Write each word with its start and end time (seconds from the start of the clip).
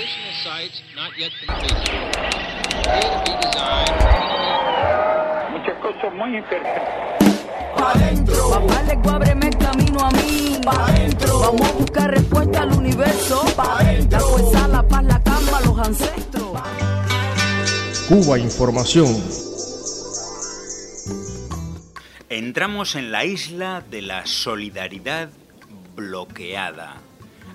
Additional 0.00 0.32
sites 0.42 0.80
not 0.96 1.12
yet 1.18 1.30
completed. 1.44 1.76
Appear 1.76 3.04
to 3.04 3.18
be 3.20 3.32
designed. 3.36 4.00
Muchas 5.52 5.76
cosas 5.82 6.14
muy 6.14 6.38
interesantes. 6.38 7.44
Pa' 7.76 7.92
dentro, 7.98 8.50
Papá 8.50 8.82
le 8.84 9.10
ábreme 9.10 9.48
el 9.48 9.58
camino 9.58 10.00
a 10.00 10.10
mí. 10.12 10.58
pa' 10.64 10.90
dentro, 10.92 11.40
Vamos 11.40 11.68
a 11.68 11.72
buscar 11.72 12.10
respuesta 12.12 12.62
al 12.62 12.72
universo. 12.72 13.44
Pa' 13.54 13.84
dentro. 13.84 14.18
La 14.18 14.24
fuerza, 14.24 14.68
la 14.68 14.88
paz, 14.88 15.04
la 15.04 15.22
calma, 15.22 15.60
los 15.66 15.78
ancestros. 15.78 16.62
Cuba 18.08 18.38
Información. 18.38 19.22
Entramos 22.30 22.94
en 22.94 23.12
la 23.12 23.26
isla 23.26 23.82
de 23.90 24.00
la 24.00 24.24
solidaridad 24.24 25.28
bloqueada. 25.94 26.96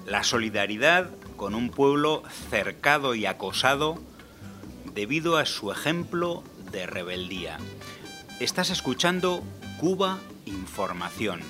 La 0.06 0.22
solidaridad 0.24 1.10
con 1.36 1.56
un 1.56 1.70
pueblo 1.70 2.24
cercado 2.50 3.16
y 3.16 3.26
acosado 3.26 4.00
debido 4.94 5.38
a 5.38 5.46
su 5.46 5.72
ejemplo 5.72 6.44
de 6.72 6.86
rebeldía. 6.86 7.58
Estás 8.40 8.70
escuchando 8.70 9.44
Cuba 9.80 10.20
Información, 10.46 11.42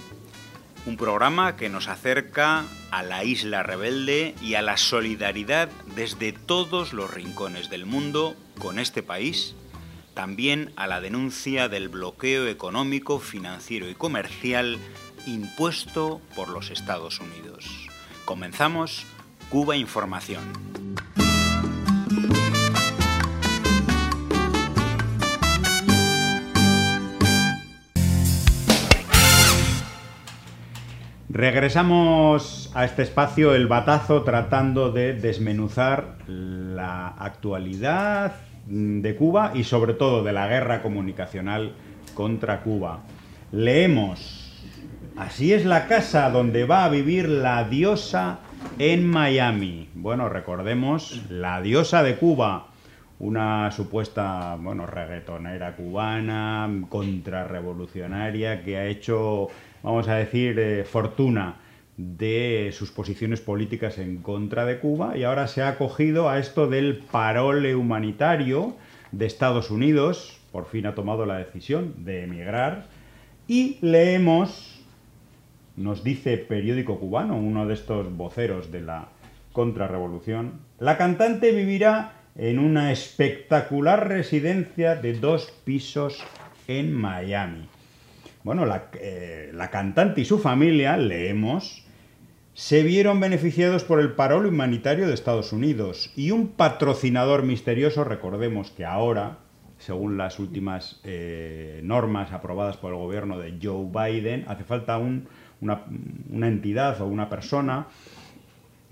un 0.86 0.98
programa 0.98 1.56
que 1.56 1.70
nos 1.70 1.88
acerca 1.88 2.66
a 2.92 3.04
la 3.04 3.24
isla 3.24 3.64
rebelde 3.64 4.36
y 4.42 4.56
a 4.56 4.62
la 4.62 4.78
solidaridad 4.78 5.70
desde 5.96 6.32
todos 6.32 6.94
los 6.94 7.14
rincones 7.14 7.70
del 7.70 7.86
mundo 7.86 8.36
con 8.60 8.80
este 8.80 9.04
país 9.04 9.56
también 10.16 10.72
a 10.78 10.88
la 10.88 11.02
denuncia 11.02 11.70
del 11.70 11.90
bloqueo 11.90 12.48
económico, 12.48 13.20
financiero 13.20 13.88
y 13.88 13.94
comercial 13.94 14.80
impuesto 15.28 16.22
por 16.36 16.50
los 16.50 16.72
Estados 16.72 17.20
Unidos. 17.20 17.66
Comenzamos 18.24 19.06
Cuba 19.50 19.76
Información. 19.76 20.44
Regresamos 31.30 32.72
a 32.74 32.86
este 32.86 33.04
espacio, 33.04 33.56
el 33.56 33.68
batazo, 33.68 34.24
tratando 34.24 34.92
de 34.92 35.14
desmenuzar 35.14 36.18
la 36.28 37.10
actualidad 37.10 38.36
de 38.68 39.16
Cuba 39.16 39.52
y 39.54 39.66
sobre 39.66 39.94
todo 39.94 40.24
de 40.24 40.32
la 40.32 40.48
guerra 40.48 40.82
comunicacional 40.82 41.74
contra 42.14 42.62
Cuba. 42.62 43.02
Leemos, 43.52 44.64
así 45.18 45.54
es 45.54 45.66
la 45.66 45.88
casa 45.88 46.30
donde 46.30 46.64
va 46.64 46.86
a 46.86 46.90
vivir 46.90 47.28
la 47.28 47.66
diosa 47.66 48.40
en 48.80 49.08
Miami. 49.08 49.90
Bueno, 49.94 50.30
recordemos, 50.30 51.22
la 51.30 51.62
diosa 51.62 52.04
de 52.04 52.16
Cuba, 52.16 52.68
una 53.20 53.72
supuesta, 53.72 54.58
bueno, 54.60 54.86
reggaetonera 54.86 55.76
cubana, 55.76 56.70
contrarrevolucionaria, 56.90 58.64
que 58.64 58.78
ha 58.78 58.86
hecho, 58.86 59.48
vamos 59.84 60.08
a 60.08 60.16
decir, 60.16 60.60
eh, 60.60 60.84
fortuna 60.84 61.56
de 61.98 62.72
sus 62.74 62.92
posiciones 62.92 63.40
políticas 63.40 63.98
en 63.98 64.18
contra 64.18 64.66
de 64.66 64.80
Cuba 64.80 65.18
y 65.18 65.24
ahora 65.24 65.48
se 65.48 65.62
ha 65.62 65.70
acogido 65.70 66.30
a 66.30 66.40
esto 66.40 66.68
del 66.68 66.98
parole 66.98 67.76
humanitario 67.76 68.76
de 69.12 69.26
Estados 69.26 69.72
Unidos, 69.72 70.38
por 70.52 70.66
fin 70.66 70.86
ha 70.88 70.96
tomado 70.96 71.26
la 71.26 71.38
decisión 71.38 71.94
de 72.04 72.24
emigrar 72.24 72.88
y 73.48 73.78
leemos, 73.82 74.65
nos 75.78 76.04
dice 76.04 76.38
Periódico 76.38 77.00
Cubano, 77.00 77.38
uno 77.38 77.66
de 77.66 77.74
estos 77.74 78.16
voceros 78.16 78.72
de 78.72 78.82
la 78.82 79.10
contrarrevolución, 79.52 80.60
la 80.80 80.98
cantante 80.98 81.52
vivirá 81.52 82.14
en 82.38 82.60
una 82.60 82.92
espectacular 82.92 84.08
residencia 84.08 84.96
de 84.96 85.14
dos 85.14 85.52
pisos 85.64 86.22
en 86.68 86.94
Miami. 86.94 87.68
Bueno, 88.44 88.66
la, 88.66 88.90
eh, 89.00 89.52
la 89.54 89.70
cantante 89.72 90.22
y 90.22 90.26
su 90.26 90.40
familia, 90.40 90.98
leemos, 90.98 91.84
se 92.54 92.84
vieron 92.84 93.20
beneficiados 93.20 93.84
por 93.84 94.00
el 94.00 94.12
parol 94.14 94.46
humanitario 94.46 95.08
de 95.08 95.14
Estados 95.14 95.52
Unidos 95.52 96.12
y 96.16 96.32
un 96.32 96.50
patrocinador 96.50 97.44
misterioso, 97.44 98.04
recordemos 98.04 98.72
que 98.72 98.86
ahora, 98.86 99.40
según 99.78 100.18
las 100.18 100.40
últimas 100.40 101.00
eh, 101.04 101.82
normas 101.84 102.32
aprobadas 102.34 102.78
por 102.78 102.92
el 102.92 102.98
gobierno 103.00 103.40
de 103.40 103.58
Joe 103.62 103.88
Biden, 103.92 104.46
hace 104.48 104.64
falta 104.64 104.98
un- 104.98 105.28
una, 105.66 106.48
entidad 106.48 107.02
o 107.02 107.08
una 107.08 107.30
persona 107.30 107.88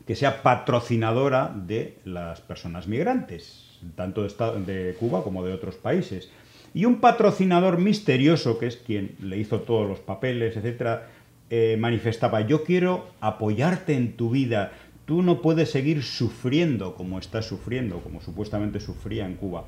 que 0.05 0.15
sea 0.15 0.41
patrocinadora 0.41 1.53
de 1.55 1.97
las 2.03 2.41
personas 2.41 2.87
migrantes, 2.87 3.79
tanto 3.95 4.23
de 4.23 4.95
Cuba 4.99 5.23
como 5.23 5.45
de 5.45 5.53
otros 5.53 5.75
países. 5.75 6.29
Y 6.73 6.85
un 6.85 6.99
patrocinador 6.99 7.77
misterioso, 7.77 8.57
que 8.57 8.67
es 8.67 8.77
quien 8.77 9.15
le 9.21 9.37
hizo 9.37 9.61
todos 9.61 9.87
los 9.87 9.99
papeles, 9.99 10.57
etcétera, 10.57 11.07
eh, 11.49 11.77
manifestaba: 11.79 12.41
Yo 12.41 12.63
quiero 12.63 13.07
apoyarte 13.21 13.93
en 13.93 14.13
tu 14.13 14.31
vida. 14.31 14.71
Tú 15.05 15.21
no 15.21 15.41
puedes 15.41 15.69
seguir 15.69 16.01
sufriendo 16.01 16.95
como 16.95 17.19
estás 17.19 17.45
sufriendo, 17.45 17.99
como 17.99 18.21
supuestamente 18.21 18.79
sufría 18.79 19.25
en 19.25 19.35
Cuba. 19.35 19.65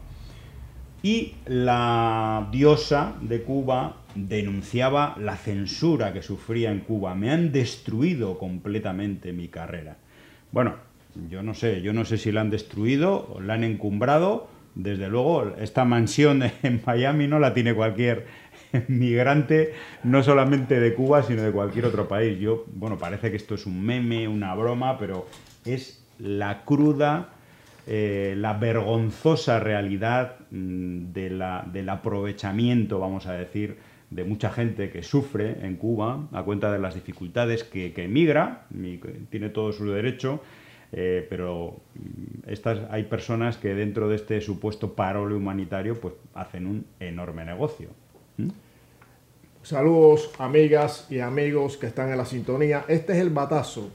Y 1.06 1.36
la 1.46 2.48
diosa 2.52 3.14
de 3.22 3.44
Cuba 3.44 3.98
denunciaba 4.16 5.16
la 5.20 5.36
censura 5.38 6.14
que 6.14 6.24
sufría 6.24 6.72
en 6.72 6.80
Cuba. 6.80 7.14
Me 7.14 7.30
han 7.30 7.52
destruido 7.52 8.40
completamente 8.40 9.32
mi 9.32 9.48
carrera. 9.48 9.98
Bueno, 10.52 10.78
yo 11.30 11.44
no 11.44 11.54
sé, 11.54 11.84
yo 11.84 11.94
no 11.94 12.06
sé 12.06 12.18
si 12.18 12.32
la 12.32 12.42
han 12.42 12.50
destruido 12.50 13.36
o 13.36 13.40
la 13.40 13.54
han 13.54 13.64
encumbrado. 13.64 14.48
Desde 14.74 15.08
luego, 15.08 15.54
esta 15.60 15.86
mansión 15.86 16.42
en 16.64 16.82
Miami 16.84 17.28
no 17.28 17.38
la 17.38 17.54
tiene 17.54 17.76
cualquier 17.76 18.26
migrante, 18.88 19.76
no 20.04 20.24
solamente 20.24 20.80
de 20.80 20.96
Cuba, 20.96 21.22
sino 21.22 21.44
de 21.44 21.52
cualquier 21.52 21.86
otro 21.86 22.08
país. 22.08 22.40
Yo, 22.40 22.66
bueno, 22.74 22.98
parece 22.98 23.30
que 23.30 23.38
esto 23.38 23.54
es 23.54 23.68
un 23.68 23.80
meme, 23.80 24.28
una 24.28 24.56
broma, 24.56 24.98
pero 24.98 25.28
es 25.66 26.04
la 26.18 26.64
cruda 26.66 27.35
eh, 27.88 28.34
la 28.38 28.54
vergonzosa 28.54 29.60
realidad 29.60 30.38
mm, 30.50 31.12
del 31.12 31.90
aprovechamiento, 31.90 33.00
vamos 33.00 33.28
a 33.28 33.34
decir, 33.34 33.78
de 34.10 34.24
mucha 34.24 34.50
gente 34.50 34.90
que 34.90 35.04
sufre 35.04 35.66
en 35.66 35.76
Cuba 35.76 36.28
a 36.32 36.44
cuenta 36.44 36.72
de 36.72 36.80
las 36.80 36.96
dificultades 36.96 37.64
que, 37.64 37.94
emigra, 37.96 38.66
y 38.74 38.98
tiene 39.30 39.50
todo 39.50 39.72
su 39.72 39.90
derecho, 39.92 40.42
eh, 40.92 41.28
pero 41.30 41.82
mm, 41.96 42.50
estas, 42.50 42.80
hay 42.90 43.04
personas 43.04 43.58
que 43.58 43.76
dentro 43.76 44.08
de 44.08 44.16
este 44.16 44.42
supuesto 44.42 44.94
parole 44.94 45.36
humanitario 45.36 46.00
pues 46.00 46.16
hacen 46.34 46.66
un 46.68 46.86
enorme 47.00 47.46
negocio. 47.46 47.90
¿Mm? 48.38 48.50
Saludos 49.62 50.32
amigas 50.40 51.08
y 51.10 51.20
amigos 51.20 51.78
que 51.78 51.88
están 51.88 52.12
en 52.12 52.18
la 52.18 52.26
sintonía. 52.26 52.86
Este 52.88 53.14
es 53.14 53.20
el 53.20 53.32
batazo. 53.32 53.90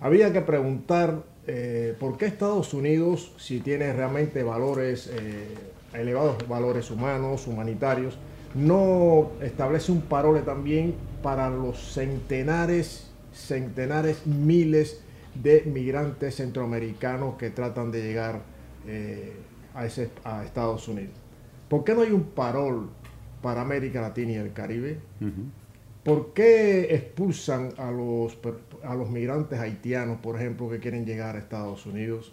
Había 0.00 0.32
que 0.32 0.40
preguntar 0.40 1.22
eh, 1.46 1.94
por 1.98 2.16
qué 2.16 2.26
Estados 2.26 2.74
Unidos, 2.74 3.32
si 3.38 3.60
tiene 3.60 3.92
realmente 3.92 4.42
valores, 4.42 5.10
eh, 5.12 5.48
elevados 5.94 6.46
valores 6.48 6.90
humanos, 6.90 7.46
humanitarios, 7.46 8.18
no 8.54 9.30
establece 9.40 9.92
un 9.92 10.02
parole 10.02 10.42
también 10.42 10.94
para 11.22 11.50
los 11.50 11.92
centenares, 11.92 13.10
centenares, 13.32 14.26
miles 14.26 15.00
de 15.34 15.62
migrantes 15.62 16.36
centroamericanos 16.36 17.36
que 17.36 17.50
tratan 17.50 17.90
de 17.90 18.02
llegar 18.02 18.42
eh, 18.86 19.32
a, 19.74 19.86
ese, 19.86 20.10
a 20.24 20.44
Estados 20.44 20.88
Unidos. 20.88 21.14
¿Por 21.68 21.84
qué 21.84 21.94
no 21.94 22.02
hay 22.02 22.10
un 22.10 22.24
parol 22.24 22.90
para 23.40 23.62
América 23.62 24.00
Latina 24.00 24.32
y 24.32 24.36
el 24.36 24.52
Caribe? 24.52 24.98
¿Por 26.04 26.32
qué 26.32 26.94
expulsan 26.94 27.74
a 27.76 27.90
los, 27.90 28.38
a 28.82 28.94
los 28.94 29.10
migrantes 29.10 29.58
haitianos, 29.58 30.18
por 30.20 30.36
ejemplo, 30.36 30.70
que 30.70 30.78
quieren 30.78 31.04
llegar 31.04 31.36
a 31.36 31.38
Estados 31.38 31.84
Unidos? 31.84 32.32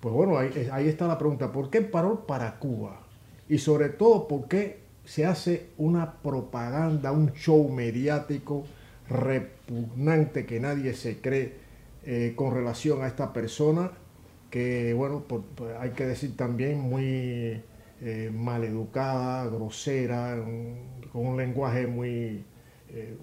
Pues 0.00 0.14
bueno, 0.14 0.38
ahí, 0.38 0.68
ahí 0.72 0.88
está 0.88 1.08
la 1.08 1.18
pregunta. 1.18 1.50
¿Por 1.50 1.68
qué 1.68 1.82
parol 1.82 2.24
para 2.26 2.58
Cuba? 2.58 3.00
Y 3.48 3.58
sobre 3.58 3.88
todo, 3.88 4.28
¿por 4.28 4.46
qué 4.46 4.78
se 5.04 5.26
hace 5.26 5.70
una 5.76 6.12
propaganda, 6.22 7.10
un 7.10 7.32
show 7.32 7.68
mediático 7.68 8.64
repugnante 9.08 10.46
que 10.46 10.60
nadie 10.60 10.94
se 10.94 11.20
cree 11.20 11.54
eh, 12.04 12.34
con 12.36 12.54
relación 12.54 13.02
a 13.02 13.08
esta 13.08 13.32
persona? 13.32 13.90
Que, 14.48 14.94
bueno, 14.94 15.24
hay 15.80 15.90
que 15.90 16.06
decir 16.06 16.36
también 16.36 16.78
muy 16.78 17.60
eh, 18.00 18.30
maleducada, 18.32 19.46
grosera, 19.46 20.36
con 21.12 21.26
un 21.26 21.36
lenguaje 21.36 21.88
muy, 21.88 22.44
eh, 22.94 23.16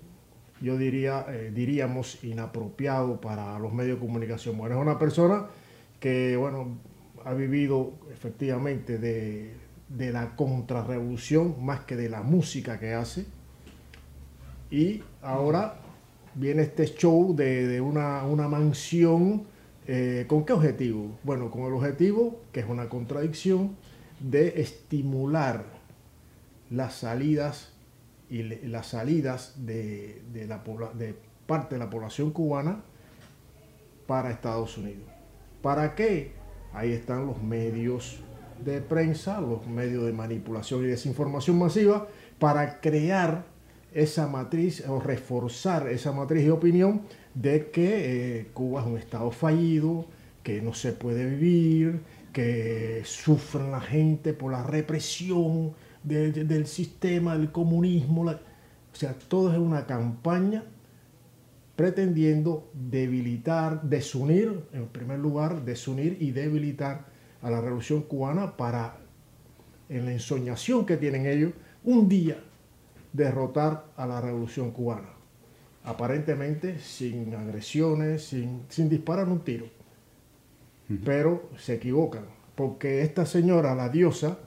yo 0.62 0.78
diría, 0.78 1.26
eh, 1.30 1.52
diríamos, 1.54 2.24
inapropiado 2.24 3.22
para 3.22 3.60
los 3.60 3.74
medios 3.74 4.00
de 4.00 4.06
comunicación. 4.06 4.58
Bueno, 4.58 4.76
es 4.76 4.82
una 4.82 4.98
persona 4.98 5.48
que, 6.00 6.36
bueno, 6.38 6.78
ha 7.26 7.34
vivido 7.34 7.94
efectivamente 8.12 8.98
de, 8.98 9.54
de 9.90 10.12
la 10.12 10.36
contrarrevolución 10.36 11.64
más 11.64 11.82
que 11.82 11.96
de 11.96 12.10
la 12.10 12.22
música 12.22 12.80
que 12.80 12.94
hace. 12.94 13.26
Y 14.72 15.04
ahora 15.22 15.76
viene 16.36 16.64
este 16.64 16.86
show 16.86 17.36
de, 17.36 17.68
de 17.68 17.82
una, 17.82 18.24
una 18.26 18.48
mansión 18.48 19.46
Eh, 19.90 20.26
¿Con 20.28 20.44
qué 20.44 20.52
objetivo? 20.52 21.18
Bueno, 21.24 21.50
con 21.50 21.62
el 21.64 21.72
objetivo, 21.72 22.42
que 22.52 22.60
es 22.60 22.68
una 22.68 22.90
contradicción, 22.90 23.78
de 24.20 24.60
estimular 24.60 25.64
las 26.70 26.96
salidas 26.96 27.72
y 28.30 28.44
las 28.44 28.88
salidas 28.88 29.54
de 29.66 30.22
parte 31.46 31.76
de 31.76 31.80
la 31.80 31.90
población 31.90 32.32
cubana 32.32 32.84
para 34.06 34.32
Estados 34.32 34.78
Unidos. 34.78 35.08
¿Para 35.62 35.96
qué? 35.96 36.34
Ahí 36.74 36.92
están 36.92 37.26
los 37.26 37.42
medios 37.42 38.20
de 38.64 38.82
prensa, 38.82 39.40
los 39.42 39.68
medios 39.68 40.06
de 40.06 40.14
manipulación 40.14 40.84
y 40.84 40.88
desinformación 40.88 41.58
masiva, 41.58 42.08
para 42.40 42.80
crear 42.80 43.46
esa 43.94 44.28
matriz 44.28 44.84
o 44.88 45.00
reforzar 45.00 45.88
esa 45.88 46.12
matriz 46.12 46.44
de 46.44 46.52
opinión 46.52 47.02
de 47.34 47.70
que 47.72 48.40
eh, 48.40 48.48
Cuba 48.54 48.82
es 48.82 48.88
un 48.88 48.98
estado 48.98 49.32
fallido, 49.32 50.06
que 50.44 50.62
no 50.62 50.74
se 50.74 50.94
puede 50.94 51.26
vivir, 51.26 52.02
que 52.32 53.02
sufren 53.06 53.72
la 53.72 53.82
gente 53.82 54.34
por 54.34 54.52
la 54.52 54.64
represión 54.64 55.74
de- 56.04 56.32
de- 56.32 56.44
del 56.46 56.68
sistema, 56.68 57.38
del 57.38 57.52
comunismo. 57.52 58.24
la- 58.24 58.40
o 58.94 58.96
sea, 58.96 59.14
todo 59.14 59.52
es 59.52 59.58
una 59.58 59.86
campaña 59.86 60.64
pretendiendo 61.76 62.70
debilitar, 62.74 63.84
desunir, 63.84 64.64
en 64.74 64.88
primer 64.88 65.20
lugar, 65.20 65.64
desunir 65.64 66.18
y 66.20 66.32
debilitar 66.32 67.06
a 67.42 67.52
la 67.52 67.62
revolución 67.62 68.02
cubana 68.02 68.58
para, 68.58 68.98
en 69.90 70.06
la 70.06 70.12
ensoñación 70.12 70.86
que 70.88 70.98
tienen 70.98 71.28
ellos, 71.28 71.52
un 71.84 72.10
día 72.10 72.38
derrotar 73.14 73.86
a 73.96 74.08
la 74.08 74.20
revolución 74.22 74.72
cubana. 74.72 75.10
Aparentemente 75.84 76.80
sin 76.80 77.34
agresiones, 77.36 78.24
sin, 78.24 78.64
sin 78.70 78.90
disparar 78.90 79.30
un 79.30 79.40
tiro. 79.42 79.68
Pero 81.06 81.50
se 81.58 81.76
equivocan, 81.76 82.26
porque 82.56 83.02
esta 83.04 83.26
señora, 83.26 83.76
la 83.76 83.90
diosa, 83.90 84.40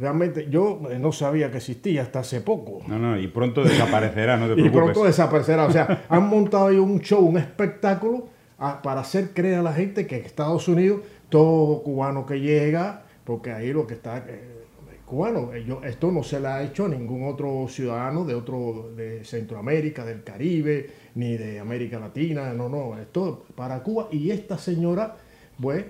realmente 0.00 0.48
yo 0.50 0.80
eh, 0.90 0.98
no 0.98 1.12
sabía 1.12 1.50
que 1.50 1.58
existía 1.58 2.02
hasta 2.02 2.20
hace 2.20 2.40
poco. 2.40 2.80
No, 2.88 2.98
no, 2.98 3.18
y 3.18 3.28
pronto 3.28 3.62
desaparecerá, 3.62 4.36
no 4.36 4.46
te 4.46 4.52
Y 4.52 4.54
preocupes. 4.56 4.82
pronto 4.82 5.04
desaparecerá. 5.04 5.66
O 5.66 5.70
sea, 5.72 6.04
han 6.08 6.28
montado 6.28 6.68
ahí 6.68 6.76
un 6.76 7.00
show, 7.00 7.20
un 7.24 7.36
espectáculo 7.38 8.28
a- 8.58 8.80
para 8.82 9.00
hacer 9.02 9.30
creer 9.34 9.58
a 9.58 9.62
la 9.62 9.72
gente 9.72 10.06
que 10.06 10.18
en 10.18 10.24
Estados 10.24 10.66
Unidos 10.68 11.00
todo 11.28 11.82
cubano 11.82 12.26
que 12.26 12.40
llega, 12.40 13.02
porque 13.24 13.52
ahí 13.52 13.72
lo 13.72 13.86
que 13.86 13.94
está 13.94 14.18
eh, 14.26 14.58
cubano, 15.06 15.52
eh, 15.54 15.64
yo- 15.66 15.82
esto 15.84 16.10
no 16.12 16.22
se 16.22 16.40
le 16.40 16.48
ha 16.48 16.62
hecho 16.62 16.86
a 16.86 16.88
ningún 16.88 17.28
otro 17.28 17.66
ciudadano 17.68 18.24
de 18.24 18.34
otro 18.34 18.90
de 18.96 19.24
Centroamérica, 19.24 20.04
del 20.04 20.22
Caribe, 20.24 20.88
ni 21.14 21.36
de 21.36 21.58
América 21.60 21.98
Latina, 21.98 22.52
no, 22.54 22.68
no, 22.68 22.98
esto 22.98 23.44
para 23.54 23.82
Cuba 23.82 24.08
y 24.12 24.30
esta 24.30 24.56
señora, 24.58 25.16
pues 25.60 25.84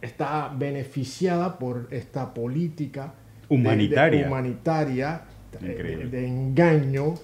está 0.00 0.48
beneficiada 0.56 1.58
por 1.58 1.88
esta 1.90 2.32
política 2.32 3.12
de- 3.48 3.58
de- 3.58 4.26
Humanitaria. 4.26 5.22
de, 5.60 5.68
de 6.10 6.26
engaño, 6.26 7.14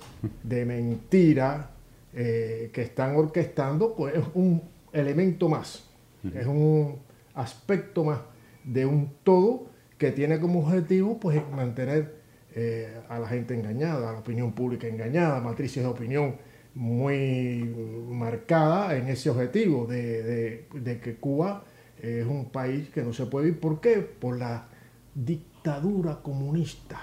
de 0.43 0.65
mentira, 0.67 1.71
eh, 2.15 2.71
que 2.73 2.83
están 2.83 3.17
orquestando, 3.17 3.95
pues 3.97 4.15
es 4.17 4.25
un 4.35 4.61
elemento 4.93 5.49
más, 5.49 5.89
es 6.35 6.47
un 6.47 6.97
aspecto 7.35 8.05
más 8.05 8.19
de 8.65 8.85
un 8.85 9.13
todo 9.23 9.67
que 9.97 10.11
tiene 10.13 10.39
como 10.41 10.61
objetivo 10.61 11.19
pues 11.19 11.41
mantener 11.51 12.17
eh, 12.55 12.93
a 13.09 13.19
la 13.19 13.29
gente 13.29 13.55
engañada, 13.55 14.11
a 14.11 14.13
la 14.15 14.19
opinión 14.19 14.53
pública 14.53 14.87
engañada, 14.89 15.41
matrices 15.41 15.83
de 15.83 15.89
opinión 15.89 16.35
muy 16.75 17.75
marcada 18.11 18.97
en 18.97 19.09
ese 19.09 19.31
objetivo 19.31 19.87
de, 19.87 20.23
de- 20.23 20.67
de 20.75 21.01
que 21.01 21.17
Cuba 21.17 21.65
es 22.03 22.27
un 22.27 22.51
país 22.51 22.89
que 22.91 23.03
no 23.03 23.13
se 23.13 23.27
puede 23.27 23.47
vivir. 23.47 23.61
¿Por 23.61 23.81
qué? 23.81 23.97
Por 23.99 24.39
la 24.39 24.67
dictadura 25.15 26.17
comunista. 26.23 26.99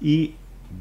Y 0.00 0.34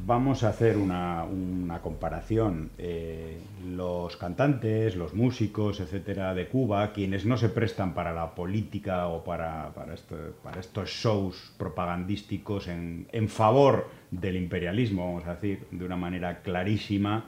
vamos 0.05 0.43
a 0.43 0.49
hacer 0.49 0.77
una, 0.77 1.23
una 1.23 1.81
comparación. 1.81 2.71
Eh, 2.77 3.39
los 3.65 4.17
cantantes, 4.17 4.95
los 4.95 5.13
músicos, 5.13 5.79
etcétera, 5.79 6.33
de 6.33 6.47
Cuba, 6.47 6.91
quienes 6.93 7.25
no 7.25 7.37
se 7.37 7.49
prestan 7.49 7.93
para 7.93 8.13
la 8.13 8.33
política 8.33 9.07
o 9.07 9.23
para, 9.23 9.73
para 9.73 10.59
estos 10.59 10.89
shows 10.89 11.53
propagandísticos 11.57 12.67
en, 12.67 13.07
en 13.11 13.29
favor 13.29 13.89
del 14.09 14.37
imperialismo, 14.37 15.05
vamos 15.07 15.27
a 15.27 15.35
decir, 15.35 15.67
de 15.71 15.85
una 15.85 15.97
manera 15.97 16.41
clarísima, 16.41 17.25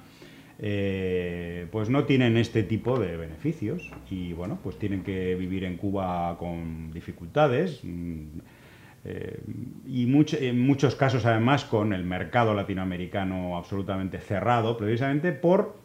eh, 0.60 1.68
pues 1.72 1.90
no 1.90 2.06
tienen 2.06 2.38
este 2.38 2.64
tipo 2.64 3.00
de 3.00 3.18
beneficios 3.18 3.90
y 4.10 4.34
bueno, 4.34 4.60
pues 4.64 4.78
tienen 4.78 5.04
que 5.04 5.36
vivir 5.36 5.64
en 5.64 5.78
Cuba 5.78 6.38
con 6.38 6.92
dificultades. 6.92 7.80
mm, 7.84 8.40
eh, 9.06 9.42
y 9.86 10.04
en 10.38 10.60
muchos 10.62 10.96
casos 10.96 11.26
además 11.26 11.66
con 11.66 11.92
el 11.92 12.06
mercado 12.06 12.54
latinoamericano 12.54 13.58
absolutamente 13.58 14.20
cerrado, 14.20 14.78
precisamente 14.78 15.34
por 15.34 15.76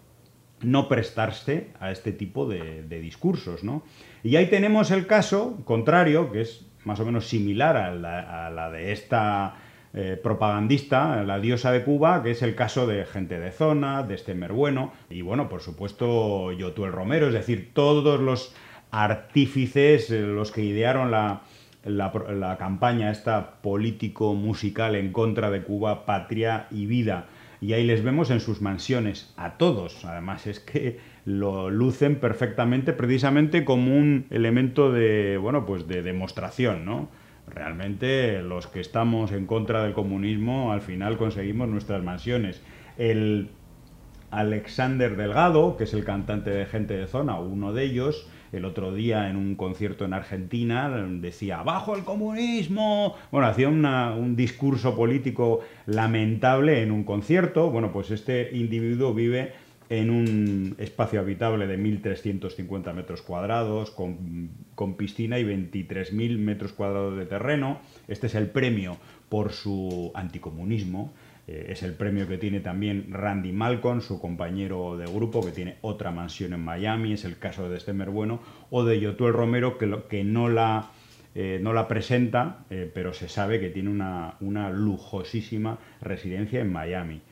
no 0.62 0.88
prestarse 0.88 1.68
a 1.80 1.90
este 1.90 2.12
tipo 2.12 2.46
de, 2.48 2.82
discursos. 3.00 3.64
¿no? 3.64 3.82
Y 4.22 4.36
ahí 4.36 4.46
tenemos 4.46 4.90
el 4.90 5.06
caso 5.06 5.58
contrario, 5.64 6.30
que 6.30 6.42
es 6.42 6.66
más 6.84 7.00
o 7.00 7.04
menos 7.04 7.26
similar 7.26 7.76
a 7.76 7.94
la, 7.94 8.46
a 8.46 8.50
la 8.50 8.70
de 8.70 8.92
esta 8.92 9.56
eh, 9.94 10.18
propagandista, 10.22 11.22
la 11.24 11.40
diosa 11.40 11.72
de 11.72 11.82
Cuba, 11.82 12.22
que 12.22 12.32
es 12.32 12.42
el 12.42 12.54
caso 12.54 12.86
de 12.86 13.04
gente 13.06 13.40
de 13.40 13.50
zona, 13.50 14.02
de 14.02 14.14
Estemer 14.14 14.52
Bueno, 14.52 14.92
y 15.10 15.22
bueno, 15.22 15.48
por 15.48 15.60
supuesto, 15.60 16.52
Yotuel 16.52 16.92
Romero, 16.92 17.28
es 17.28 17.34
decir, 17.34 17.70
todos 17.72 18.20
los 18.20 18.54
artífices, 18.90 20.10
eh, 20.10 20.20
los 20.20 20.52
que 20.52 20.62
idearon 20.62 21.10
la, 21.10 21.42
la, 21.84 22.12
la 22.34 22.56
campaña 22.58 23.10
esta 23.10 23.60
político-musical 23.62 24.94
en 24.94 25.12
contra 25.12 25.50
de 25.50 25.62
Cuba, 25.62 26.04
patria 26.06 26.66
y 26.70 26.86
vida. 26.86 27.26
Y 27.60 27.72
ahí 27.72 27.84
les 27.84 28.04
vemos 28.04 28.30
en 28.30 28.40
sus 28.40 28.60
mansiones, 28.60 29.34
a 29.36 29.58
todos. 29.58 30.04
Además, 30.04 30.46
es 30.46 30.60
que 30.60 31.00
lo 31.24 31.70
lucen 31.70 32.16
perfectamente, 32.16 32.92
precisamente 32.92 33.64
como 33.64 33.96
un 33.96 34.26
elemento 34.30 34.92
de, 34.92 35.38
bueno, 35.38 35.66
pues 35.66 35.88
de 35.88 36.02
demostración, 36.02 36.84
¿no? 36.84 37.08
Realmente 37.54 38.42
los 38.42 38.66
que 38.66 38.80
estamos 38.80 39.32
en 39.32 39.46
contra 39.46 39.82
del 39.82 39.92
comunismo, 39.92 40.72
al 40.72 40.80
final 40.80 41.16
conseguimos 41.16 41.68
nuestras 41.68 42.02
mansiones. 42.02 42.62
El, 42.96 43.50
Alexander 44.30 45.16
Delgado, 45.16 45.76
que 45.76 45.84
es 45.84 45.94
el 45.94 46.04
cantante 46.04 46.50
de 46.50 46.66
Gente 46.66 46.96
de 46.96 47.06
Zona, 47.06 47.38
uno 47.38 47.72
de 47.72 47.84
ellos, 47.84 48.28
el 48.52 48.64
otro 48.64 48.92
día 48.94 49.28
en 49.28 49.36
un 49.36 49.54
concierto 49.56 50.04
en 50.04 50.12
Argentina 50.12 50.88
decía, 51.20 51.60
¡abajo 51.60 51.96
el 51.96 52.04
comunismo! 52.04 53.14
Bueno, 53.30 53.46
hacía 53.46 53.68
un 53.68 54.36
discurso 54.36 54.94
político 54.96 55.60
lamentable 55.86 56.82
en 56.82 56.92
un 56.92 57.04
concierto. 57.04 57.70
Bueno, 57.70 57.92
pues 57.92 58.10
este 58.10 58.50
individuo 58.56 59.12
vive 59.12 59.52
en 59.90 60.10
un 60.10 60.74
espacio 60.78 61.20
habitable 61.20 61.66
de 61.66 61.78
1.350 61.78 62.92
metros 62.94 63.22
cuadrados, 63.22 63.90
con, 63.90 64.50
con 64.74 64.94
piscina 64.96 65.38
y 65.38 65.44
23.000 65.44 66.38
metros 66.38 66.72
cuadrados 66.72 67.16
de 67.16 67.26
terreno. 67.26 67.80
Este 68.06 68.26
es 68.26 68.34
el 68.34 68.48
premio 68.48 68.96
por 69.28 69.52
su 69.52 70.10
anticomunismo. 70.14 71.12
Eh, 71.46 71.68
es 71.70 71.82
el 71.82 71.94
premio 71.94 72.28
que 72.28 72.36
tiene 72.36 72.60
también 72.60 73.06
Randy 73.10 73.52
Malcolm, 73.52 74.02
su 74.02 74.20
compañero 74.20 74.98
de 74.98 75.06
grupo, 75.06 75.42
que 75.44 75.52
tiene 75.52 75.76
otra 75.80 76.10
mansión 76.10 76.52
en 76.52 76.60
Miami, 76.60 77.14
es 77.14 77.24
el 77.24 77.38
caso 77.38 77.70
de 77.70 77.78
Estemer 77.78 78.10
Bueno, 78.10 78.40
o 78.70 78.84
de 78.84 79.00
Yotuel 79.00 79.32
Romero, 79.32 79.78
que, 79.78 79.86
lo- 79.86 80.06
que 80.08 80.24
no, 80.24 80.50
la, 80.50 80.90
eh, 81.34 81.58
no 81.62 81.72
la 81.72 81.88
presenta, 81.88 82.66
eh, 82.68 82.90
pero 82.92 83.14
se 83.14 83.30
sabe 83.30 83.60
que 83.60 83.70
tiene 83.70 83.88
una, 83.88 84.34
una 84.40 84.68
lujosísima 84.68 85.78
residencia 86.02 86.60
en 86.60 86.70
Miami. 86.70 87.22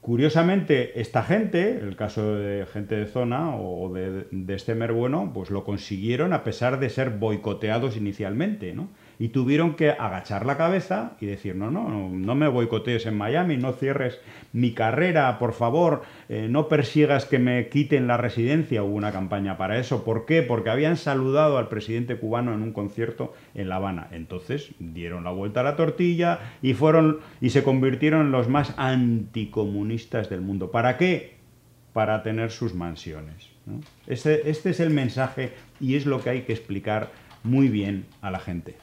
Curiosamente, 0.00 0.98
esta 1.00 1.22
gente, 1.22 1.76
el 1.76 1.94
caso 1.94 2.34
de 2.34 2.64
gente 2.66 2.94
de 2.94 3.06
zona 3.06 3.54
o 3.54 3.92
de, 3.92 4.26
de 4.30 4.58
Stemer 4.58 4.92
Bueno, 4.92 5.32
pues 5.34 5.50
lo 5.50 5.62
consiguieron 5.64 6.32
a 6.32 6.42
pesar 6.42 6.80
de 6.80 6.88
ser 6.88 7.10
boicoteados 7.10 7.98
inicialmente, 7.98 8.72
¿no? 8.72 8.88
Y 9.20 9.28
tuvieron 9.28 9.74
que 9.74 9.90
agachar 9.90 10.46
la 10.46 10.56
cabeza 10.56 11.12
y 11.20 11.26
decir, 11.26 11.54
no, 11.54 11.70
no, 11.70 11.90
no, 11.90 12.34
me 12.34 12.48
boicotees 12.48 13.04
en 13.04 13.18
Miami, 13.18 13.58
no 13.58 13.74
cierres 13.74 14.18
mi 14.54 14.72
carrera, 14.72 15.38
por 15.38 15.52
favor, 15.52 16.04
eh, 16.30 16.48
no 16.48 16.68
persigas 16.68 17.26
que 17.26 17.38
me 17.38 17.68
quiten 17.68 18.06
la 18.06 18.16
residencia. 18.16 18.82
Hubo 18.82 18.94
una 18.94 19.12
campaña 19.12 19.58
para 19.58 19.78
eso. 19.78 20.04
¿Por 20.04 20.24
qué? 20.24 20.40
Porque 20.40 20.70
habían 20.70 20.96
saludado 20.96 21.58
al 21.58 21.68
presidente 21.68 22.16
cubano 22.16 22.54
en 22.54 22.62
un 22.62 22.72
concierto 22.72 23.34
en 23.54 23.68
La 23.68 23.76
Habana. 23.76 24.08
Entonces 24.10 24.70
dieron 24.78 25.22
la 25.22 25.32
vuelta 25.32 25.60
a 25.60 25.64
la 25.64 25.76
tortilla 25.76 26.38
y 26.62 26.72
fueron 26.72 27.18
y 27.42 27.50
se 27.50 27.62
convirtieron 27.62 28.22
en 28.22 28.32
los 28.32 28.48
más 28.48 28.72
anticomunistas 28.78 30.30
del 30.30 30.40
mundo. 30.40 30.70
¿Para 30.70 30.96
qué? 30.96 31.36
Para 31.92 32.22
tener 32.22 32.50
sus 32.50 32.72
mansiones. 32.72 33.50
Este, 34.06 34.48
este 34.48 34.70
es 34.70 34.80
el 34.80 34.88
mensaje 34.88 35.52
y 35.78 35.96
es 35.96 36.06
lo 36.06 36.22
que 36.22 36.30
hay 36.30 36.40
que 36.44 36.54
explicar 36.54 37.10
muy 37.44 37.68
bien 37.68 38.06
a 38.22 38.30
la 38.30 38.40
gente. 38.40 38.76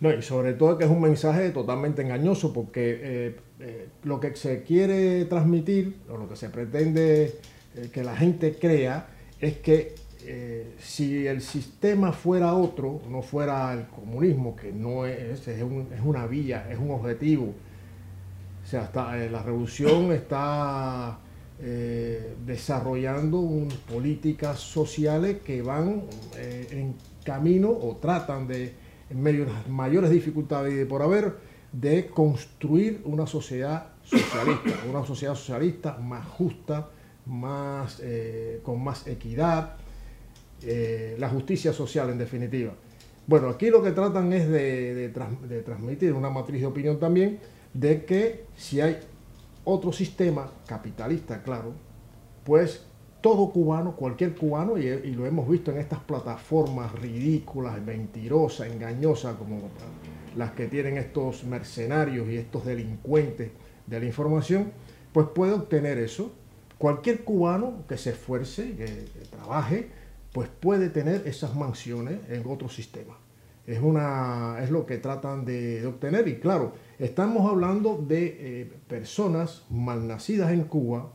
No, 0.00 0.12
y 0.12 0.22
sobre 0.22 0.54
todo 0.54 0.76
que 0.78 0.84
es 0.84 0.90
un 0.90 1.00
mensaje 1.00 1.50
totalmente 1.50 2.02
engañoso 2.02 2.52
porque 2.52 3.00
eh, 3.02 3.36
eh, 3.60 3.88
lo 4.04 4.18
que 4.20 4.34
se 4.36 4.62
quiere 4.62 5.24
transmitir 5.26 5.96
o 6.10 6.16
lo 6.16 6.28
que 6.28 6.36
se 6.36 6.48
pretende 6.50 7.34
eh, 7.76 7.88
que 7.92 8.02
la 8.04 8.16
gente 8.16 8.54
crea 8.58 9.06
es 9.40 9.58
que 9.58 9.94
si 10.78 11.26
el 11.26 11.40
sistema 11.40 12.12
fuera 12.12 12.54
otro, 12.54 13.00
no 13.10 13.22
fuera 13.22 13.72
el 13.72 13.86
comunismo, 13.88 14.54
que 14.54 14.70
no 14.70 15.04
es, 15.04 15.48
es, 15.48 15.62
un- 15.64 15.88
es 15.92 16.00
una 16.04 16.28
vía, 16.28 16.68
es 16.70 16.78
un 16.78 16.92
objetivo, 16.92 17.46
o 18.64 18.66
sea, 18.66 18.84
está- 18.84 19.16
la 19.16 19.42
revolución 19.42 20.12
está 20.20 21.18
desarrollando 22.46 23.38
un- 23.40 23.68
políticas 23.90 24.58
sociales 24.60 25.38
que 25.44 25.60
van 25.62 26.02
en 26.70 26.94
camino 27.24 27.70
o 27.70 27.96
tratan 28.00 28.46
de, 28.46 28.72
en 29.12 29.22
medio 29.22 29.44
de 29.44 29.52
las 29.52 29.68
mayores 29.68 30.10
dificultades 30.10 30.82
y 30.82 30.84
por 30.86 31.02
haber, 31.02 31.36
de 31.72 32.06
construir 32.06 33.02
una 33.04 33.26
sociedad 33.26 33.88
socialista, 34.02 34.70
una 34.90 35.06
sociedad 35.06 35.34
socialista 35.34 35.98
más 35.98 36.26
justa, 36.26 36.88
más, 37.26 38.00
eh, 38.02 38.60
con 38.62 38.82
más 38.82 39.06
equidad, 39.06 39.76
eh, 40.62 41.16
la 41.18 41.28
justicia 41.28 41.72
social 41.72 42.10
en 42.10 42.18
definitiva. 42.18 42.72
Bueno, 43.26 43.48
aquí 43.48 43.70
lo 43.70 43.82
que 43.82 43.92
tratan 43.92 44.32
es 44.32 44.48
de 44.48 45.62
transmitir 45.64 46.12
una 46.12 46.30
matriz 46.30 46.60
de 46.60 46.66
opinión 46.66 46.98
también 46.98 47.38
de 47.72 48.04
que 48.04 48.46
si 48.56 48.80
hay 48.80 48.98
otro 49.64 49.92
sistema 49.92 50.50
capitalista, 50.66 51.42
claro, 51.42 51.72
pues 52.44 52.84
todo 53.22 53.50
cubano, 53.50 53.94
cualquier 53.96 54.34
cubano, 54.34 54.76
y, 54.76 55.12
lo 55.12 55.24
hemos 55.24 55.48
visto 55.48 55.70
en 55.70 55.78
estas 55.78 56.00
plataformas 56.00 56.92
ridículas, 56.92 57.80
mentirosas, 57.80 58.66
engañosas, 58.66 59.36
como 59.36 59.60
las 60.36 60.50
que 60.52 60.66
tienen 60.66 60.98
estos 60.98 61.44
mercenarios 61.44 62.28
y 62.28 62.36
estos 62.36 62.66
delincuentes 62.66 63.52
de 63.86 64.00
la 64.00 64.06
información, 64.06 64.72
pues 65.12 65.28
puede 65.34 65.52
obtener 65.52 65.98
eso. 65.98 66.32
Cualquier 66.78 67.22
cubano 67.22 67.84
que 67.88 67.96
se 67.96 68.10
esfuerce, 68.10 68.74
que, 68.74 69.06
trabaje, 69.30 69.88
pues 70.32 70.48
puede 70.48 70.90
tener 70.90 71.26
esas 71.26 71.54
mansiones 71.54 72.18
en 72.28 72.42
otro 72.46 72.68
sistema. 72.68 73.18
Es, 73.66 73.80
una, 73.80 74.56
es 74.60 74.70
lo 74.70 74.84
que 74.84 74.98
tratan 74.98 75.44
de, 75.44 75.80
de 75.80 75.86
obtener 75.86 76.26
y 76.26 76.40
claro, 76.40 76.72
estamos 76.98 77.48
hablando 77.48 77.96
de 77.96 78.36
eh, 78.40 78.72
personas 78.88 79.64
malnacidas 79.70 80.50
en 80.50 80.64
Cuba 80.64 81.12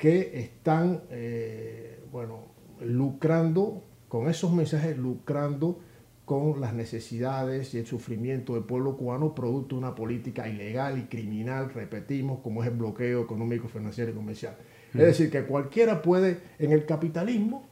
que 0.00 0.40
están, 0.40 1.02
eh, 1.10 2.00
bueno, 2.10 2.46
lucrando 2.80 3.84
con 4.08 4.30
esos 4.30 4.50
mensajes, 4.50 4.96
lucrando 4.96 5.78
con 6.24 6.58
las 6.60 6.72
necesidades 6.72 7.74
y 7.74 7.78
el 7.78 7.86
sufrimiento 7.86 8.54
del 8.54 8.64
pueblo 8.64 8.96
cubano 8.96 9.34
producto 9.34 9.74
de 9.74 9.80
una 9.80 9.94
política 9.94 10.48
ilegal 10.48 10.98
y 10.98 11.02
criminal, 11.02 11.70
repetimos, 11.74 12.38
como 12.40 12.62
es 12.62 12.70
el 12.70 12.76
bloqueo 12.76 13.20
económico, 13.22 13.68
financiero 13.68 14.10
y 14.10 14.14
comercial. 14.14 14.56
Es 14.94 15.00
decir, 15.00 15.30
que 15.30 15.44
cualquiera 15.44 16.00
puede, 16.00 16.38
en 16.58 16.72
el 16.72 16.86
capitalismo, 16.86 17.68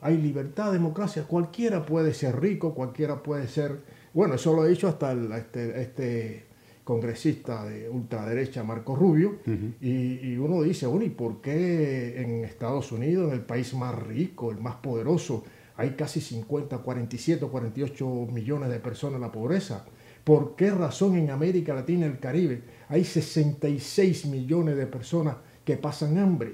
hay 0.00 0.16
libertad, 0.16 0.72
democracia, 0.72 1.24
cualquiera 1.24 1.84
puede 1.84 2.14
ser 2.14 2.40
rico, 2.40 2.74
cualquiera 2.74 3.22
puede 3.22 3.48
ser, 3.48 3.80
bueno, 4.14 4.34
eso 4.36 4.54
lo 4.54 4.62
ha 4.62 4.66
dicho 4.66 4.88
hasta 4.88 5.12
el- 5.12 5.30
este, 5.32 5.82
este 5.82 6.45
congresista 6.86 7.64
de 7.64 7.88
ultraderecha, 7.88 8.62
Marco 8.62 8.94
Rubio, 8.94 9.40
y, 9.80 10.20
y 10.22 10.36
uno 10.36 10.62
dice, 10.62 10.86
bueno, 10.86 11.04
¿y 11.04 11.10
por 11.10 11.40
qué 11.40 12.22
en 12.22 12.44
Estados 12.44 12.92
Unidos, 12.92 13.26
en 13.26 13.34
el 13.34 13.44
país 13.44 13.74
más 13.74 13.92
rico, 13.92 14.52
el 14.52 14.58
más 14.58 14.76
poderoso, 14.76 15.42
hay 15.76 15.90
casi 15.90 16.20
50, 16.20 16.78
47, 16.78 17.44
48 17.44 18.28
millones 18.32 18.68
de 18.68 18.78
personas 18.78 19.16
en 19.16 19.22
la 19.22 19.32
pobreza? 19.32 19.84
¿Por 20.22 20.54
qué 20.54 20.70
razón 20.70 21.16
en 21.16 21.30
América 21.30 21.74
Latina 21.74 22.06
y 22.06 22.10
el 22.10 22.20
Caribe 22.20 22.62
hay 22.88 23.02
66 23.02 24.26
millones 24.26 24.76
de 24.76 24.86
personas 24.86 25.38
que 25.64 25.76
pasan 25.76 26.18
hambre? 26.18 26.52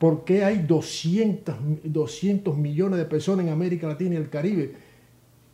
¿Por 0.00 0.24
qué 0.24 0.42
hay 0.42 0.62
200, 0.62 1.54
200 1.84 2.58
millones 2.58 2.98
de 2.98 3.04
personas 3.04 3.46
en 3.46 3.52
América 3.52 3.86
Latina 3.86 4.16
y 4.16 4.18
el 4.18 4.30
Caribe 4.30 4.74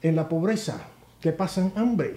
en 0.01 0.17
la 0.17 0.27
pobreza 0.27 0.89
que 1.21 1.33
pasan 1.33 1.71
hambre? 1.77 2.15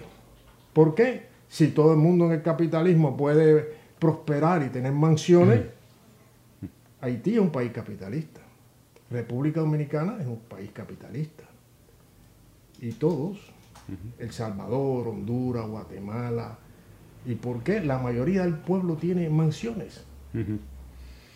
¿Por 0.72 0.94
qué? 0.94 1.28
Si 1.48 1.68
todo 1.68 1.92
el 1.92 1.98
mundo 1.98 2.26
en 2.26 2.32
el 2.32 2.42
capitalismo 2.42 3.16
puede 3.16 3.76
prosperar 3.98 4.62
y 4.62 4.68
tener 4.68 4.92
mansiones, 4.92 5.62
Haití 7.00 7.34
es 7.34 7.40
un 7.40 7.50
país 7.50 7.72
capitalista. 7.72 8.40
República 9.10 9.60
Dominicana 9.60 10.18
es 10.20 10.26
un 10.26 10.40
país 10.40 10.70
capitalista. 10.72 11.44
Y 12.80 12.92
todos, 12.92 13.38
El 14.18 14.32
Salvador, 14.32 15.08
Honduras, 15.08 15.66
Guatemala. 15.66 16.58
¿Y 17.24 17.34
por 17.34 17.62
qué? 17.62 17.80
La 17.80 17.98
mayoría 17.98 18.42
del 18.42 18.54
pueblo 18.54 18.96
tiene 18.96 19.28
mansiones. 19.30 20.04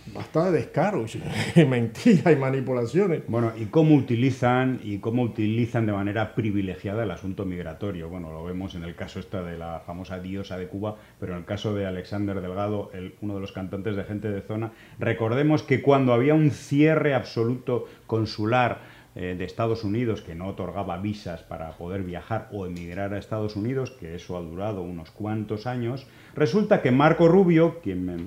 De 0.06 0.50
descaro, 0.50 1.04
mentira 1.68 2.32
y 2.32 2.36
manipulaciones. 2.36 3.22
Bueno, 3.28 3.52
y 3.56 3.66
cómo 3.66 3.94
utilizan 3.94 4.80
y 4.82 4.98
cómo 4.98 5.22
utilizan 5.22 5.86
de 5.86 5.92
manera 5.92 6.34
privilegiada 6.34 7.04
el 7.04 7.10
asunto 7.10 7.44
migratorio. 7.44 8.08
Bueno, 8.08 8.32
lo 8.32 8.44
vemos 8.44 8.74
en 8.74 8.82
el 8.84 8.94
caso 8.94 9.20
esta 9.20 9.42
de 9.42 9.56
la 9.56 9.80
famosa 9.86 10.18
diosa 10.18 10.58
de 10.58 10.66
Cuba, 10.66 10.96
pero 11.20 11.32
en 11.32 11.38
el 11.40 11.44
caso 11.44 11.72
de 11.74 11.86
Alexander 11.86 12.40
Delgado, 12.40 12.90
el- 12.94 13.14
uno 13.20 13.34
de 13.34 13.40
los 13.40 13.52
cantantes 13.52 13.94
de 13.96 14.04
gente 14.04 14.28
de 14.30 14.42
zona, 14.42 14.72
recordemos 14.98 15.62
que 15.62 15.82
cuando 15.82 16.12
había 16.12 16.34
un 16.34 16.50
cierre 16.50 17.14
absoluto 17.14 17.86
consular 18.06 18.80
eh, 19.14 19.34
de 19.36 19.44
Estados 19.44 19.84
Unidos 19.84 20.22
que 20.22 20.34
no 20.34 20.48
otorgaba 20.48 20.96
visas 20.96 21.42
para 21.42 21.72
poder 21.72 22.02
viajar 22.02 22.48
o 22.50 22.64
emigrar 22.66 23.12
a 23.12 23.18
Estados 23.18 23.56
Unidos, 23.56 23.90
que 23.90 24.14
eso 24.14 24.36
ha 24.36 24.40
durado 24.40 24.82
unos 24.82 25.10
cuantos 25.10 25.66
años, 25.66 26.06
resulta 26.34 26.80
que 26.80 26.92
Marco 26.92 27.28
Rubio, 27.28 27.80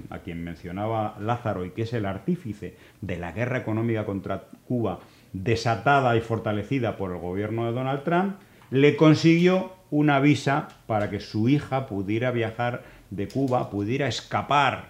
a 0.10 0.20
quien 0.20 0.44
mencionaba 0.44 1.18
Lázaro 1.20 1.66
y 1.66 1.72
que 1.72 1.84
es 1.84 1.94
el 1.94 2.06
artífice 2.06 2.78
de 3.02 3.18
la 3.18 3.32
guerra 3.32 3.58
económica 3.58 4.06
contra 4.06 4.44
Cuba 4.68 5.00
desatada 5.34 6.16
y 6.16 6.22
fortalecida 6.22 6.98
por 6.98 7.12
el 7.12 7.18
gobierno 7.18 7.66
de 7.66 7.72
Donald 7.74 8.04
Trump, 8.04 8.36
le 8.70 8.96
consiguió 8.96 9.74
una 9.92 10.20
visa 10.20 10.68
para 10.88 11.10
que 11.10 11.20
su 11.20 11.50
hija 11.50 11.88
pudiera 11.88 12.32
viajar 12.32 12.84
de 13.10 13.28
Cuba, 13.28 13.70
pudiera 13.70 14.08
escapar 14.08 14.90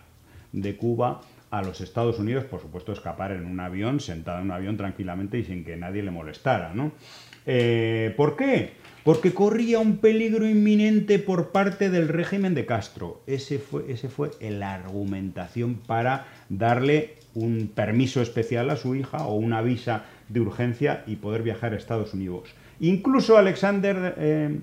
de 0.51 0.75
Cuba 0.77 1.21
a 1.59 1.63
los 1.63 1.81
Estados 1.81 2.19
Unidos, 2.19 2.45
por 2.45 2.61
supuesto, 2.61 2.91
escapar 2.91 3.31
en 3.31 3.45
un 3.45 3.59
avión, 3.59 3.99
sentada 3.99 4.39
en 4.39 4.45
un 4.45 4.51
avión 4.51 4.77
tranquilamente 4.77 5.37
y 5.39 5.43
sin 5.43 5.63
que 5.63 5.77
nadie 5.77 6.03
le 6.03 6.11
molestara, 6.11 6.73
¿no? 6.73 6.91
Eh, 7.45 8.13
¿Por 8.17 8.35
qué? 8.35 8.73
Porque 9.03 9.33
corría 9.33 9.79
un 9.79 9.97
peligro 9.97 10.47
inminente 10.49 11.19
por 11.19 11.51
parte 11.51 11.89
del 11.89 12.07
régimen 12.07 12.55
de 12.55 12.65
Castro. 12.65 13.21
Ese 13.27 13.59
fue, 13.59 13.85
ese 13.91 14.09
fue 14.09 14.31
la 14.41 14.73
argumentación 14.73 15.75
para 15.75 16.25
darle 16.49 17.15
un 17.35 17.71
permiso 17.73 18.21
especial 18.21 18.69
a 18.69 18.77
su 18.77 18.95
hija 18.95 19.27
o 19.27 19.35
una 19.35 19.61
visa 19.61 20.05
de 20.29 20.39
urgencia 20.39 21.03
y 21.05 21.17
poder 21.17 21.43
viajar 21.43 21.73
a 21.73 21.77
Estados 21.77 22.13
Unidos. 22.13 22.49
Incluso 22.79 23.37
Alexander 23.37 24.15
eh, 24.17 24.59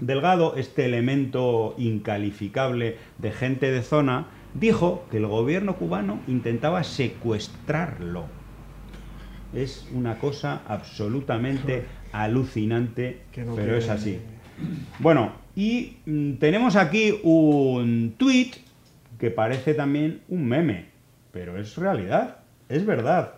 Delgado, 0.00 0.54
este 0.56 0.84
elemento 0.84 1.74
incalificable 1.76 2.96
de 3.18 3.32
gente 3.32 3.72
de 3.72 3.82
zona, 3.82 4.28
dijo 4.54 5.06
que 5.10 5.18
el 5.18 5.26
gobierno 5.26 5.76
cubano 5.76 6.20
intentaba 6.26 6.84
secuestrarlo. 6.84 8.26
Es 9.54 9.88
una 9.94 10.18
cosa 10.18 10.62
absolutamente 10.66 11.84
alucinante, 12.12 13.22
no 13.44 13.54
pero 13.54 13.76
es 13.76 13.88
así. 13.88 14.18
Bueno, 14.98 15.32
y 15.56 15.96
mm, 16.06 16.34
tenemos 16.34 16.76
aquí 16.76 17.18
un 17.22 18.14
tweet 18.16 18.50
que 19.18 19.30
parece 19.30 19.74
también 19.74 20.20
un 20.28 20.46
meme, 20.46 20.86
pero 21.32 21.58
es 21.58 21.76
realidad, 21.76 22.38
es 22.68 22.84
verdad. 22.84 23.34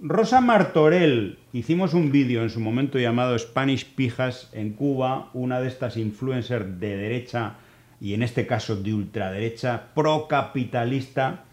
Rosa 0.00 0.40
Martorell, 0.40 1.38
hicimos 1.52 1.94
un 1.94 2.12
vídeo 2.12 2.42
en 2.42 2.50
su 2.50 2.60
momento 2.60 2.98
llamado 2.98 3.38
Spanish 3.38 3.86
Pijas 3.94 4.50
en 4.52 4.72
Cuba, 4.72 5.30
una 5.32 5.60
de 5.60 5.68
estas 5.68 5.96
influencers 5.96 6.78
de 6.78 6.96
derecha 6.96 7.54
y 8.04 8.12
en 8.12 8.22
este 8.22 8.46
caso 8.46 8.76
de 8.76 8.92
ultraderecha 8.92 9.94
procapitalista 9.94 11.44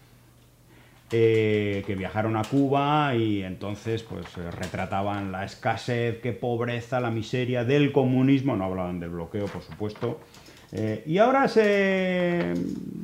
eh, 1.10 1.82
que 1.86 1.94
viajaron 1.94 2.36
a 2.36 2.42
Cuba 2.42 3.14
y 3.16 3.42
entonces 3.42 4.02
pues 4.02 4.26
eh, 4.36 4.50
retrataban 4.50 5.32
la 5.32 5.46
escasez, 5.46 6.18
qué 6.20 6.32
pobreza, 6.34 7.00
la 7.00 7.10
miseria 7.10 7.64
del 7.64 7.90
comunismo, 7.90 8.54
no 8.54 8.66
hablaban 8.66 9.00
del 9.00 9.08
bloqueo 9.08 9.46
por 9.46 9.62
supuesto, 9.62 10.20
Eh, 10.74 11.02
y 11.06 11.18
ahora 11.18 11.48
se, 11.48 12.54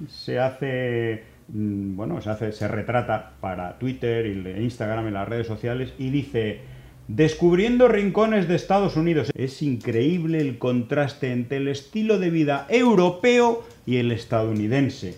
se 0.09 0.39
hace, 0.39 1.25
mm, 1.49 1.97
bueno, 1.97 2.21
se 2.21 2.31
hace, 2.31 2.53
se 2.53 2.67
retrata 2.69 3.33
para 3.41 3.79
Twitter 3.79 4.27
Instagram 4.59 5.09
y 5.09 5.11
las 5.11 5.29
redes 5.29 5.47
sociales 5.47 5.93
y 5.99 6.11
dice, 6.11 6.61
descubriendo 7.09 7.89
rincones 7.89 8.47
de 8.49 8.55
Estados 8.55 8.97
Unidos. 8.97 9.31
Es 9.35 9.63
increíble 9.63 10.41
el 10.41 10.59
contraste 10.59 11.33
entre 11.33 11.57
el 11.57 11.69
estilo 11.69 12.19
de 12.19 12.31
vida 12.31 12.67
europeo 12.69 13.67
y 13.87 13.97
el 13.97 14.13
estadounidense. 14.13 15.17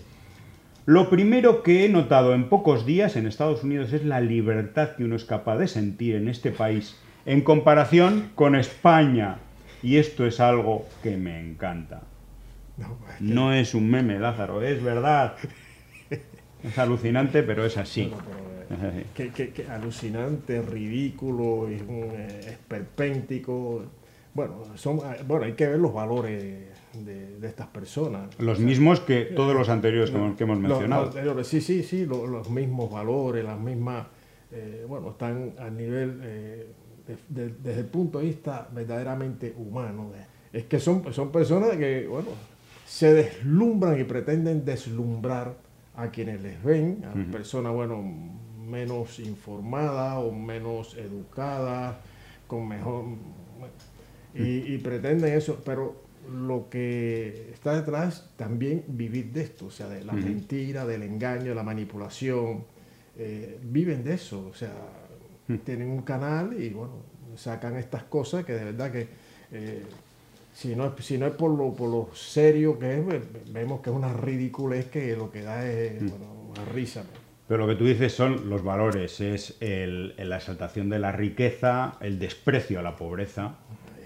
Lo 0.85 1.09
primero 1.09 1.61
que 1.61 1.85
he 1.85 1.89
notado 1.89 2.33
en 2.33 2.49
pocos 2.49 2.85
días 2.85 3.15
en 3.15 3.27
Estados 3.27 3.63
Unidos 3.63 3.93
es 3.93 4.03
la 4.03 4.19
libertad 4.19 4.95
que 4.95 5.03
uno 5.03 5.15
es 5.15 5.25
capaz 5.25 5.57
de 5.57 5.67
sentir 5.67 6.15
en 6.15 6.27
este 6.27 6.51
país 6.51 6.95
en 7.25 7.41
comparación 7.41 8.31
con 8.33 8.55
España. 8.55 9.37
Y 9.83 9.97
esto 9.97 10.25
es 10.25 10.39
algo 10.39 10.87
que 11.03 11.17
me 11.17 11.39
encanta. 11.39 12.01
No, 13.19 13.53
es 13.53 13.75
un 13.75 13.89
meme, 13.89 14.17
Lázaro, 14.17 14.63
es 14.63 14.81
verdad. 14.81 15.35
Es 16.63 16.77
alucinante, 16.77 17.43
pero 17.43 17.65
es 17.65 17.77
así. 17.77 18.11
Eh, 18.71 19.05
que, 19.15 19.29
que- 19.29 19.49
que 19.51 19.67
alucinante, 19.67 20.61
ridículo, 20.61 21.67
es 21.67 21.81
un 21.81 22.09
eh, 22.13 22.39
esperpéntico. 22.49 23.83
Bueno, 24.33 24.63
son, 24.75 24.97
eh, 24.99 25.23
bueno, 25.27 25.45
hay 25.45 25.53
que 25.53 25.67
ver 25.67 25.79
los 25.79 25.93
valores 25.93 26.41
de, 27.05 27.37
de 27.37 27.47
estas 27.47 27.67
personas. 27.67 28.29
Los 28.39 28.59
mismos 28.59 28.99
que 29.01 29.23
todos 29.35 29.53
los 29.53 29.69
anteriores 29.69 30.09
que 30.11 30.17
hemos, 30.17 30.35
que 30.37 30.43
hemos 30.43 30.59
mencionado. 30.59 31.11
los 31.35 31.47
sí, 31.47 31.61
sí, 31.61 31.83
sí, 31.83 32.05
lo- 32.05 32.27
los, 32.27 32.49
mismos 32.49 32.91
valores, 32.91 33.43
las 33.43 33.59
mismas, 33.59 34.07
eh, 34.51 34.85
bueno, 34.87 35.11
están 35.11 35.53
a 35.59 35.69
nivel, 35.69 36.19
eh, 36.23 36.67
de- 37.29 37.43
de- 37.47 37.53
desde 37.61 37.81
el 37.81 37.87
punto 37.87 38.19
de 38.19 38.25
vista 38.25 38.67
verdaderamente 38.73 39.53
humano. 39.57 40.11
Es 40.53 40.65
que 40.65 40.79
son, 40.79 41.13
son 41.13 41.31
personas 41.31 41.71
que, 41.77 42.07
bueno, 42.07 42.29
se 42.85 43.13
deslumbran 43.13 43.99
y 43.99 44.03
pretenden 44.03 44.63
deslumbrar 44.65 45.55
a 45.95 46.07
quienes 46.09 46.41
les 46.41 46.61
ven, 46.63 47.03
a 47.05 47.31
personas, 47.31 47.73
bueno, 47.73 48.01
menos 48.67 49.19
informadas 49.19 50.17
o 50.17 50.31
menos 50.31 50.95
educadas, 50.97 51.95
con 52.47 52.67
mejor... 52.67 53.05
Y, 54.33 54.73
y 54.73 54.77
pretenden 54.77 55.33
eso, 55.33 55.61
pero 55.65 55.95
lo 56.33 56.69
que 56.69 57.49
está 57.53 57.73
detrás 57.75 58.29
también 58.37 58.83
vivir 58.87 59.31
de 59.33 59.41
esto, 59.41 59.65
o 59.65 59.71
sea, 59.71 59.89
de 59.89 60.05
la 60.05 60.13
mentira, 60.13 60.85
del 60.85 61.03
engaño, 61.03 61.49
de 61.49 61.55
la 61.55 61.63
manipulación. 61.63 62.63
eh, 63.17 63.59
viven 63.63 64.03
de 64.05 64.13
eso, 64.13 64.47
o 64.49 64.53
sea, 64.53 64.71
tienen 65.65 65.89
un 65.89 66.01
canal 66.03 66.53
y 66.57 66.69
bueno, 66.69 66.93
sacan 67.35 67.75
estas 67.75 68.03
cosas 68.03 68.45
que 68.45 68.53
de 68.53 68.63
verdad 68.65 68.89
que 68.91 69.07
eh, 69.51 69.83
si 70.53 70.75
no 70.77 70.85
es, 70.95 71.05
si 71.05 71.17
no 71.17 71.27
es 71.27 71.33
por 71.33 71.51
lo, 71.51 71.73
por 71.73 71.89
lo 71.89 72.09
serio 72.15 72.79
que 72.79 72.99
es, 72.99 73.05
ve- 73.05 73.21
vemos 73.51 73.81
que 73.81 73.89
es 73.89 73.95
una 73.95 74.13
ridiculez 74.13 74.85
que 74.89 75.15
lo 75.17 75.29
que 75.29 75.41
da 75.41 75.69
es 75.69 75.99
bueno, 76.09 76.25
una 76.51 76.63
risa. 76.65 77.03
Pero 77.51 77.67
lo 77.67 77.73
que 77.73 77.75
tú 77.77 77.83
dices 77.85 78.13
son 78.13 78.49
los 78.49 78.63
valores, 78.63 79.19
es 79.19 79.57
el- 79.59 80.13
la 80.17 80.37
exaltación 80.37 80.87
de 80.89 80.99
la 80.99 81.11
riqueza, 81.11 81.97
el 81.99 82.17
desprecio 82.17 82.79
a 82.79 82.81
la 82.81 82.95
pobreza, 82.95 83.55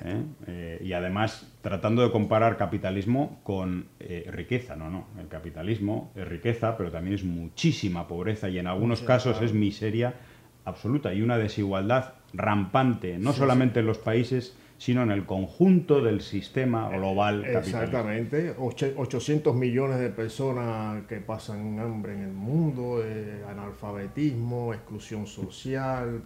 ¿eh? 0.04 0.16
Eh, 0.48 0.82
y 0.84 0.94
además 0.94 1.48
tratando 1.62 2.02
de 2.02 2.10
comparar 2.12 2.58
capitalismo 2.58 3.40
con 3.44 3.86
eh, 4.00 4.28
riqueza. 4.32 4.76
No, 4.76 4.90
no, 4.90 5.06
el 5.22 5.28
capitalismo 5.28 6.12
es 6.16 6.28
riqueza, 6.28 6.76
pero 6.76 6.90
también 6.90 7.14
es 7.14 7.24
muchísima 7.24 8.08
pobreza 8.08 8.50
y 8.50 8.58
en 8.58 8.66
algunos 8.66 9.02
casos 9.02 9.40
es 9.44 9.54
miseria 9.54 10.16
absoluta 10.64 11.14
y 11.14 11.22
una 11.22 11.38
desigualdad 11.38 12.14
rampante, 12.34 13.20
no 13.20 13.32
solamente 13.32 13.82
en 13.82 13.86
los 13.86 14.00
países, 14.00 14.58
sino 14.78 15.04
en 15.04 15.12
el 15.12 15.26
conjunto 15.26 16.02
del 16.02 16.20
sistema 16.22 16.90
global 16.90 17.42
capitalista. 17.44 17.84
Exactamente, 17.84 18.56
Oche- 18.58 18.94
800 18.98 19.56
millones 19.56 20.00
de 20.00 20.10
personas 20.10 21.04
que 21.08 21.18
pasan 21.22 21.80
hambre 21.80 22.14
en 22.14 22.22
el 22.24 22.34
mundo, 22.34 23.02
eh, 23.04 23.42
analfabetismo, 23.50 24.74
exclusión 24.74 25.28
social, 25.28 26.24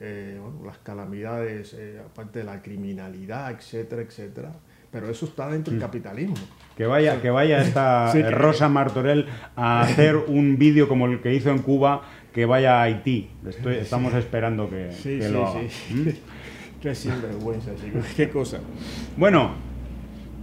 eh, 0.00 0.38
bueno, 0.40 0.64
las 0.64 0.78
calamidades, 0.78 1.74
eh, 1.78 2.00
aparte 2.04 2.38
de 2.40 2.44
la 2.46 2.62
criminalidad, 2.62 3.50
etcétera, 3.50 4.02
etcétera. 4.02 4.52
Pero 4.90 5.08
eso 5.08 5.26
está 5.26 5.48
dentro 5.48 5.70
del 5.72 5.80
capitalismo. 5.80 6.34
Que 6.76 6.84
vaya, 6.86 7.20
que 7.22 7.30
vaya 7.30 7.62
esta 7.62 8.08
Sí, 8.12 8.18
eh, 8.18 8.22
que- 8.22 8.30
Rosa 8.30 8.68
Martorell 8.68 9.26
a 9.54 9.82
hacer 9.82 10.16
un 10.16 10.58
vídeo 10.58 10.88
como 10.88 11.06
el 11.06 11.20
que 11.20 11.32
hizo 11.34 11.50
en 11.50 11.58
Cuba, 11.58 12.02
que 12.32 12.44
vaya 12.46 12.80
a 12.80 12.84
Haití. 12.84 13.30
Estoy- 13.46 13.76
estamos 13.76 14.14
esperando 14.14 14.68
que, 14.68 14.90
Sí, 14.90 15.18
que 15.18 15.26
sí, 15.26 15.32
lo 15.32 15.46
haga. 15.46 15.60
sí. 15.68 15.94
¿Mm? 15.94 16.08
Qué 16.80 16.94
sinvergüenza, 16.94 17.72
chicos. 17.76 18.06
Qué 18.16 18.30
cosa. 18.30 18.60
Bueno, 19.16 19.50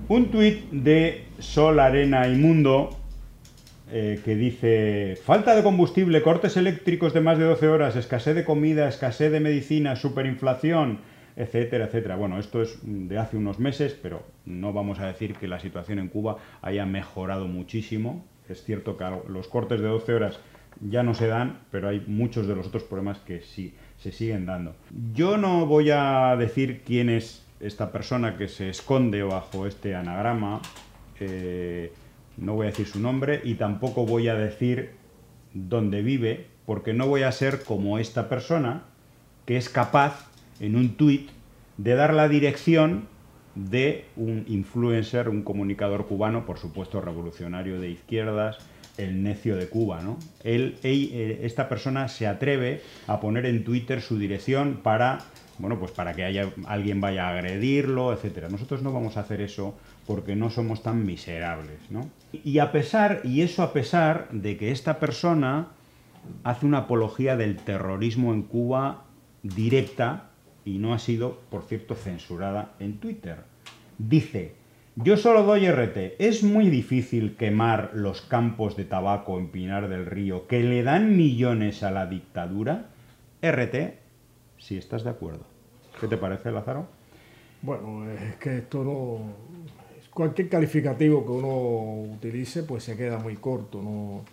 un 0.08 0.30
tuit 0.30 0.70
de 0.70 1.26
Sol, 1.40 1.80
Arena 1.80 2.28
y 2.28 2.36
Mundo 2.36 2.98
eh, 3.92 4.20
que 4.24 4.36
dice, 4.36 5.18
falta 5.24 5.56
de 5.56 5.64
combustible, 5.64 6.22
cortes 6.22 6.56
eléctricos 6.58 7.14
de 7.14 7.22
más 7.22 7.40
de 7.40 7.46
12 7.46 7.68
horas, 7.70 7.96
escasez 7.96 8.36
de 8.36 8.44
comida, 8.44 8.88
escasez 8.88 9.32
de 9.32 9.40
medicina, 9.40 9.96
superinflación, 9.96 11.00
etcétera, 11.36 11.86
etcétera. 11.86 12.18
Bueno, 12.18 12.38
esto 12.38 12.62
es 12.62 12.78
de 12.84 13.18
hace 13.18 13.38
unos 13.38 13.60
meses, 13.60 13.98
pero 14.00 14.24
no 14.46 14.74
vamos 14.74 15.00
a 15.00 15.08
decir 15.08 15.36
que 15.36 15.48
la 15.48 15.60
situación 15.60 16.00
en 16.00 16.10
Cuba 16.10 16.38
haya 16.62 16.86
mejorado 16.86 17.48
muchísimo. 17.48 18.26
Es 18.48 18.64
cierto 18.64 18.96
que 18.96 19.06
los 19.28 19.48
cortes 19.48 19.82
de 19.82 19.88
12 19.88 20.14
horas 20.14 20.40
ya 20.82 21.02
no 21.02 21.14
se 21.14 21.28
dan, 21.28 21.62
pero 21.72 21.88
hay 21.88 22.04
muchos 22.06 22.48
de 22.48 22.56
los 22.56 22.68
otros 22.68 22.84
problemas 22.84 23.20
que 23.20 23.42
sí 23.42 23.74
se 23.98 24.12
siguen 24.12 24.46
dando. 24.46 24.76
Yo 25.14 25.38
no 25.38 25.66
voy 25.66 25.90
a 25.92 26.36
decir 26.38 26.82
quién 26.86 27.10
es 27.10 27.44
esta 27.60 27.92
persona 27.92 28.38
que 28.38 28.48
se 28.48 28.70
esconde 28.70 29.24
bajo 29.24 29.66
este 29.66 29.96
anagrama, 29.96 30.62
eh, 31.20 31.92
no 32.38 32.54
voy 32.54 32.68
a 32.68 32.70
decir 32.70 32.88
su 32.88 33.00
nombre 33.00 33.42
y 33.44 33.56
tampoco 33.56 34.06
voy 34.06 34.28
a 34.28 34.36
decir 34.36 34.92
dónde 35.54 36.04
vive, 36.04 36.46
porque 36.66 36.94
no 36.94 37.08
voy 37.08 37.24
a 37.24 37.32
ser 37.32 37.64
como 37.64 37.98
esta 37.98 38.30
persona 38.30 38.84
que 39.46 39.58
es 39.58 39.70
capaz 39.70 40.28
en 40.60 40.76
un 40.76 40.96
tuit 40.96 41.30
de 41.78 41.96
dar 41.96 42.14
la 42.14 42.28
dirección 42.28 43.08
de 43.56 44.06
un 44.16 44.46
influencer, 44.48 45.30
un 45.30 45.42
comunicador 45.42 46.06
cubano, 46.06 46.46
por 46.46 46.60
supuesto 46.60 47.02
revolucionario 47.02 47.80
de 47.80 47.90
izquierdas, 47.90 48.58
el 48.98 49.24
necio 49.24 49.56
de 49.56 49.68
Cuba, 49.68 50.02
¿no? 50.02 50.18
Él, 50.44 50.78
eh, 50.84 51.40
esta 51.44 51.70
persona 51.70 52.08
se 52.08 52.28
atreve 52.28 52.82
a 53.08 53.20
poner 53.20 53.46
en 53.46 53.64
Twitter 53.64 54.02
su 54.02 54.18
dirección 54.18 54.80
para, 54.84 55.20
bueno, 55.60 55.80
pues 55.80 55.92
para 55.92 56.14
que 56.14 56.24
haya, 56.24 56.52
alguien 56.66 57.00
vaya 57.02 57.28
a 57.28 57.32
agredirlo, 57.32 58.14
etcétera. 58.14 58.50
Nosotros 58.50 58.82
no 58.82 58.92
vamos 58.92 59.18
a 59.18 59.22
hacer 59.22 59.42
eso 59.42 59.78
porque 60.06 60.36
no 60.36 60.50
somos 60.50 60.84
tan 60.84 61.06
miserables, 61.06 61.80
¿no? 61.90 62.10
Y 62.32 62.60
a 62.60 62.72
pesar, 62.72 63.22
y 63.24 63.42
eso 63.42 63.64
a 63.64 63.74
pesar 63.74 64.30
de 64.32 64.58
que 64.58 64.72
esta 64.72 65.00
persona 65.00 65.68
hace 66.44 66.66
una 66.66 66.80
apología 66.80 67.36
del 67.36 67.58
terrorismo 67.58 68.34
en 68.34 68.44
Cuba 68.44 69.06
directa 69.44 70.30
y 70.66 70.80
no 70.80 70.94
ha 70.94 71.00
sido, 71.00 71.40
por 71.50 71.64
cierto, 71.64 71.96
censurada 71.96 72.74
en 72.80 72.98
Twitter. 72.98 73.38
Dice, 73.98 74.56
yo 74.98 75.16
solo 75.16 75.44
doy 75.44 75.70
RT. 75.70 76.16
Es 76.20 76.44
muy 76.44 76.70
difícil 76.70 77.36
quemar 77.36 77.92
los 77.94 78.22
campos 78.22 78.76
de 78.76 78.84
tabaco 78.84 79.38
en 79.38 79.50
Pinar 79.50 79.90
del 79.90 80.08
Río 80.08 80.48
que 80.48 80.62
le 80.62 80.82
dan 80.82 81.16
millones 81.16 81.84
a 81.84 81.92
la 81.92 82.08
dictadura. 82.08 82.90
RT, 83.42 83.76
si 84.58 84.78
estás 84.78 85.04
de 85.04 85.12
acuerdo. 85.12 85.46
¿Qué 86.00 86.08
te 86.08 86.18
parece, 86.18 86.52
Lázaro? 86.52 86.88
Bueno, 87.62 88.10
es 88.10 88.36
que 88.38 88.58
esto 88.58 88.84
no. 88.84 89.20
Cualquier 90.12 90.50
calificativo 90.50 91.24
que 91.24 91.32
uno 91.32 92.14
utilice, 92.14 92.64
pues 92.64 92.84
se 92.84 92.98
queda 92.98 93.20
muy 93.20 93.36
corto. 93.36 93.82
¿no? 93.82 94.26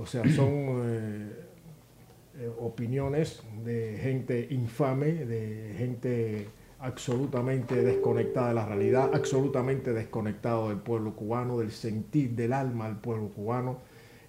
O 0.00 0.06
sea, 0.06 0.22
son 0.34 0.82
eh, 0.86 1.28
eh, 2.38 2.50
opiniones 2.58 3.42
de 3.64 3.96
gente 4.02 4.48
infame, 4.50 5.12
de 5.24 5.74
gente 5.78 6.48
absolutamente 6.80 7.82
desconectada 7.82 8.48
de 8.48 8.54
la 8.54 8.66
realidad, 8.66 9.10
absolutamente 9.12 9.92
desconectado 9.92 10.70
del 10.70 10.78
pueblo 10.78 11.14
cubano, 11.14 11.58
del 11.58 11.72
sentir 11.72 12.30
del 12.30 12.52
alma 12.52 12.88
del 12.88 12.96
pueblo 12.96 13.28
cubano. 13.28 13.78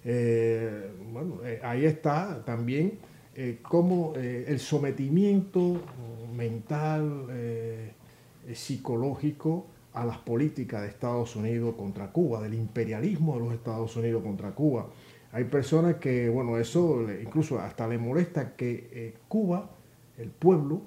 Eh, 0.04 0.90
bueno, 1.10 1.38
eh, 1.44 1.60
ahí 1.62 1.86
está 1.86 2.44
también 2.44 2.98
eh, 3.34 3.60
cómo 3.62 4.12
eh, 4.16 4.44
el 4.48 4.58
sometimiento 4.58 5.80
mental, 6.36 7.28
psicológico 8.54 9.66
a 9.94 10.04
las 10.04 10.18
políticas 10.18 10.82
de 10.82 10.88
Estados 10.88 11.36
Unidos 11.36 11.76
contra 11.76 12.10
Cuba, 12.10 12.42
del 12.42 12.54
imperialismo 12.54 13.34
de 13.34 13.40
los 13.40 13.54
Estados 13.54 13.94
Unidos 13.96 14.22
contra 14.22 14.50
Cuba. 14.50 14.88
Hay 15.30 15.44
personas 15.44 15.96
que, 15.96 16.28
bueno, 16.28 16.58
eso 16.58 17.06
incluso 17.22 17.60
hasta 17.60 17.86
le 17.86 17.98
molesta 17.98 18.56
que 18.56 19.14
Cuba, 19.28 19.70
el 20.18 20.30
pueblo, 20.30 20.82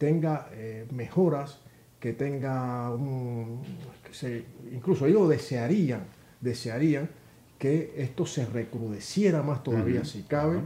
tenga 0.00 0.48
eh, 0.54 0.86
mejoras, 0.92 1.58
que 2.00 2.14
tenga 2.14 2.88
un, 2.94 3.60
que 4.02 4.14
se- 4.14 4.44
incluso 4.72 5.04
ellos 5.04 5.28
desearían, 5.28 6.04
desearían 6.40 7.10
que 7.58 7.92
esto 7.98 8.24
se 8.24 8.46
recrudeciera 8.46 9.42
más 9.42 9.62
todavía 9.62 10.02
si 10.06 10.22
cabe, 10.22 10.60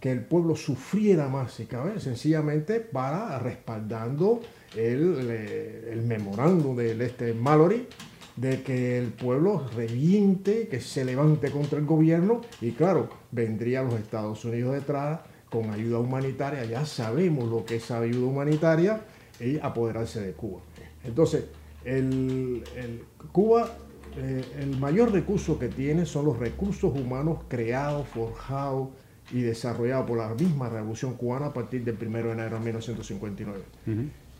que 0.00 0.10
el 0.10 0.22
pueblo 0.24 0.56
sufriera 0.56 1.28
más 1.28 1.52
si 1.52 1.66
cabe, 1.66 2.00
sencillamente 2.00 2.80
para 2.80 3.38
respaldando 3.38 4.40
el, 4.76 5.30
el 5.30 6.02
memorándum 6.02 6.74
del 6.74 7.00
este 7.02 7.32
Mallory 7.32 7.86
de 8.34 8.62
que 8.62 8.98
el 8.98 9.08
pueblo 9.12 9.68
reviente, 9.76 10.66
que 10.66 10.80
se 10.80 11.04
levante 11.04 11.52
contra 11.52 11.78
el 11.78 11.84
gobierno 11.86 12.40
y 12.60 12.72
claro, 12.72 13.08
vendría 13.30 13.82
los 13.84 13.94
Estados 13.94 14.44
Unidos 14.44 14.74
detrás 14.74 15.20
con 15.50 15.70
ayuda 15.70 15.98
humanitaria, 15.98 16.64
ya 16.64 16.86
sabemos 16.86 17.48
lo 17.50 17.64
que 17.64 17.76
es 17.76 17.90
ayuda 17.90 18.26
humanitaria 18.26 19.00
y 19.40 19.58
apoderarse 19.58 20.20
de 20.20 20.32
Cuba. 20.32 20.60
Entonces, 21.04 21.44
el, 21.84 22.62
el- 22.76 23.02
Cuba, 23.32 23.70
eh, 24.16 24.44
el 24.60 24.78
mayor 24.78 25.12
recurso 25.12 25.58
que 25.58 25.68
tiene 25.68 26.06
son 26.06 26.24
los 26.26 26.38
recursos 26.38 26.92
humanos 26.96 27.38
creados, 27.48 28.06
forjados 28.08 28.88
y 29.32 29.42
desarrollados 29.42 30.06
por 30.08 30.18
la 30.18 30.28
misma 30.34 30.68
revolución 30.68 31.14
cubana 31.14 31.46
a 31.46 31.52
partir 31.52 31.84
del 31.84 31.96
1 31.96 32.10
de 32.26 32.32
enero 32.32 32.58
de 32.58 32.64
1959 32.64 33.60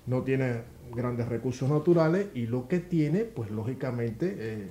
no 0.06 0.22
tiene 0.22 0.62
grandes 0.94 1.28
recursos 1.28 1.68
naturales 1.70 2.26
y 2.34 2.46
lo 2.46 2.66
que 2.66 2.80
tiene, 2.80 3.20
pues 3.20 3.50
lógicamente, 3.52 4.34
eh, 4.38 4.66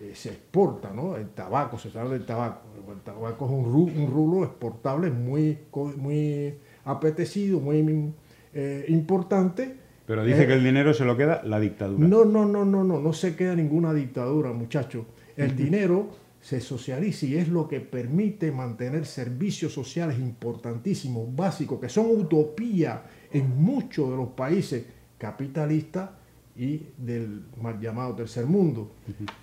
eh, 0.00 0.12
se 0.14 0.30
exporta, 0.30 0.90
¿no? 0.92 1.16
El 1.16 1.28
tabaco, 1.30 1.78
se 1.78 1.96
habla 1.98 2.12
del 2.12 2.24
tabaco. 2.26 2.60
El 2.92 3.00
tabaco 3.00 3.44
es 3.44 3.50
un, 3.50 4.02
un 4.02 4.10
rubro 4.10 4.44
exportable 4.44 5.10
muy, 5.10 5.58
muy 5.96 6.54
apetecido, 6.84 7.60
muy 7.60 8.12
eh, 8.54 8.84
importante. 8.88 9.76
Pero 10.06 10.24
dice 10.24 10.44
Eh, 10.44 10.46
que 10.46 10.54
el 10.54 10.64
dinero 10.64 10.94
se 10.94 11.04
lo 11.04 11.16
queda 11.16 11.42
la 11.44 11.60
dictadura. 11.60 12.06
no, 12.06 12.24
no, 12.24 12.46
no, 12.46 12.64
no, 12.64 12.82
no, 12.84 12.98
no 13.00 13.12
se 13.12 13.36
queda 13.36 13.54
ninguna 13.54 13.92
dictadura, 13.92 14.52
muchachos. 14.52 15.04
El 15.36 15.54
dinero 15.54 16.08
se 16.40 16.60
socializa 16.60 17.26
y 17.26 17.36
es 17.36 17.48
lo 17.48 17.68
que 17.68 17.80
permite 17.80 18.50
mantener 18.52 19.04
servicios 19.04 19.72
sociales 19.72 20.18
importantísimos, 20.18 21.34
básicos, 21.34 21.78
que 21.80 21.88
son 21.88 22.06
utopía 22.10 23.02
en 23.32 23.60
muchos 23.60 24.10
de 24.10 24.16
los 24.16 24.28
países 24.28 24.84
capitalistas 25.18 26.10
y 26.58 26.88
del 26.98 27.44
mal 27.62 27.80
llamado 27.80 28.16
tercer 28.16 28.44
mundo. 28.44 28.90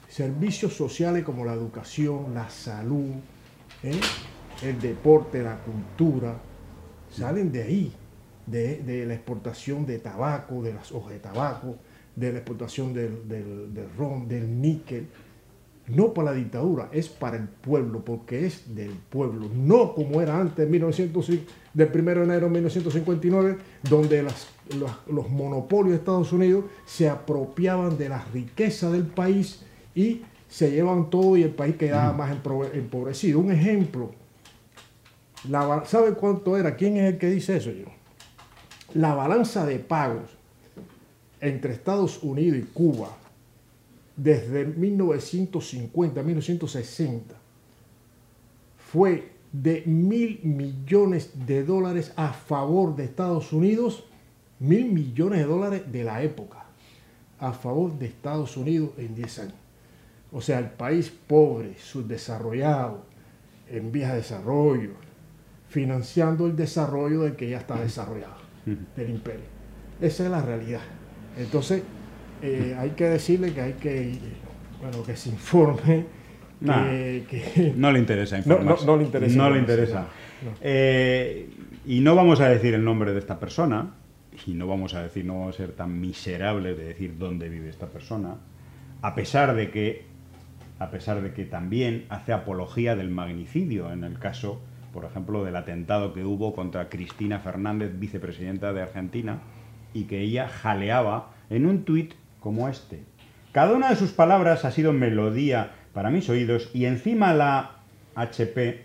Servicios 0.09 0.73
sociales 0.73 1.23
como 1.23 1.45
la 1.45 1.53
educación, 1.53 2.33
la 2.33 2.49
salud, 2.49 3.13
¿eh? 3.81 3.99
el 4.61 4.79
deporte, 4.81 5.41
la 5.41 5.57
cultura, 5.59 6.37
salen 7.09 7.53
de 7.53 7.63
ahí, 7.63 7.93
de, 8.45 8.83
de 8.83 9.05
la 9.05 9.13
exportación 9.13 9.85
de 9.85 9.99
tabaco, 9.99 10.61
de 10.61 10.73
las 10.73 10.91
hojas 10.91 11.13
de 11.13 11.19
tabaco, 11.19 11.77
de 12.15 12.33
la 12.33 12.39
exportación 12.39 12.93
del, 12.93 13.27
del, 13.27 13.73
del 13.73 13.89
ron, 13.97 14.27
del 14.27 14.61
níquel. 14.61 15.07
No 15.87 16.13
para 16.15 16.31
la 16.31 16.37
dictadura, 16.37 16.89
es 16.91 17.07
para 17.09 17.37
el 17.37 17.47
pueblo, 17.47 18.03
porque 18.03 18.45
es 18.47 18.73
del 18.75 18.89
pueblo. 18.89 19.47
No 19.53 19.93
como 19.93 20.19
era 20.21 20.39
antes, 20.39 20.57
de 20.57 20.65
1905, 20.65 21.43
del 21.75 21.89
1 21.93 22.03
de 22.03 22.23
enero 22.23 22.47
de 22.47 22.53
1959, 22.53 23.57
donde 23.87 24.23
las- 24.23 24.47
los, 24.79 24.91
los 25.07 25.29
monopolios 25.29 25.91
de 25.91 25.97
Estados 25.97 26.33
Unidos 26.33 26.65
se 26.85 27.07
apropiaban 27.07 27.97
de 27.99 28.09
la 28.09 28.23
riqueza 28.33 28.89
del 28.89 29.03
país 29.03 29.61
y 29.93 30.21
se 30.49 30.71
llevan 30.71 31.09
todo 31.11 31.37
y 31.37 31.43
el 31.43 31.51
país 31.51 31.75
quedaba 31.75 32.13
más 32.13 32.31
empro- 32.35 32.73
empobrecido. 32.73 33.39
Un 33.39 33.51
ejemplo, 33.51 34.09
la 35.49 35.83
¿sabe 35.85 36.13
cuánto 36.13 36.57
era? 36.57 36.75
¿Quién 36.75 36.97
es 36.97 37.13
el 37.13 37.17
que 37.19 37.29
dice 37.29 37.57
eso 37.57 37.69
yo? 37.71 37.85
La 38.95 39.13
balanza 39.13 39.65
de 39.65 39.77
pagos 39.77 40.31
entre 41.41 41.73
Estados 41.73 42.23
Unidos 42.23 42.57
y 42.57 42.63
Cuba 42.63 43.09
desde 44.15 44.65
1950 44.65 46.19
a 46.19 46.23
1960 46.23 47.35
fue 48.77 49.31
de 49.51 49.83
mil 49.85 50.41
millones 50.43 51.31
de 51.45 51.63
dólares 51.63 52.13
a 52.15 52.33
favor 52.33 52.95
de 52.95 53.05
Estados 53.05 53.53
Unidos, 53.53 54.03
mil 54.59 54.91
millones 54.91 55.39
de 55.39 55.45
dólares 55.45 55.91
de 55.91 56.03
la 56.03 56.21
época, 56.23 56.65
a 57.39 57.51
favor 57.53 57.97
de 57.97 58.07
Estados 58.07 58.57
Unidos 58.57 58.91
en 58.97 59.15
10 59.15 59.39
años. 59.39 59.55
O 60.31 60.41
sea, 60.41 60.59
el 60.59 60.69
país 60.69 61.09
pobre, 61.09 61.77
subdesarrollado, 61.77 63.05
en 63.69 63.91
vías 63.91 64.11
de 64.11 64.17
desarrollo, 64.17 64.91
financiando 65.69 66.45
el 66.45 66.55
desarrollo 66.55 67.21
del 67.21 67.35
que 67.35 67.49
ya 67.49 67.59
está 67.59 67.79
desarrollado, 67.79 68.35
del 68.65 69.09
imperio. 69.09 69.45
Esa 70.01 70.25
es 70.25 70.31
la 70.31 70.41
realidad. 70.41 70.81
Entonces, 71.37 71.83
eh, 72.45 72.75
hay 72.77 72.91
que 72.91 73.05
decirle 73.05 73.53
que 73.53 73.61
hay 73.61 73.73
que, 73.73 74.13
bueno, 74.81 75.03
que 75.03 75.15
se 75.15 75.29
informe, 75.29 75.81
que, 75.83 76.05
Nah. 76.61 76.85
que- 77.27 77.73
No 77.75 77.91
le 77.91 77.99
interesa 77.99 78.37
informarse. 78.37 78.85
no, 78.85 78.91
no 78.93 78.97
le 78.99 79.03
interesa 79.05 79.37
No 79.37 79.49
le 79.49 79.59
interesa. 79.59 80.07
Eh, 80.61 81.49
y 81.85 81.99
no 82.01 82.15
vamos 82.15 82.39
a 82.41 82.49
decir 82.49 82.73
el 82.73 82.83
nombre 82.83 83.13
de 83.13 83.19
esta 83.19 83.39
persona, 83.39 83.91
y 84.45 84.53
no 84.53 84.67
vamos 84.67 84.93
a 84.93 85.01
decir, 85.03 85.25
no 85.25 85.39
vamos 85.39 85.55
a 85.55 85.57
ser 85.57 85.71
tan 85.73 85.99
miserables 85.99 86.77
de 86.77 86.85
decir 86.85 87.17
dónde 87.17 87.49
vive 87.49 87.69
esta 87.69 87.87
persona, 87.87 88.35
a 89.01 89.15
pesar 89.15 89.55
de 89.55 89.69
que, 89.71 90.05
a 90.79 90.89
pesar 90.91 91.21
de 91.21 91.33
que 91.33 91.45
también 91.45 92.05
hace 92.09 92.33
apología 92.33 92.95
del 92.95 93.09
magnicidio 93.09 93.91
en 93.91 94.03
el 94.03 94.19
caso, 94.19 94.61
por 94.93 95.05
ejemplo, 95.05 95.43
del 95.43 95.55
atentado 95.55 96.13
que 96.13 96.23
hubo 96.23 96.53
contra 96.53 96.89
Cristina 96.89 97.39
Fernández, 97.39 97.91
vicepresidenta 97.97 98.73
de 98.73 98.81
Argentina, 98.81 99.39
y 99.93 100.03
que 100.05 100.19
ella 100.21 100.47
jaleaba 100.47 101.31
en 101.49 101.65
un 101.65 101.83
tuit 101.83 102.13
como 102.45 102.69
este. 102.69 102.99
Cada 103.53 103.73
una 103.73 103.89
de 103.89 103.95
sus 103.95 104.11
palabras 104.11 104.65
ha 104.65 104.71
sido 104.71 104.93
melodía 104.93 105.71
para 105.93 106.11
mis 106.11 106.29
oídos 106.29 106.69
y 106.75 106.85
encima 106.85 107.33
la 107.33 107.77
HP 108.13 108.83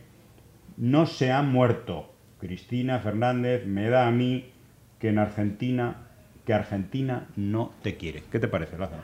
no 0.78 1.04
se 1.04 1.30
ha 1.30 1.42
muerto. 1.42 2.10
Cristina 2.40 3.00
Fernández 3.00 3.66
me 3.66 3.90
da 3.90 4.06
a 4.06 4.10
mí 4.12 4.50
que 4.98 5.10
en 5.10 5.18
Argentina, 5.18 6.06
que 6.46 6.54
Argentina 6.54 7.28
no 7.36 7.72
te 7.82 7.98
quiere. 7.98 8.22
¿Qué 8.32 8.38
te 8.38 8.48
parece, 8.48 8.78
Lázaro? 8.78 9.02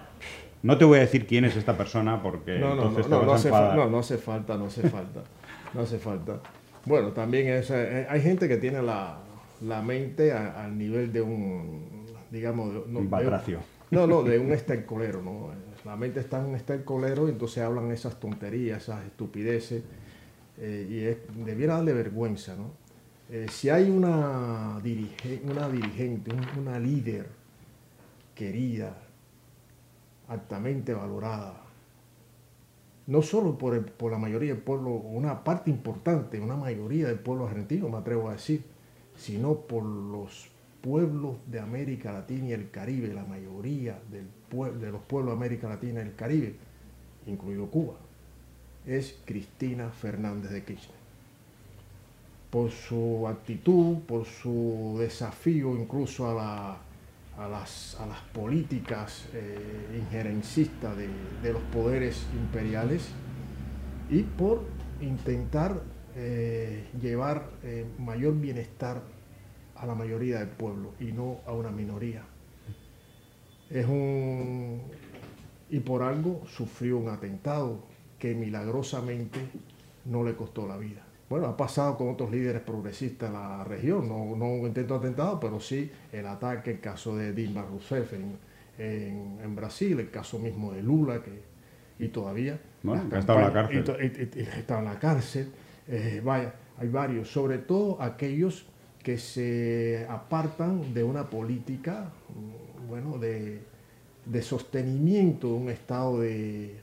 No 0.62 0.79
te 0.79 0.87
voy 0.87 0.97
a 0.97 1.01
decir 1.03 1.27
quién 1.27 1.45
es 1.45 1.55
esta 1.55 1.77
persona 1.77 2.23
porque 2.23 2.59
No, 2.59 2.73
entonces 2.73 3.09
no, 3.09 3.19
te 3.19 3.27
no 3.27 3.31
vas 3.31 3.45
a 3.45 3.49
hace 3.69 3.77
no, 3.77 3.90
no 3.90 3.99
hace 3.99 4.16
falta, 4.16 4.57
no 4.57 4.64
hace 4.64 4.88
falta, 4.88 5.21
no 5.75 5.83
hace 5.83 5.99
falta. 5.99 6.40
Bueno, 6.87 7.09
también 7.09 7.49
es, 7.49 7.71
eh, 7.71 8.07
hay 8.09 8.23
gente 8.23 8.49
que 8.49 8.57
tiene 8.57 8.81
la, 8.81 9.19
la 9.61 9.83
mente 9.83 10.33
al 10.33 10.79
nivel 10.79 11.12
de 11.12 11.21
un, 11.21 11.96
digamos, 12.37 12.72
de, 12.75 12.81
no, 12.87 12.99
Un 13.01 13.05
de- 13.07 13.11
batracio. 13.11 13.61
no, 13.90 14.07
no, 14.07 14.22
de 14.22 14.38
un 14.38 14.53
estercolero, 14.53 15.22
¿no? 15.22 15.51
La 15.85 15.96
mente 15.96 16.20
está 16.20 16.40
en 16.40 16.46
un 16.46 16.55
estercolero 16.57 17.27
y 17.29 17.31
entonces 17.33 17.62
hablan 17.62 17.90
esas 17.92 18.18
tonterías, 18.20 18.83
esas 18.83 19.05
estupideces, 19.05 19.83
eh, 20.59 20.87
y 20.90 20.99
es- 21.01 21.44
debiera 21.46 21.75
darle 21.75 21.92
vergüenza, 21.92 22.57
¿no? 22.57 22.70
Eh, 23.31 23.46
si 23.51 23.70
hay 23.70 23.90
una, 23.90 24.81
dirige- 24.83 25.40
una 25.44 25.68
dirigente, 25.68 26.31
un- 26.33 26.61
una 26.62 26.79
líder 26.79 27.27
querida, 28.35 28.96
altamente 30.29 30.92
valorada, 30.92 31.62
no 33.07 33.22
solo 33.22 33.57
por, 33.57 33.75
el- 33.75 33.85
por 33.85 34.11
la 34.12 34.18
mayoría 34.18 34.53
del 34.55 34.62
pueblo, 34.62 34.90
una 34.90 35.44
parte 35.44 35.70
importante, 35.70 36.40
una 36.40 36.57
mayoría 36.57 37.07
del 37.07 37.18
pueblo 37.20 37.46
argentino, 37.46 37.88
me 37.88 37.99
atrevo 37.99 38.29
a 38.29 38.33
decir, 38.33 38.64
sino 39.16 39.55
por 39.55 39.85
los 39.85 40.49
pueblos 40.87 41.35
de 41.49 41.59
América 41.59 42.12
Latina 42.12 42.46
y 42.46 42.53
el 42.53 42.70
Caribe, 42.70 43.12
la 43.12 43.25
mayoría 43.25 43.99
de 44.09 44.22
los 44.92 45.03
pueblos 45.03 45.33
de 45.33 45.37
América 45.37 45.68
Latina 45.68 45.99
y 46.01 46.07
el 46.07 46.14
Caribe, 46.14 46.55
incluido 47.27 47.66
Cuba, 47.66 47.94
es 48.87 49.18
Cristina 49.25 49.90
Fernández 49.90 50.53
de 50.53 50.62
Kirchner. 50.62 50.94
Por 52.51 52.70
su 52.70 53.27
actitud, 53.27 53.96
por 54.07 54.27
su 54.27 54.96
desafío 55.01 55.75
incluso 55.77 56.31
a, 56.31 56.35
la- 56.35 56.77
a 57.44 57.49
las, 57.49 57.96
políticas 58.33 59.27
eh, 59.35 59.99
injerencistas 59.99 60.96
de, 60.96 61.09
de 61.42 61.53
los 61.53 61.62
poderes 61.64 62.25
imperiales 62.33 63.09
y 64.09 64.22
por 64.22 64.62
intentar 65.01 65.83
eh, 66.14 66.85
llevar 67.03 67.51
eh, 67.64 67.85
mayor 67.99 68.40
bienestar 68.40 69.03
a 69.79 69.87
la 69.87 69.95
mayoría 69.95 70.39
del 70.41 70.49
pueblo 70.49 70.93
y 71.01 71.07
no 71.12 71.39
a 71.47 71.53
una 71.53 71.71
minoría. 71.71 72.23
Es 73.71 73.87
un 73.87 74.81
y 75.69 75.81
por 75.81 76.03
algo 76.03 76.43
sufrió 76.47 76.99
un 76.99 77.09
atentado 77.09 77.81
que 78.19 78.35
milagrosamente 78.35 79.41
no 80.05 80.23
le 80.23 80.35
costó 80.37 80.67
la 80.67 80.77
vida. 80.77 81.03
Bueno, 81.29 81.47
ha 81.49 81.57
pasado 81.57 81.97
con 81.97 82.09
otros 82.09 82.31
líderes 82.31 82.62
progresistas 82.62 83.29
en 83.29 83.35
la 83.35 83.65
región, 83.65 84.09
no, 84.09 84.37
no 84.37 84.47
un 84.47 84.67
intento 84.69 84.95
de 85.01 85.09
atentado, 85.09 85.41
pero 85.41 85.59
sí 85.59 85.91
el 86.12 86.25
ataque, 86.27 86.71
el 86.71 86.81
caso 86.81 87.17
de 87.17 87.33
Dilma 87.33 87.62
Rousseff 87.62 88.12
en, 88.12 88.37
en- 88.79 89.39
en 89.43 89.57
Brasil, 89.57 89.99
el 89.99 90.11
caso 90.11 90.39
mismo 90.39 90.73
de 90.73 90.83
Lula, 90.85 91.21
que, 91.25 91.43
y 91.99 92.09
todavía... 92.09 92.61
Bueno, 92.85 93.09
que 93.11 93.19
estado 93.19 93.41
en 93.41 93.45
la 93.47 93.53
cárcel. 93.53 93.85
y 93.99 94.05
y- 94.05 94.23
y- 94.23 94.41
y 94.43 94.43
está 94.45 94.79
en 94.79 94.85
la 94.85 94.99
cárcel. 95.01 95.51
Eh, 95.89 96.23
vaya, 96.25 96.55
hay 96.79 96.89
varios, 96.89 97.29
sobre 97.29 97.59
todo 97.59 98.01
aquellos 98.01 98.67
que 99.07 99.19
se 99.19 100.05
apartan 100.11 100.92
de 100.92 101.05
una 101.05 101.31
política, 101.31 102.11
bueno, 102.88 103.19
de, 103.19 103.61
de 104.25 104.42
sostenimiento 104.42 105.47
de 105.47 105.55
un 105.55 105.71
estado 105.71 106.19
de, 106.19 106.75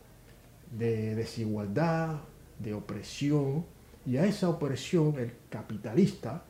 de 0.71 1.15
desigualdad, 1.15 2.21
de 2.59 2.75
opresión, 2.75 3.65
y 4.05 4.15
a 4.15 4.25
esa 4.25 4.47
opresión 4.47 5.15
el 5.19 5.33
capitalista, 5.49 6.45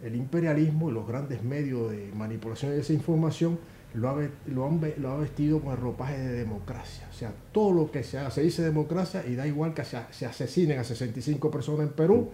el 0.00 0.14
imperialismo 0.14 0.90
y 0.90 0.92
los 0.92 1.08
grandes 1.08 1.42
medios 1.42 1.90
de 1.90 2.12
manipulación 2.14 2.70
de 2.70 2.78
esa 2.78 2.92
información 2.92 3.58
lo 3.94 4.64
han 4.64 4.80
vestido 4.80 5.60
con 5.60 5.72
el 5.72 5.78
ropaje 5.78 6.18
de 6.20 6.34
democracia. 6.34 7.08
O 7.10 7.14
sea, 7.14 7.32
todo 7.50 7.72
lo 7.72 7.90
que 7.90 8.04
se, 8.04 8.18
hace, 8.18 8.36
se 8.36 8.42
dice 8.42 8.62
democracia 8.62 9.26
y 9.26 9.34
da 9.34 9.44
igual 9.44 9.74
que 9.74 9.82
se 9.84 10.24
asesinen 10.24 10.78
a 10.78 10.84
65 10.84 11.50
personas 11.50 11.88
en 11.88 11.94
Perú, 11.94 12.30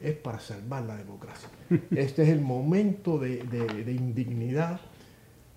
es 0.00 0.14
para 0.16 0.38
salvar 0.40 0.84
la 0.84 0.96
democracia. 0.96 1.48
Este 1.90 2.22
es 2.24 2.28
el 2.28 2.40
momento 2.40 3.18
de, 3.18 3.42
de- 3.44 3.84
de 3.84 3.92
indignidad 3.92 4.80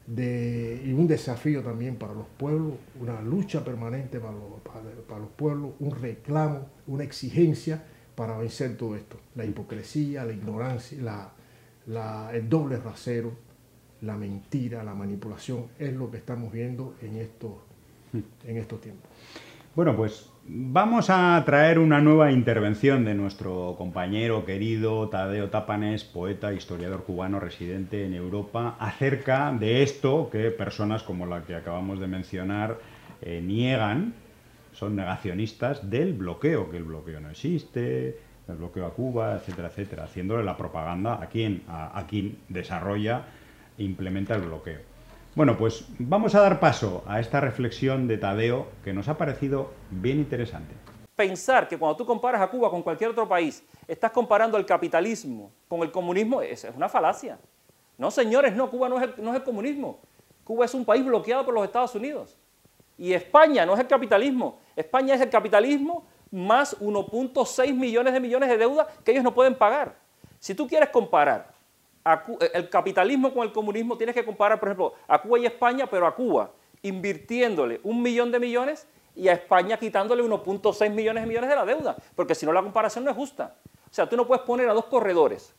de- 0.05 0.81
y 0.85 0.93
un 0.93 1.07
desafío 1.07 1.61
también 1.61 1.95
para 1.97 2.13
los 2.13 2.25
pueblos, 2.37 2.73
una 2.99 3.21
lucha 3.21 3.63
permanente 3.63 4.19
para 4.19 4.33
los, 4.33 4.61
para- 4.63 4.81
para 5.07 5.19
los 5.19 5.29
pueblos, 5.31 5.71
un 5.79 5.91
reclamo, 5.91 6.67
una 6.87 7.03
exigencia 7.03 7.83
para 8.15 8.37
vencer 8.37 8.77
todo 8.77 8.95
esto. 8.95 9.17
La 9.35 9.45
hipocresía, 9.45 10.23
la 10.25 10.33
ignorancia, 10.33 11.01
la- 11.01 11.31
la- 11.87 12.31
el 12.33 12.47
doble 12.49 12.77
rasero, 12.77 13.31
la 14.01 14.15
mentira, 14.15 14.83
la 14.83 14.93
manipulación, 14.93 15.65
es 15.79 15.93
lo 15.93 16.09
que 16.09 16.17
estamos 16.17 16.51
viendo 16.53 16.95
en 17.01 17.17
estos, 17.17 17.51
en 18.45 18.57
estos 18.57 18.79
tiempos. 18.81 19.09
Bueno, 19.75 19.95
pues 19.95 20.29
vamos 20.49 21.09
a 21.09 21.43
traer 21.45 21.77
una 21.77 21.99
nueva 21.99 22.31
intervención 22.31 23.03
de 23.03 23.13
nuestro 23.13 23.75
compañero 23.77 24.45
querido 24.45 25.09
Tadeo 25.09 25.49
Tapanes, 25.49 26.03
poeta, 26.05 26.53
historiador 26.53 27.03
cubano 27.03 27.39
residente 27.39 28.05
en 28.05 28.13
Europa, 28.13 28.77
acerca 28.79 29.51
de 29.51 29.83
esto 29.83 30.29
que 30.31 30.51
personas 30.51 31.03
como 31.03 31.25
la 31.25 31.43
que 31.43 31.55
acabamos 31.55 31.99
de 31.99 32.07
mencionar 32.07 32.79
eh, 33.21 33.41
niegan, 33.43 34.13
son 34.71 34.95
negacionistas 34.95 35.89
del 35.89 36.13
bloqueo, 36.13 36.69
que 36.69 36.77
el 36.77 36.83
bloqueo 36.83 37.19
no 37.19 37.29
existe, 37.29 38.19
el 38.47 38.55
bloqueo 38.55 38.85
a 38.85 38.93
Cuba, 38.93 39.35
etcétera, 39.35 39.67
etcétera, 39.67 40.03
haciéndole 40.05 40.43
la 40.43 40.55
propaganda 40.55 41.21
a 41.21 41.27
quien, 41.27 41.63
a, 41.67 41.97
a 41.97 42.07
quien 42.07 42.37
desarrolla 42.47 43.23
e 43.77 43.83
implementa 43.83 44.35
el 44.35 44.43
bloqueo. 44.43 44.96
Bueno, 45.37 45.55
pues 45.55 45.85
vamos 45.99 46.33
a 46.33 46.41
dar 46.41 46.59
paso 46.59 47.03
a 47.05 47.19
esta 47.19 47.39
reflexión 47.39 48.07
de 48.07 48.17
Tadeo 48.17 48.69
que 48.83 48.91
nos 48.91 49.07
ha 49.07 49.19
parecido 49.19 49.69
bien 49.91 50.17
interesante. 50.17 50.73
Pensar 51.15 51.67
que 51.67 51.77
cuando 51.77 51.95
tú 51.95 52.07
comparas 52.07 52.41
a 52.41 52.47
Cuba 52.47 52.71
con 52.71 52.81
cualquier 52.81 53.11
otro 53.11 53.27
país, 53.27 53.63
estás 53.87 54.09
comparando 54.09 54.57
el 54.57 54.65
capitalismo 54.65 55.51
con 55.67 55.81
el 55.83 55.91
comunismo, 55.91 56.41
es, 56.41 56.63
es 56.63 56.75
una 56.75 56.89
falacia. 56.89 57.37
No, 57.99 58.09
señores, 58.09 58.55
no, 58.55 58.67
Cuba 58.71 58.89
no 58.89 58.97
es, 58.97 59.03
el, 59.03 59.23
no 59.23 59.29
es 59.29 59.35
el 59.35 59.43
comunismo. 59.43 59.99
Cuba 60.43 60.65
es 60.65 60.73
un 60.73 60.83
país 60.83 61.05
bloqueado 61.05 61.45
por 61.45 61.53
los 61.53 61.65
Estados 61.65 61.93
Unidos. 61.93 62.35
Y 62.97 63.13
España 63.13 63.63
no 63.63 63.75
es 63.75 63.79
el 63.79 63.87
capitalismo. 63.87 64.57
España 64.75 65.13
es 65.13 65.21
el 65.21 65.29
capitalismo 65.29 66.07
más 66.31 66.75
1.6 66.79 67.75
millones 67.75 68.11
de 68.11 68.19
millones 68.19 68.49
de 68.49 68.57
deuda 68.57 68.87
que 69.05 69.11
ellos 69.11 69.23
no 69.23 69.35
pueden 69.35 69.53
pagar. 69.53 69.99
Si 70.39 70.55
tú 70.55 70.67
quieres 70.67 70.89
comparar 70.89 71.53
el 72.53 72.69
capitalismo 72.69 73.33
con 73.33 73.45
el 73.45 73.51
comunismo, 73.51 73.97
tienes 73.97 74.15
que 74.15 74.25
comparar, 74.25 74.59
por 74.59 74.69
ejemplo, 74.69 74.93
a 75.07 75.21
Cuba 75.21 75.39
y 75.39 75.45
España, 75.45 75.87
pero 75.89 76.07
a 76.07 76.15
Cuba 76.15 76.51
invirtiéndole 76.81 77.79
un 77.83 78.01
millón 78.01 78.31
de 78.31 78.39
millones 78.39 78.87
y 79.15 79.27
a 79.27 79.33
España 79.33 79.77
quitándole 79.77 80.23
1.6 80.23 80.89
millones 80.91 81.23
de 81.23 81.27
millones 81.27 81.49
de 81.49 81.55
la 81.55 81.65
deuda, 81.65 81.97
porque 82.15 82.35
si 82.35 82.45
no 82.45 82.53
la 82.53 82.61
comparación 82.61 83.03
no 83.03 83.11
es 83.11 83.17
justa. 83.17 83.55
O 83.89 83.93
sea, 83.93 84.07
tú 84.07 84.15
no 84.15 84.27
puedes 84.27 84.43
poner 84.43 84.69
a 84.69 84.73
dos 84.73 84.85
corredores 84.85 85.53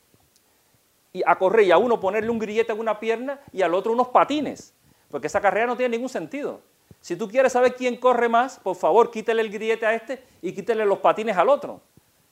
y 1.13 1.23
a 1.27 1.37
correr 1.37 1.67
y 1.67 1.71
a 1.73 1.79
uno 1.79 1.99
ponerle 1.99 2.31
un 2.31 2.39
grillete 2.39 2.73
en 2.73 2.79
una 2.79 3.01
pierna 3.01 3.41
y 3.53 3.63
al 3.63 3.75
otro 3.75 3.93
unos 3.93 4.09
patines, 4.09 4.75
porque 5.11 5.27
esa 5.27 5.41
carrera 5.41 5.67
no 5.67 5.77
tiene 5.77 5.97
ningún 5.97 6.09
sentido. 6.09 6.61
Si 7.01 7.17
tú 7.17 7.29
quieres 7.29 7.53
saber 7.53 7.75
quién 7.75 7.97
corre 7.97 8.29
más, 8.29 8.59
por 8.59 8.77
favor, 8.77 9.11
quítele 9.11 9.43
el 9.43 9.51
grillete 9.51 9.87
a 9.87 9.95
este 9.95 10.23
y 10.43 10.53
quítele 10.53 10.85
los 10.85 10.99
patines 10.99 11.37
al 11.37 11.49
otro, 11.49 11.81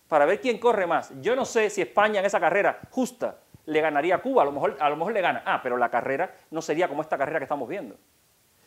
para 0.09 0.27
ver 0.27 0.41
quién 0.41 0.59
corre 0.59 0.87
más. 0.87 1.13
Yo 1.21 1.35
no 1.35 1.45
sé 1.45 1.71
si 1.71 1.81
España 1.83 2.21
en 2.21 2.27
esa 2.27 2.39
carrera 2.39 2.81
justa 2.91 3.39
le 3.67 3.81
ganaría 3.81 4.17
a 4.17 4.19
Cuba, 4.19 4.43
a 4.43 4.45
lo, 4.45 4.53
mejor, 4.53 4.77
a 4.81 4.89
lo 4.89 4.97
mejor 4.97 5.13
le 5.13 5.21
gana. 5.21 5.43
Ah, 5.45 5.61
pero 5.63 5.77
la 5.77 5.91
carrera 5.91 6.35
no 6.51 6.63
sería 6.63 6.89
como 6.89 7.03
esta 7.03 7.19
carrera 7.19 7.39
que 7.39 7.45
estamos 7.45 7.69
viendo. 7.69 7.97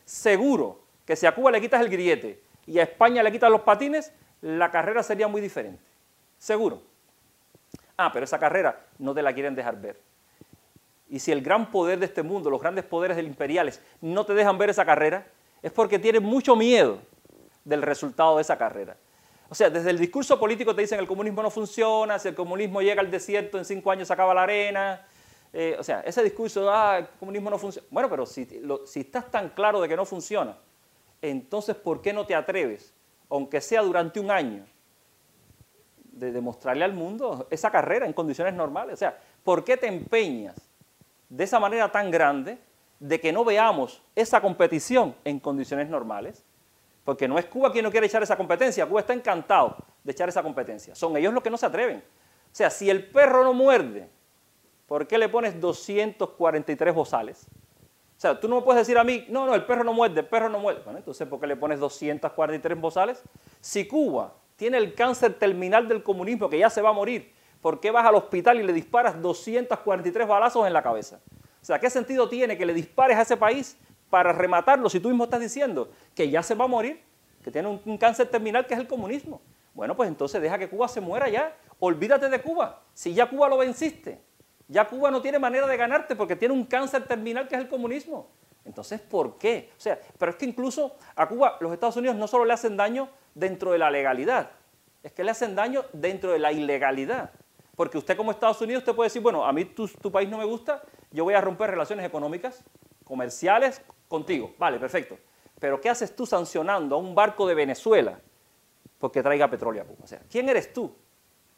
Seguro 0.06 0.82
que 1.06 1.16
si 1.16 1.26
a 1.26 1.34
Cuba 1.34 1.52
le 1.52 1.62
quitas 1.62 1.82
el 1.82 1.90
grillete 1.90 2.42
y 2.68 2.80
a 2.80 2.84
España 2.84 3.24
le 3.24 3.32
quitas 3.32 3.50
los 3.50 3.62
patines, 3.62 4.14
la 4.42 4.70
carrera 4.70 5.02
sería 5.02 5.28
muy 5.28 5.42
diferente. 5.42 5.84
Seguro. 6.38 6.82
Ah, 7.98 8.12
pero 8.14 8.26
esa 8.26 8.40
carrera 8.40 8.80
no 8.98 9.14
te 9.14 9.22
la 9.22 9.34
quieren 9.34 9.56
dejar 9.56 9.80
ver. 9.80 10.00
Y 11.10 11.20
si 11.20 11.32
el 11.32 11.42
gran 11.42 11.72
poder 11.72 12.00
de 12.00 12.06
este 12.06 12.22
mundo, 12.22 12.50
los 12.50 12.62
grandes 12.62 12.86
poderes 12.86 13.18
del 13.18 13.26
imperiales, 13.26 13.82
no 14.00 14.26
te 14.26 14.34
dejan 14.34 14.58
ver 14.58 14.70
esa 14.70 14.86
carrera, 14.86 15.26
es 15.62 15.72
porque 15.72 15.98
tienen 15.98 16.24
mucho 16.24 16.56
miedo 16.56 17.00
del 17.66 17.82
resultado 17.82 18.36
de 18.36 18.44
esa 18.44 18.58
carrera. 18.58 18.96
O 19.50 19.56
sea, 19.56 19.70
desde 19.70 19.90
el 19.90 19.98
discurso 19.98 20.40
político 20.40 20.76
te 20.76 20.82
dicen 20.82 21.00
el 21.00 21.08
comunismo 21.08 21.42
no 21.42 21.50
funciona, 21.50 22.20
si 22.20 22.28
el 22.28 22.36
comunismo 22.36 22.82
llega 22.82 23.02
al 23.02 23.10
desierto 23.10 23.58
en 23.58 23.66
cinco 23.66 23.90
años 23.90 24.08
se 24.08 24.14
acaba 24.14 24.34
la 24.34 24.44
arena. 24.44 25.08
Eh, 25.52 25.76
o 25.80 25.84
sea, 25.84 26.02
ese 26.02 26.24
discurso, 26.24 26.72
ah, 26.72 27.00
el 27.00 27.08
comunismo 27.20 27.50
no 27.50 27.58
funciona. 27.58 27.88
Bueno, 27.90 28.10
pero 28.10 28.28
si, 28.28 28.48
si 28.86 29.00
estás 29.00 29.32
tan 29.32 29.50
claro 29.50 29.82
de 29.82 29.90
que 29.90 29.96
no 29.96 30.06
funciona, 30.06 30.56
entonces 31.22 31.76
¿por 31.76 32.02
qué 32.02 32.14
no 32.14 32.28
te 32.28 32.36
atreves, 32.36 32.94
aunque 33.30 33.60
sea 33.60 33.82
durante 33.82 34.20
un 34.20 34.30
año, 34.30 34.66
de 36.04 36.32
demostrarle 36.32 36.84
al 36.84 36.94
mundo 36.94 37.48
esa 37.50 37.72
carrera 37.72 38.06
en 38.06 38.14
condiciones 38.14 38.54
normales? 38.54 38.94
O 38.94 38.98
sea, 38.98 39.20
¿por 39.44 39.64
qué 39.64 39.78
te 39.78 39.88
empeñas 39.88 40.56
de 41.28 41.44
esa 41.44 41.60
manera 41.60 41.92
tan 41.92 42.12
grande 42.12 42.60
de 43.00 43.20
que 43.20 43.32
no 43.32 43.44
veamos 43.44 44.04
esa 44.16 44.42
competición 44.42 45.16
en 45.24 45.40
condiciones 45.40 45.90
normales? 45.90 46.44
Porque 47.10 47.28
no 47.28 47.40
es 47.40 47.46
Cuba 47.46 47.72
quien 47.72 47.84
no 47.84 47.90
quiere 47.90 48.06
echar 48.06 48.22
esa 48.22 48.38
competencia, 48.38 48.86
Cuba 48.86 49.00
está 49.00 49.14
encantado 49.14 49.76
de 50.04 50.12
echar 50.12 50.30
esa 50.30 50.44
competencia. 50.44 50.94
Son 50.94 51.18
ellos 51.18 51.34
los 51.34 51.42
que 51.42 51.50
no 51.50 51.58
se 51.58 51.66
atreven. 51.66 52.04
O 52.06 52.56
sea, 52.56 52.70
si 52.70 52.88
el 52.88 53.10
perro 53.10 53.44
no 53.44 53.52
muerde, 53.52 54.08
¿por 54.86 55.08
qué 55.08 55.18
le 55.18 55.28
pones 55.28 55.60
243 55.60 56.94
bozales? 56.94 57.48
O 57.50 58.20
sea, 58.20 58.40
tú 58.40 58.48
no 58.48 58.58
me 58.58 58.62
puedes 58.62 58.82
decir 58.82 58.96
a 59.00 59.04
mí, 59.04 59.26
no, 59.28 59.48
no, 59.48 59.56
el 59.56 59.66
perro 59.66 59.84
no 59.84 59.92
muerde, 59.92 60.20
el 60.20 60.28
perro 60.28 60.50
no 60.50 60.60
muerde. 60.60 60.84
Bueno, 60.84 61.00
entonces, 61.00 61.28
¿por 61.28 61.40
qué 61.40 61.48
le 61.48 61.56
pones 61.56 61.80
243 61.80 62.80
bozales? 62.80 63.24
Si 63.60 63.88
Cuba 63.88 64.36
tiene 64.56 64.78
el 64.78 64.94
cáncer 64.94 65.34
terminal 65.34 65.88
del 65.88 66.04
comunismo, 66.04 66.48
que 66.48 66.60
ya 66.60 66.70
se 66.70 66.80
va 66.80 66.90
a 66.90 66.94
morir, 66.94 67.34
¿por 67.60 67.80
qué 67.80 67.90
vas 67.90 68.06
al 68.06 68.14
hospital 68.14 68.60
y 68.60 68.64
le 68.64 68.72
disparas 68.72 69.20
243 69.20 70.28
balazos 70.28 70.68
en 70.68 70.74
la 70.74 70.84
cabeza? 70.84 71.20
O 71.60 71.66
sea, 71.66 71.80
¿qué 71.80 71.90
sentido 71.90 72.30
tiene 72.30 72.56
que 72.56 72.68
le 72.68 72.74
dispares 72.76 73.18
a 73.18 73.24
ese 73.24 73.36
país 73.36 73.80
para 74.10 74.34
rematarlo, 74.34 74.90
si 74.90 75.00
tú 75.00 75.10
mismo 75.10 75.26
estás 75.26 75.40
diciendo 75.40 75.90
que 76.16 76.30
ya 76.30 76.42
se 76.44 76.56
va 76.56 76.66
a 76.66 76.68
morir, 76.68 77.02
que 77.44 77.52
tiene 77.52 77.68
un, 77.68 77.98
cáncer 77.98 78.28
terminal 78.28 78.66
que 78.66 78.74
es 78.74 78.80
el 78.80 78.88
comunismo, 78.88 79.42
bueno, 79.74 79.96
pues 79.96 80.10
entonces 80.10 80.42
deja 80.42 80.58
que 80.58 80.68
Cuba 80.68 80.88
se 80.88 81.00
muera 81.00 81.30
ya. 81.30 81.56
Olvídate 81.80 82.28
de 82.28 82.42
Cuba. 82.42 82.82
Si 82.94 83.14
ya 83.14 83.30
Cuba 83.30 83.48
lo 83.48 83.58
venciste, 83.58 84.20
ya 84.68 84.86
Cuba 84.86 85.10
no 85.10 85.22
tiene 85.22 85.40
manera 85.40 85.68
de 85.68 85.78
ganarte 85.78 86.16
porque 86.16 86.36
tiene 86.36 86.54
un 86.54 86.66
cáncer 86.66 87.06
terminal 87.06 87.48
que 87.48 87.56
es 87.56 87.62
el 87.62 87.70
comunismo. 87.70 88.28
Entonces, 88.66 89.00
¿por 89.00 89.38
qué? 89.38 89.72
O 89.78 89.80
sea, 89.80 90.00
pero 90.18 90.32
es 90.32 90.38
que 90.38 90.46
incluso 90.46 90.98
a 91.16 91.28
Cuba 91.28 91.58
los 91.62 91.72
Estados 91.72 91.96
Unidos 91.96 92.16
no 92.18 92.28
solo 92.28 92.46
le 92.46 92.54
hacen 92.54 92.76
daño 92.76 93.10
dentro 93.34 93.72
de 93.72 93.78
la 93.78 93.90
legalidad, 93.90 94.52
es 95.02 95.14
que 95.14 95.24
le 95.24 95.32
hacen 95.32 95.56
daño 95.56 95.86
dentro 95.94 96.32
de 96.32 96.40
la 96.40 96.52
ilegalidad. 96.52 97.32
Porque 97.76 97.98
usted 97.98 98.18
como 98.18 98.32
Estados 98.32 98.60
Unidos, 98.62 98.82
usted 98.82 98.94
puede 98.94 99.08
decir, 99.08 99.22
bueno, 99.22 99.46
a 99.46 99.54
mí 99.54 99.64
tu, 99.64 99.88
tu 99.88 100.12
país 100.12 100.28
no 100.28 100.38
me 100.38 100.44
gusta, 100.44 100.84
yo 101.12 101.24
voy 101.24 101.36
a 101.36 101.42
romper 101.42 101.70
relaciones 101.70 102.06
económicas, 102.06 102.64
comerciales, 103.06 103.82
contigo. 104.10 104.54
Vale, 104.58 104.78
perfecto. 104.78 105.18
Pero 105.60 105.80
¿qué 105.80 105.90
haces 105.90 106.14
tú 106.14 106.26
sancionando 106.26 106.96
a 106.96 107.00
un 107.00 107.16
barco 107.16 107.48
de 107.48 107.56
Venezuela 107.56 108.20
porque 108.98 109.24
traiga 109.24 109.50
petróleo 109.50 109.84
a 109.84 109.86
Cuba? 109.86 110.00
O 110.04 110.08
sea, 110.08 110.22
¿quién 110.30 110.50
eres 110.50 110.74
tú 110.74 110.94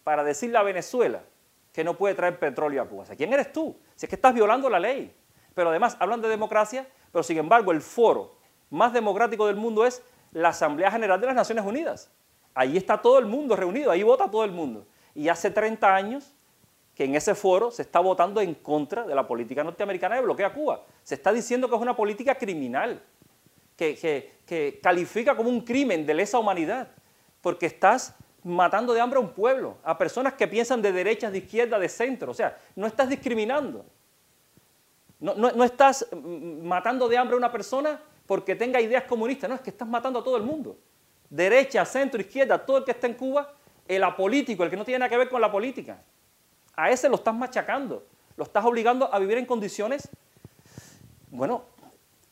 para 0.03 0.23
decirle 0.23 0.57
a 0.57 0.63
Venezuela 0.63 1.23
que 1.71 1.83
no 1.83 1.97
puede 1.97 2.13
traer 2.13 2.37
petróleo 2.37 2.83
a 2.83 2.85
Cuba? 2.87 3.03
O 3.03 3.05
sea, 3.05 3.15
¿quién 3.15 3.33
eres 3.33 3.51
tú? 3.51 3.79
Si 3.95 4.05
es 4.05 4.09
que 4.09 4.15
estás 4.15 4.33
violando 4.35 4.69
la 4.69 4.79
ley. 4.79 5.15
Pero 5.55 5.69
además 5.69 5.97
hablan 5.99 6.21
de 6.21 6.29
democracia, 6.29 6.87
pero 7.11 7.23
sin 7.23 7.37
embargo 7.37 7.71
el 7.71 7.81
foro 7.81 8.35
más 8.69 8.93
democrático 8.93 9.47
del 9.47 9.55
mundo 9.55 9.85
es 9.85 10.03
la 10.31 10.49
Asamblea 10.49 10.91
General 10.91 11.19
de 11.19 11.27
las 11.27 11.35
Naciones 11.35 11.65
Unidas. 11.65 12.11
Ahí 12.53 12.77
está 12.77 13.01
todo 13.01 13.19
el 13.19 13.25
mundo 13.25 13.55
reunido, 13.55 13.91
ahí 13.91 14.03
vota 14.03 14.29
todo 14.29 14.43
el 14.43 14.51
mundo. 14.51 14.87
Y 15.13 15.29
hace 15.29 15.51
30 15.51 15.93
años 15.93 16.35
que 16.95 17.05
en 17.05 17.15
ese 17.15 17.35
foro 17.35 17.71
se 17.71 17.81
está 17.83 17.99
votando 17.99 18.41
en 18.41 18.53
contra 18.55 19.05
de 19.05 19.15
la 19.15 19.27
política 19.27 19.63
norteamericana 19.63 20.15
de 20.15 20.21
bloqueo 20.21 20.47
a 20.47 20.53
Cuba. 20.53 20.83
Se 21.03 21.15
está 21.15 21.31
diciendo 21.31 21.69
que 21.69 21.75
es 21.75 21.81
una 21.81 21.95
política 21.95 22.35
criminal, 22.35 23.01
que, 23.75 24.79
califica 24.81 25.35
como 25.35 25.49
un 25.49 25.61
crimen 25.61 26.05
de 26.05 26.13
lesa 26.13 26.37
humanidad, 26.37 26.89
porque 27.41 27.65
estás 27.65 28.15
matando 28.43 28.93
de 28.93 28.99
hambre 28.99 29.17
a 29.17 29.21
un 29.21 29.29
pueblo, 29.29 29.77
a 29.83 29.97
personas 29.97 30.33
que 30.33 30.47
piensan 30.47 30.81
de 30.81 30.91
derecha, 30.91 31.31
de 31.31 31.39
izquierda, 31.39 31.79
de 31.79 31.87
centro. 31.87 32.31
O 32.31 32.33
sea, 32.33 32.57
no 32.75 32.85
estás 32.85 33.09
discriminando. 33.09 33.85
No, 35.19 35.35
no, 35.35 35.63
estás 35.63 36.07
matando 36.11 37.07
de 37.07 37.17
hambre 37.17 37.35
a 37.35 37.37
una 37.37 37.51
persona 37.51 38.01
porque 38.25 38.55
tenga 38.55 38.81
ideas 38.81 39.03
comunistas, 39.03 39.49
no, 39.49 39.55
es 39.55 39.61
que 39.61 39.69
estás 39.69 39.87
matando 39.87 40.19
a 40.19 40.23
todo 40.23 40.35
el 40.35 40.43
mundo. 40.43 40.77
Derecha, 41.29 41.85
centro, 41.85 42.19
izquierda, 42.19 42.65
todo 42.65 42.79
el 42.79 42.83
que 42.83 42.91
está 42.91 43.07
en 43.07 43.13
Cuba, 43.13 43.53
el 43.87 44.03
apolítico, 44.03 44.63
el 44.63 44.69
que 44.69 44.77
no 44.77 44.83
tiene 44.83 44.99
nada 44.99 45.09
que 45.09 45.17
ver 45.17 45.29
con 45.29 45.39
la 45.39 45.51
política. 45.51 46.01
A 46.75 46.89
ese 46.89 47.09
lo 47.09 47.15
estás 47.15 47.35
machacando, 47.35 48.03
lo 48.37 48.43
estás 48.43 48.65
obligando 48.65 49.13
a 49.13 49.19
vivir 49.19 49.37
en 49.37 49.45
condiciones, 49.45 50.09
bueno, 51.29 51.63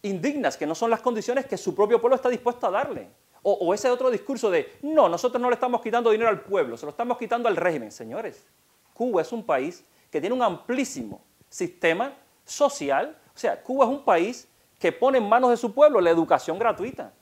indignas, 0.01 0.57
que 0.57 0.65
no 0.65 0.75
son 0.75 0.89
las 0.89 1.01
condiciones 1.01 1.45
que 1.45 1.57
su 1.57 1.75
propio 1.75 1.99
pueblo 1.99 2.15
está 2.15 2.29
dispuesto 2.29 2.67
a 2.67 2.71
darle. 2.71 3.09
O, 3.41 3.73
ese 3.73 3.89
otro 3.89 4.11
discurso 4.11 4.51
de, 4.51 4.77
no, 4.81 5.07
nosotros 5.07 5.41
no 5.41 5.49
le 5.49 5.53
estamos 5.53 5.81
quitando 5.81 6.11
dinero 6.11 6.29
al 6.29 6.41
pueblo, 6.41 6.75
se 6.75 6.85
lo 6.85 6.89
estamos 6.89 7.17
quitando 7.17 7.47
al 7.47 7.55
régimen. 7.55 7.89
Señores, 7.91 8.45
Cuba 8.93 9.21
es 9.21 9.31
un 9.31 9.43
país 9.43 9.85
que 10.11 10.19
tiene 10.19 10.35
un 10.35 10.41
amplísimo 10.41 11.21
sistema 11.47 12.13
social, 12.43 13.17
o 13.33 13.37
sea, 13.39 13.61
Cuba 13.63 13.85
es 13.85 13.91
un 13.91 14.03
país 14.03 14.47
que 14.77 14.91
pone 14.91 15.19
en 15.19 15.29
manos 15.29 15.51
de 15.51 15.57
su 15.57 15.73
pueblo 15.73 16.01
la 16.01 16.09
educación 16.09 16.59
gratuita, 16.59 17.13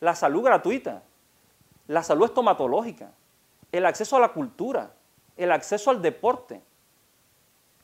la 0.00 0.14
salud 0.14 0.42
gratuita, 0.42 1.02
la 1.88 2.02
salud 2.02 2.26
estomatológica, 2.26 3.12
el 3.72 3.84
acceso 3.84 4.16
a 4.16 4.20
la 4.20 4.28
cultura, 4.28 4.92
el 5.36 5.52
acceso 5.52 5.90
al 5.90 6.00
deporte, 6.00 6.60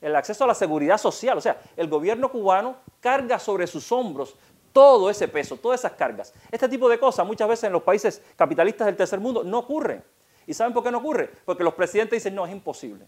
el 0.01 0.15
acceso 0.15 0.43
a 0.43 0.47
la 0.47 0.55
seguridad 0.55 0.97
social. 0.97 1.37
O 1.37 1.41
sea, 1.41 1.61
el 1.77 1.87
gobierno 1.87 2.31
cubano 2.31 2.77
carga 2.99 3.39
sobre 3.39 3.67
sus 3.67 3.91
hombros 3.91 4.35
todo 4.73 5.09
ese 5.09 5.27
peso, 5.27 5.57
todas 5.57 5.81
esas 5.81 5.93
cargas. 5.93 6.33
Este 6.49 6.67
tipo 6.69 6.89
de 6.89 6.99
cosas 6.99 7.25
muchas 7.25 7.47
veces 7.47 7.65
en 7.65 7.73
los 7.73 7.83
países 7.83 8.21
capitalistas 8.35 8.87
del 8.87 8.95
tercer 8.95 9.19
mundo 9.19 9.43
no 9.43 9.59
ocurren. 9.59 10.03
¿Y 10.47 10.53
saben 10.53 10.73
por 10.73 10.83
qué 10.83 10.91
no 10.91 10.99
ocurre? 10.99 11.29
Porque 11.45 11.63
los 11.63 11.73
presidentes 11.73 12.17
dicen, 12.17 12.35
no, 12.35 12.45
es 12.45 12.51
imposible. 12.51 13.05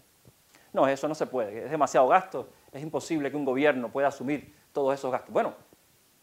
No, 0.72 0.86
eso 0.88 1.06
no 1.06 1.14
se 1.14 1.26
puede, 1.26 1.64
es 1.64 1.70
demasiado 1.70 2.08
gasto, 2.08 2.48
es 2.72 2.82
imposible 2.82 3.30
que 3.30 3.36
un 3.36 3.44
gobierno 3.44 3.90
pueda 3.90 4.08
asumir 4.08 4.52
todos 4.72 4.92
esos 4.92 5.10
gastos. 5.10 5.32
Bueno, 5.32 5.54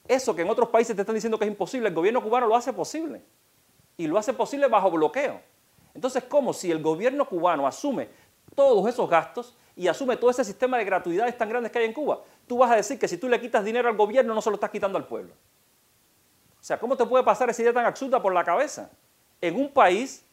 eso 0.05 0.35
que 0.35 0.41
en 0.41 0.49
otros 0.49 0.67
países 0.69 0.93
te 0.93 1.03
están 1.03 1.15
diciendo 1.15 1.39
que 1.39 1.45
es 1.45 1.51
imposible, 1.51 1.87
el 1.87 1.95
gobierno 1.95 2.21
cubano 2.21 2.47
lo 2.47 2.55
hace 2.55 2.73
posible. 2.73 3.23
Y 3.95 4.07
lo 4.07 4.17
hace 4.17 4.33
posible 4.33 4.67
bajo 4.67 4.91
bloqueo. 4.91 5.39
Entonces, 5.93 6.23
¿cómo 6.23 6.53
si 6.53 6.71
el 6.71 6.81
gobierno 6.81 7.27
cubano 7.27 7.67
asume 7.67 8.09
todos 8.55 8.87
esos 8.87 9.09
gastos 9.09 9.55
y 9.75 9.87
asume 9.87 10.17
todo 10.17 10.29
ese 10.29 10.43
sistema 10.43 10.77
de 10.77 10.85
gratuidades 10.85 11.37
tan 11.37 11.49
grandes 11.49 11.71
que 11.71 11.79
hay 11.79 11.85
en 11.85 11.93
Cuba? 11.93 12.21
Tú 12.47 12.57
vas 12.57 12.71
a 12.71 12.75
decir 12.75 12.99
que 12.99 13.07
si 13.07 13.17
tú 13.17 13.27
le 13.27 13.39
quitas 13.39 13.63
dinero 13.63 13.89
al 13.89 13.97
gobierno 13.97 14.33
no 14.33 14.41
se 14.41 14.49
lo 14.49 14.55
estás 14.55 14.69
quitando 14.69 14.97
al 14.97 15.05
pueblo. 15.05 15.33
O 16.59 16.63
sea, 16.63 16.79
¿cómo 16.79 16.95
te 16.95 17.05
puede 17.05 17.23
pasar 17.23 17.49
esa 17.49 17.61
idea 17.61 17.73
tan 17.73 17.85
absurda 17.85 18.21
por 18.21 18.33
la 18.33 18.43
cabeza? 18.43 18.91
En 19.41 19.55
un 19.55 19.69
país 19.69 20.23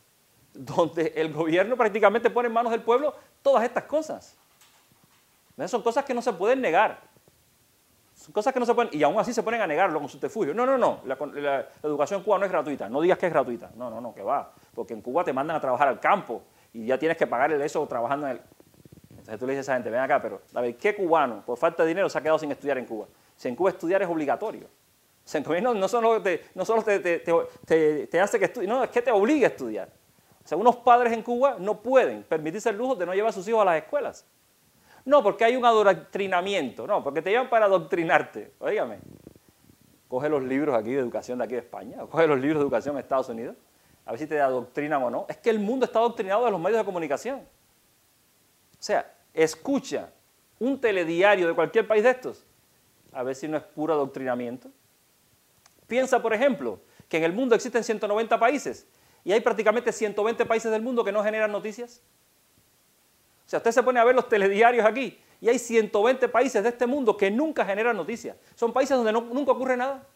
donde 0.53 1.13
el 1.17 1.33
gobierno 1.33 1.77
prácticamente 1.77 2.29
pone 2.31 2.49
en 2.49 2.53
manos 2.53 2.73
del 2.73 2.83
pueblo 2.83 3.15
todas 3.43 3.65
estas 3.65 3.85
cosas. 3.85 4.37
Son 5.67 5.83
cosas 5.83 6.05
que 6.05 6.15
no 6.15 6.23
se 6.23 6.33
pueden 6.33 6.61
negar. 6.61 7.01
Son 8.15 8.33
cosas 8.33 8.53
que 8.53 8.61
no 8.61 8.67
se 8.67 8.75
pueden, 8.75 8.91
y 8.93 9.03
aún 9.05 9.19
así 9.19 9.33
se 9.33 9.43
ponen 9.43 9.61
a 9.61 9.67
negarlo 9.67 10.01
con 10.01 10.09
subterfugio. 10.09 10.53
No, 10.53 10.67
no, 10.67 10.77
no, 10.77 11.01
la 11.05 11.69
educación 11.83 12.19
en 12.19 12.25
Cuba 12.25 12.39
no 12.39 12.45
es 12.45 12.51
gratuita. 12.51 12.89
No 12.89 13.01
digas 13.01 13.17
que 13.17 13.27
es 13.27 13.33
gratuita. 13.33 13.71
No, 13.77 13.89
no, 13.89 14.01
no, 14.01 14.13
que 14.13 14.23
va. 14.23 14.53
Porque 14.79 14.95
en 14.95 15.03
Cuba 15.03 15.25
te 15.25 15.33
mandan 15.33 15.57
a 15.57 15.61
trabajar 15.61 15.89
al 15.89 15.99
campo 15.99 16.41
y 16.73 16.87
ya 16.87 16.97
tienes 16.97 17.19
que 17.19 17.27
pagarle 17.27 17.65
eso 17.65 17.85
trabajando 17.89 18.29
en 18.29 18.37
el... 18.37 18.43
Entonces 19.11 19.37
tú 19.41 19.45
le 19.45 19.55
dices 19.55 19.69
a 19.69 19.73
esa 19.73 19.75
gente, 19.75 19.91
ven 19.91 19.99
acá, 19.99 20.23
pero 20.23 20.41
a 20.55 20.63
¿qué 20.79 20.95
cubano 20.95 21.45
por 21.45 21.59
falta 21.59 21.83
de 21.83 21.89
dinero 21.89 22.09
se 22.09 22.17
ha 22.17 22.21
quedado 22.21 22.39
sin 22.39 22.53
estudiar 22.53 22.79
en 22.79 22.85
Cuba? 22.87 23.09
Si 23.35 23.49
en 23.49 23.57
Cuba 23.57 23.71
estudiar 23.71 24.03
es 24.03 24.09
obligatorio. 24.09 24.67
O 24.67 24.69
sea, 25.25 25.41
en 25.41 25.45
Cuba 25.45 25.61
no, 25.61 25.89
solo, 25.89 26.23
te, 26.23 26.45
hace 28.21 28.39
que 28.39 28.45
estudies, 28.45 28.69
no, 28.69 28.85
es 28.85 28.91
que 28.91 29.03
te 29.03 29.11
obliga 29.11 29.49
a 29.49 29.51
estudiar. 29.51 29.89
O 30.45 30.47
sea, 30.47 30.57
unos 30.57 30.77
padres 30.77 31.13
en 31.13 31.23
Cuba 31.23 31.57
no 31.59 31.83
pueden 31.83 32.23
permitirse 32.23 32.71
el 32.71 32.77
lujo 32.77 32.95
de 32.95 33.05
no 33.05 33.15
llevar 33.15 33.31
a 33.31 33.33
sus 33.33 33.49
hijos 33.49 33.63
a 33.63 33.65
las 33.65 33.83
escuelas. 33.83 34.25
No, 35.05 35.25
porque 35.25 35.45
hay 35.45 35.57
un 35.57 35.65
adoctrinamiento, 35.65 36.87
no, 36.87 37.03
porque 37.03 37.21
te 37.21 37.31
llevan 37.31 37.51
para 37.51 37.65
adoctrinarte. 37.65 38.53
Óigame, 38.61 39.01
coge 40.07 40.29
los 40.29 40.45
libros 40.45 40.77
aquí 40.77 40.93
de 40.93 41.01
educación 41.01 41.39
de 41.39 41.47
aquí 41.47 41.55
de 41.55 41.63
España, 41.63 42.05
o 42.05 42.09
coge 42.09 42.29
los 42.29 42.39
libros 42.39 42.61
de 42.61 42.63
educación 42.63 42.95
de 42.95 43.01
Estados 43.01 43.29
Unidos, 43.29 43.57
a 44.09 44.13
ver 44.13 44.21
si 44.21 44.27
te 44.27 44.41
adoctrinan 44.41 45.03
o 45.03 45.11
no. 45.11 45.27
Es 45.29 45.37
que 45.37 45.51
el 45.51 45.59
mundo 45.59 45.85
está 45.85 45.99
adoctrinado 45.99 46.43
de 46.47 46.51
los 46.51 46.59
medios 46.59 46.79
de 46.79 46.85
comunicación. 46.87 47.41
O 47.41 48.83
sea, 48.83 49.15
escucha 49.35 50.11
un 50.59 50.81
telediario 50.81 51.47
de 51.47 51.55
cualquier 51.55 51.87
país 51.87 52.03
de 52.03 52.11
estos, 52.11 52.43
a 53.13 53.23
ver 53.23 53.35
si 53.35 53.47
no 53.47 53.59
es 53.59 53.63
puro 53.63 53.93
adoctrinamiento. 53.93 54.71
Piensa, 55.87 56.23
por 56.23 56.33
ejemplo, 56.33 56.81
que 57.07 57.19
en 57.19 57.25
el 57.25 57.35
mundo 57.35 57.55
existen 57.55 57.85
190 57.85 58.41
países 58.41 58.87
y 59.25 59.33
hay 59.33 59.41
prácticamente 59.41 59.93
120 59.93 60.47
países 60.47 60.73
del 60.73 60.81
mundo 60.81 61.05
que 61.05 61.13
no 61.13 61.23
generan 61.23 61.53
noticias. 61.53 62.01
O 63.45 63.49
sea, 63.51 63.59
usted 63.59 63.73
se 63.73 63.83
pone 63.83 64.01
a 64.01 64.05
ver 64.05 64.15
los 64.15 64.27
telediarios 64.27 64.87
aquí 64.87 65.21
y 65.39 65.51
hay 65.51 65.59
120 65.59 66.31
países 66.31 66.63
de 66.63 66.71
este 66.71 66.87
mundo 66.87 67.15
que 67.15 67.31
nunca 67.31 67.63
generan 67.63 67.95
noticias. 67.95 68.39
Son 68.55 68.73
países 68.73 68.97
donde 68.97 69.13
nunca 69.13 69.53
ocurre 69.53 69.77
nada. 69.77 70.07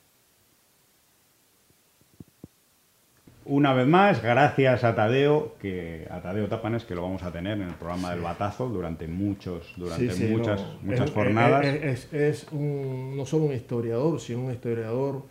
Una 3.52 3.74
vez 3.74 3.86
más, 3.86 4.22
gracias 4.22 4.82
a 4.82 4.94
Tadeo, 4.94 5.56
que 5.60 6.06
a 6.10 6.22
Tadeo 6.22 6.48
Tapanes, 6.48 6.84
que 6.84 6.94
lo 6.94 7.02
vamos 7.02 7.22
a 7.22 7.30
tener 7.32 7.58
en 7.60 7.68
el 7.68 7.74
programa 7.74 8.10
del 8.12 8.22
Batazo 8.22 8.66
durante 8.70 9.06
muchos, 9.08 9.74
durante 9.76 10.10
Sí, 10.10 10.26
sí, 10.28 10.32
muchas, 10.32 10.58
no, 10.62 10.78
muchas 10.90 11.08
es- 11.08 11.14
jornadas. 11.14 11.62
Es, 11.66 11.84
es- 11.84 12.12
es 12.14 12.46
un- 12.52 13.14
no 13.14 13.26
solo 13.26 13.44
un 13.44 13.52
historiador, 13.52 14.18
sino 14.20 14.46
un 14.46 14.52
historiador 14.52 15.22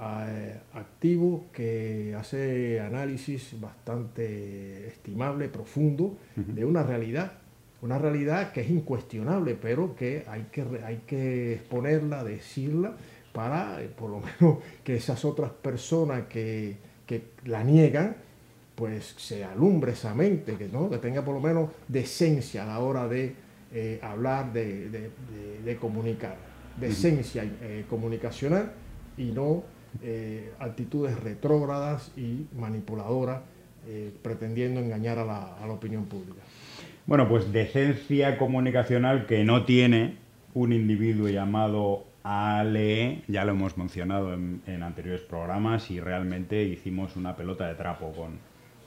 eh, 0.00 0.56
activo 0.74 1.44
que 1.52 2.16
hace 2.18 2.80
análisis 2.80 3.54
bastante 3.60 4.88
estimable, 4.88 5.48
profundo, 5.48 6.16
de 6.34 6.64
una 6.64 6.82
realidad. 6.82 7.32
Una 7.80 7.96
realidad 7.98 8.50
que 8.50 8.62
es 8.62 8.70
incuestionable, 8.70 9.54
pero 9.60 9.94
que 9.94 10.24
hay 10.28 10.46
que, 10.50 10.64
hay 10.84 11.02
que 11.06 11.52
exponerla, 11.54 12.24
decirla, 12.24 12.96
para 13.32 13.80
eh, 13.82 13.88
por 13.88 14.10
lo 14.10 14.20
menos 14.40 14.58
que 14.82 14.96
esas 14.96 15.24
otras 15.24 15.50
personas 15.52 16.22
que, 16.28 16.76
que 17.08 17.22
la 17.46 17.64
niegan, 17.64 18.14
pues 18.76 19.14
se 19.16 19.42
alumbre 19.44 19.90
esa 19.92 20.14
mente, 20.14 20.54
que, 20.54 20.68
¿no? 20.68 20.88
que 20.88 20.98
tenga 20.98 21.24
por 21.24 21.34
lo 21.34 21.40
menos 21.40 21.70
decencia 21.88 22.62
a 22.62 22.66
la 22.66 22.78
hora 22.78 23.08
de 23.08 23.34
eh, 23.74 23.98
hablar, 24.02 24.52
de, 24.52 24.88
de- 24.88 25.00
de- 25.00 25.62
de 25.64 25.76
comunicar. 25.76 26.36
Decencia 26.80 27.42
eh, 27.44 27.84
comunicacional 27.90 28.70
y 29.16 29.32
no 29.32 29.64
eh, 30.02 30.52
actitudes 30.60 31.18
retrógradas 31.18 32.12
y 32.16 32.46
manipuladoras 32.56 33.40
pretendiendo 34.22 34.80
engañar 34.80 35.18
a 35.18 35.24
la, 35.24 35.56
a 35.56 35.66
la 35.66 35.72
opinión 35.72 36.04
pública. 36.04 36.42
Bueno, 37.06 37.26
pues 37.26 37.50
decencia 37.52 38.36
comunicacional 38.36 39.24
que 39.26 39.44
no 39.44 39.64
tiene 39.64 40.16
un 40.52 40.74
individuo 40.74 41.28
llamado 41.30 42.04
Ale, 42.22 43.22
ya 43.28 43.44
lo 43.44 43.52
hemos 43.52 43.76
mencionado 43.76 44.34
en, 44.34 44.82
anteriores 44.82 45.22
programas 45.22 45.90
y 45.90 46.00
realmente 46.00 46.62
hicimos 46.64 47.16
una 47.16 47.36
pelota 47.36 47.66
de 47.66 47.74
trapo 47.74 48.12
con, 48.12 48.38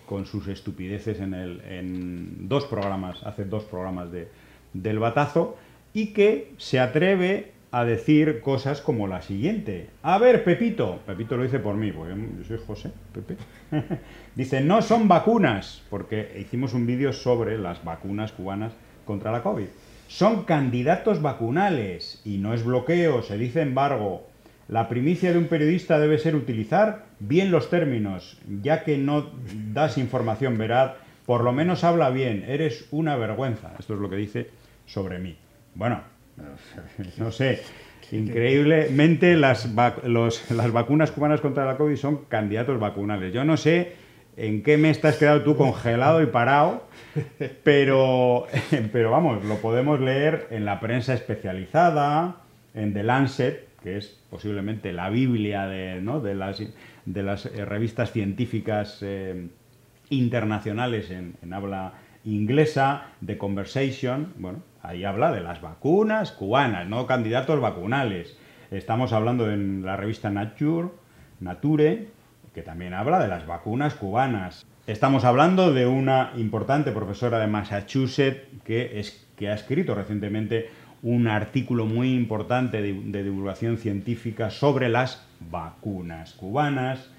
con 0.06 0.26
sus 0.26 0.48
estupideces 0.48 1.20
en, 1.20 1.34
el, 1.34 1.62
en 1.62 2.48
dos 2.48 2.66
programas, 2.66 3.24
hace 3.24 3.46
dos 3.46 3.64
programas 3.64 4.12
de, 4.12 4.28
del 4.74 5.00
batazo, 5.00 5.58
y 5.94 6.08
que 6.14 6.54
se 6.58 6.80
atreve 6.80 7.52
a 7.72 7.86
decir 7.86 8.42
cosas 8.42 8.82
como 8.82 9.08
la 9.08 9.22
siguiente. 9.22 9.90
A 10.04 10.18
ver, 10.18 10.44
Pepito, 10.44 11.00
Pepito 11.06 11.38
lo 11.38 11.44
dice 11.44 11.60
por 11.60 11.76
mí, 11.76 11.92
porque 11.92 12.14
yo 12.38 12.44
soy 12.44 12.60
José, 12.68 12.92
Pepe. 13.14 13.38
dice, 14.36 14.62
no 14.62 14.82
son 14.82 15.08
vacunas, 15.08 15.82
porque 15.90 16.38
hicimos 16.40 16.74
un 16.74 16.86
vídeo 16.86 17.14
sobre 17.14 17.58
las 17.58 17.84
vacunas 17.84 18.34
cubanas 18.34 18.74
contra 19.06 19.32
la 19.32 19.42
COVID. 19.42 19.68
Son 20.12 20.44
candidatos 20.44 21.22
vacunales 21.22 22.22
y 22.26 22.38
no 22.38 22.54
es 22.54 22.66
bloqueo, 22.66 23.22
se 23.24 23.38
dice 23.38 23.62
embargo. 23.62 24.28
La 24.68 24.90
primicia 24.90 25.32
de 25.32 25.38
un 25.38 25.46
periodista 25.46 26.00
debe 26.00 26.18
ser 26.18 26.36
utilizar 26.36 27.06
bien 27.20 27.50
los 27.50 27.70
términos, 27.70 28.38
ya 28.62 28.84
que 28.84 28.98
no 28.98 29.32
das 29.74 29.98
información 29.98 30.58
veraz, 30.58 30.96
por 31.26 31.46
lo 31.46 31.54
menos 31.54 31.86
habla 31.86 32.10
bien, 32.10 32.44
eres 32.46 32.88
una 32.92 33.16
vergüenza. 33.16 33.72
Esto 33.80 33.94
es 33.94 34.02
lo 34.02 34.10
que 34.10 34.18
dice 34.18 34.50
sobre 34.86 35.18
mí. 35.20 35.38
Bueno, 35.76 36.02
no 37.18 37.32
sé, 37.32 37.62
increíblemente 38.12 39.38
las, 39.38 39.74
vac- 39.76 40.04
los- 40.04 40.52
las 40.52 40.72
vacunas 40.74 41.12
cubanas 41.12 41.40
contra 41.40 41.66
la 41.66 41.78
COVID 41.78 41.96
son 41.96 42.26
candidatos 42.26 42.80
vacunales. 42.80 43.34
Yo 43.34 43.46
no 43.46 43.56
sé 43.56 43.94
en 44.38 44.64
qué 44.64 44.78
mes 44.78 45.02
te 45.02 45.08
has 45.08 45.18
quedado 45.18 45.44
tú 45.44 45.56
congelado 45.56 46.22
y 46.22 46.28
parado, 46.28 46.84
pero, 47.64 48.48
pero 48.92 49.12
vamos, 49.12 49.44
lo 49.46 49.58
podemos 49.58 50.00
leer 50.00 50.48
en 50.52 50.66
la 50.66 50.80
prensa 50.80 51.14
especializada, 51.14 52.38
en 52.74 52.94
The 52.94 53.04
Lancet, 53.04 53.68
que 53.84 53.98
es 53.98 54.20
posiblemente 54.30 54.94
la 54.94 55.10
Biblia 55.10 55.66
de, 55.68 56.02
¿no? 56.02 56.20
de 56.22 56.36
las, 56.36 56.62
de 57.06 57.24
las 57.24 57.46
eh, 57.46 57.66
revistas 57.66 58.12
científicas 58.12 59.00
eh, 59.02 59.48
internacionales 60.10 61.12
en, 61.12 61.36
habla 61.54 61.94
inglesa, 62.24 63.08
The 63.26 63.38
Conversation, 63.38 64.34
bueno, 64.38 64.60
ahí 64.84 65.04
habla 65.04 65.32
de 65.32 65.42
las 65.42 65.62
vacunas 65.62 66.32
cubanas, 66.32 66.88
no 66.88 67.08
candidatos 67.08 67.60
vacunales. 67.60 68.38
Estamos 68.70 69.12
hablando 69.12 69.52
en 69.52 69.84
la 69.84 69.98
revista 69.98 70.30
Nature, 70.30 70.90
que 72.54 72.62
también 72.62 72.94
habla 72.94 73.20
de 73.20 73.28
las 73.28 73.46
vacunas 73.46 73.94
cubanas. 73.94 74.66
Estamos 74.88 75.24
hablando 75.24 75.74
de 75.74 75.86
una 75.86 76.32
importante 76.36 76.92
profesora 76.92 77.40
de 77.40 77.48
Massachusetts 77.48 78.48
que, 78.66 79.00
es, 79.00 79.26
que 79.38 79.50
ha 79.50 79.54
escrito 79.54 79.96
recientemente 79.96 80.70
un 81.04 81.28
artículo 81.28 81.86
muy 81.86 82.14
importante 82.14 82.82
de, 82.82 83.24
divulgación 83.24 83.78
científica 83.78 84.50
sobre 84.50 84.90
las 84.90 85.26
vacunas 85.40 86.34
cubanas. 86.34 87.10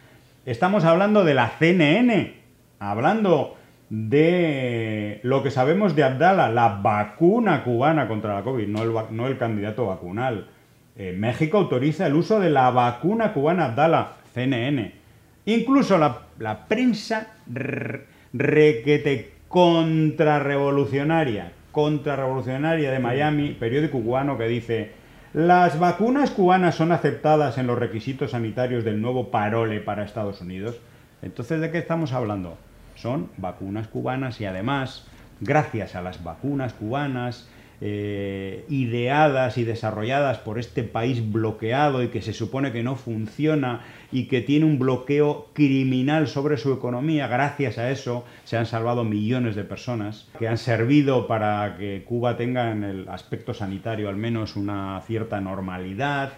Estamos 0.44 0.84
hablando 0.84 1.24
de 1.24 1.34
la 1.34 1.48
CNN, 1.58 2.34
hablando 2.78 3.56
de 3.88 5.20
lo 5.22 5.42
que 5.42 5.50
sabemos 5.50 5.96
de 5.96 6.04
Abdala, 6.04 6.50
la 6.50 6.80
vacuna 6.80 7.64
cubana 7.64 8.06
contra 8.06 8.34
la 8.34 8.42
COVID, 8.42 8.68
no 8.68 8.82
el, 8.82 8.92
no 9.10 9.26
el 9.26 9.38
candidato 9.38 9.86
vacunal. 9.86 10.48
Eh, 10.96 11.14
México 11.16 11.58
autoriza 11.58 12.06
el 12.06 12.14
uso 12.14 12.38
de 12.38 12.50
la 12.50 12.70
vacuna 12.70 13.32
cubana 13.32 13.66
Abdala, 13.66 14.16
CNN. 14.34 15.01
Incluso 15.46 15.98
la, 15.98 16.66
prensa 16.68 17.28
requete 18.32 19.32
contrarrevolucionaria, 19.48 21.52
contrarrevolucionaria 21.72 22.90
de 22.90 22.98
Miami, 22.98 23.56
periódico 23.58 24.00
cubano 24.00 24.38
que 24.38 24.46
dice 24.46 25.02
las 25.34 25.78
vacunas 25.78 26.30
cubanas 26.30 26.74
son 26.74 26.92
aceptadas 26.92 27.56
en 27.56 27.66
los 27.66 27.78
requisitos 27.78 28.32
sanitarios 28.32 28.84
del 28.84 29.00
nuevo 29.00 29.30
parole 29.30 29.80
para 29.80 30.04
Estados 30.04 30.42
Unidos. 30.42 30.78
Entonces, 31.22 31.58
¿de 31.62 31.70
qué 31.70 31.78
estamos 31.78 32.12
hablando? 32.12 32.58
Son 32.96 33.30
vacunas 33.38 33.88
cubanas 33.88 34.42
y 34.42 34.44
además, 34.44 35.06
gracias 35.40 35.96
a 35.96 36.02
las 36.02 36.22
vacunas 36.22 36.74
cubanas, 36.74 37.48
eh, 37.84 38.64
ideadas 38.68 39.58
y 39.58 39.64
desarrolladas 39.64 40.38
por 40.38 40.60
este 40.60 40.84
país 40.84 41.32
bloqueado 41.32 42.04
y 42.04 42.08
que 42.10 42.22
se 42.22 42.32
supone 42.32 42.70
que 42.70 42.84
no 42.84 42.94
funciona 42.94 43.80
y 44.12 44.28
que 44.28 44.40
tiene 44.40 44.66
un 44.66 44.78
bloqueo 44.78 45.48
criminal 45.52 46.28
sobre 46.28 46.58
su 46.58 46.72
economía, 46.72 47.26
gracias 47.26 47.78
a 47.78 47.90
eso 47.90 48.24
se 48.44 48.56
han 48.56 48.66
salvado 48.66 49.02
millones 49.02 49.56
de 49.56 49.64
personas 49.64 50.28
que 50.38 50.46
han 50.46 50.58
servido 50.58 51.26
para 51.26 51.76
que 51.76 52.04
Cuba 52.06 52.36
tenga 52.36 52.70
en 52.70 52.84
el 52.84 53.08
aspecto 53.08 53.52
sanitario 53.52 54.08
al 54.08 54.16
menos 54.16 54.54
una 54.54 55.00
cierta 55.04 55.40
normalidad, 55.40 56.34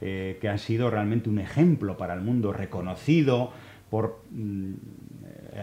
eh, 0.00 0.38
que 0.40 0.48
han 0.48 0.58
sido 0.58 0.90
realmente 0.90 1.28
un 1.28 1.40
ejemplo 1.40 1.98
para 1.98 2.14
el 2.14 2.22
mundo 2.22 2.54
reconocido 2.54 3.52
por 3.90 4.22
mm, 4.30 4.72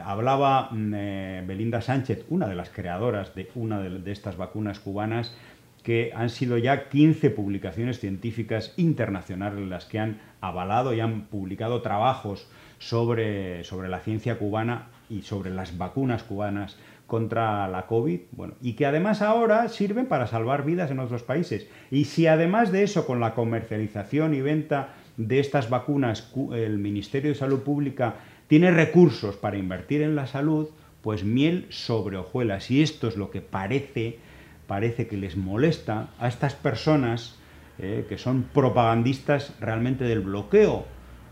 hablaba 0.03 0.69
mm, 0.71 0.93
eh, 0.95 1.43
Belinda 1.45 1.81
Sánchez, 1.81 2.25
una 2.29 2.47
de 2.47 2.55
las 2.55 2.69
creadoras 2.69 3.35
de 3.35 3.49
una 3.55 3.79
de, 3.79 4.11
estas 4.11 4.37
vacunas 4.37 4.79
cubanas, 4.79 5.35
que 5.83 6.11
han 6.15 6.29
sido 6.29 6.57
ya 6.57 6.87
15 6.87 7.29
publicaciones 7.31 7.99
científicas 7.99 8.73
internacionales 8.77 9.67
las 9.67 9.85
que 9.85 9.99
han 9.99 10.19
avalado 10.39 10.93
y 10.93 11.01
han 11.01 11.23
publicado 11.23 11.81
trabajos 11.81 12.47
sobre, 12.79 13.63
sobre 13.65 13.89
la 13.89 13.99
ciencia 13.99 14.37
cubana 14.37 14.87
y 15.09 15.23
sobre 15.23 15.49
las 15.51 15.77
vacunas 15.77 16.23
cubanas 16.23 16.77
contra 17.05 17.67
la 17.67 17.85
COVID, 17.85 18.21
bueno, 18.31 18.53
y 18.61 18.73
que 18.73 18.85
además 18.85 19.21
ahora 19.21 19.67
sirven 19.67 20.05
para 20.05 20.25
salvar 20.25 20.63
vidas 20.65 20.89
en 20.89 20.99
otros 20.99 21.21
países. 21.21 21.67
Y 21.91 22.05
si 22.05 22.27
además 22.27 22.71
de 22.71 22.83
eso, 22.83 23.05
con 23.05 23.19
la 23.19 23.33
comercialización 23.35 24.33
y 24.33 24.41
venta 24.41 24.89
de 25.17 25.39
estas 25.39 25.69
vacunas, 25.69 26.21
cu- 26.21 26.53
el 26.53 26.79
Ministerio 26.79 27.29
de 27.31 27.35
Salud 27.35 27.59
Pública 27.59 28.15
tiene 28.53 28.69
recursos 28.69 29.35
para 29.35 29.57
invertir 29.57 30.03
en 30.03 30.15
la 30.15 30.27
salud, 30.27 30.67
pues 31.01 31.23
miel 31.23 31.65
sobre 31.69 32.17
hojuelas. 32.17 32.69
Y 32.69 32.83
esto 32.83 33.07
es 33.07 33.17
lo 33.17 33.31
que 33.31 33.41
parece, 33.41 34.19
parece 34.67 35.07
que 35.07 35.17
les 35.17 35.35
molesta 35.35 36.11
a 36.19 36.27
estas 36.27 36.53
personas 36.53 37.39
eh, 37.79 38.05
que 38.07 38.19
son 38.19 38.43
propagandistas 38.43 39.55
realmente 39.59 40.03
del 40.03 40.19
bloqueo, 40.19 40.85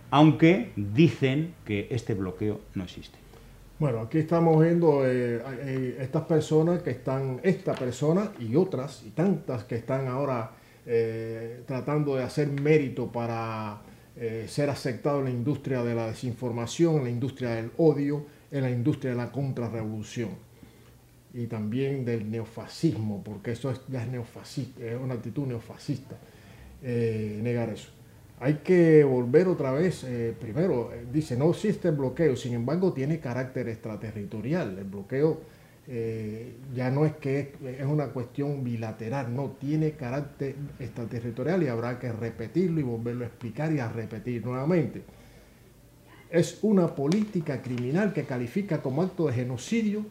aunque 0.10 0.72
dicen 0.76 1.54
que 1.64 1.90
este 1.92 2.16
bloqueo 2.16 2.60
no 2.74 2.86
existe. 2.86 3.20
Bueno, 3.78 4.00
aquí 4.00 4.18
estamos 4.18 4.60
viendo 4.60 5.06
eh, 5.06 5.44
eh, 5.46 5.98
estas 6.00 6.24
personas 6.24 6.82
que 6.82 6.90
están, 6.90 7.40
esta 7.44 7.74
persona 7.74 8.32
y 8.40 8.56
otras, 8.56 9.04
y 9.06 9.12
tantas 9.12 9.66
que 9.66 9.76
están 9.76 10.08
ahora 10.08 10.54
eh, 10.88 11.62
tratando 11.68 12.16
de 12.16 12.24
hacer 12.24 12.48
mérito 12.48 13.12
para 13.12 13.80
eh, 14.18 14.46
ser 14.48 14.70
aceptado 14.70 15.20
en 15.20 15.26
la 15.26 15.32
industria 15.32 15.84
de 15.84 15.96
la 15.96 16.08
desinformación, 16.08 16.98
en 16.98 17.04
la 17.06 17.10
industria 17.10 17.52
del 17.52 17.72
odio, 17.78 18.26
en 18.52 18.62
la 18.62 18.70
industria 18.70 19.12
de 19.12 19.18
la 19.18 19.32
contrarrevolución 19.32 20.30
y 21.34 21.48
también 21.48 22.04
del 22.04 22.30
neofascismo, 22.30 23.24
porque 23.24 23.52
eso 23.52 23.72
es, 23.72 23.82
ya 23.88 24.04
es 24.04 24.10
neofascista, 24.10 24.84
es 24.84 25.00
una 25.00 25.14
actitud 25.14 25.48
neofascista, 25.48 26.18
eh, 26.84 27.40
negar 27.42 27.70
eso. 27.70 27.90
Hay 28.40 28.56
que 28.56 29.04
volver 29.04 29.48
otra 29.48 29.72
vez, 29.72 30.04
eh, 30.04 30.36
primero, 30.38 30.92
eh, 30.92 31.06
dice, 31.12 31.38
no 31.38 31.52
existe 31.52 31.92
bloqueo, 31.92 32.36
sin 32.36 32.54
embargo 32.54 32.92
tiene 32.92 33.20
carácter 33.20 33.70
extraterritorial. 33.70 34.80
El 34.80 34.86
bloqueo 34.86 35.42
eh, 35.94 36.56
ya 36.74 36.90
no 36.90 37.06
es 37.06 37.12
que 37.18 37.52
es, 37.80 37.86
una 37.86 38.08
cuestión 38.08 38.64
bilateral, 38.64 39.36
no, 39.36 39.52
tiene 39.60 39.92
carácter 39.92 40.56
extraterritorial 40.80 41.64
y 41.64 41.68
habrá 41.68 42.00
que 42.00 42.10
repetirlo 42.14 42.80
y 42.80 42.84
volverlo 42.84 43.26
a 43.26 43.28
explicar 43.28 43.74
y 43.74 43.80
a 43.80 43.90
repetir 43.92 44.46
nuevamente. 44.46 45.02
Es 46.30 46.60
una 46.62 46.96
política 46.96 47.62
criminal 47.62 48.14
que 48.14 48.24
califica 48.24 48.82
como 48.82 49.02
acto 49.02 49.28
de 49.28 49.34
genocidio 49.34 50.06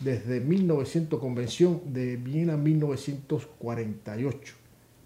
desde 0.00 0.40
1900, 0.40 1.20
Convención 1.20 1.82
de 1.92 2.16
Viena 2.16 2.56
1948. 2.56 4.54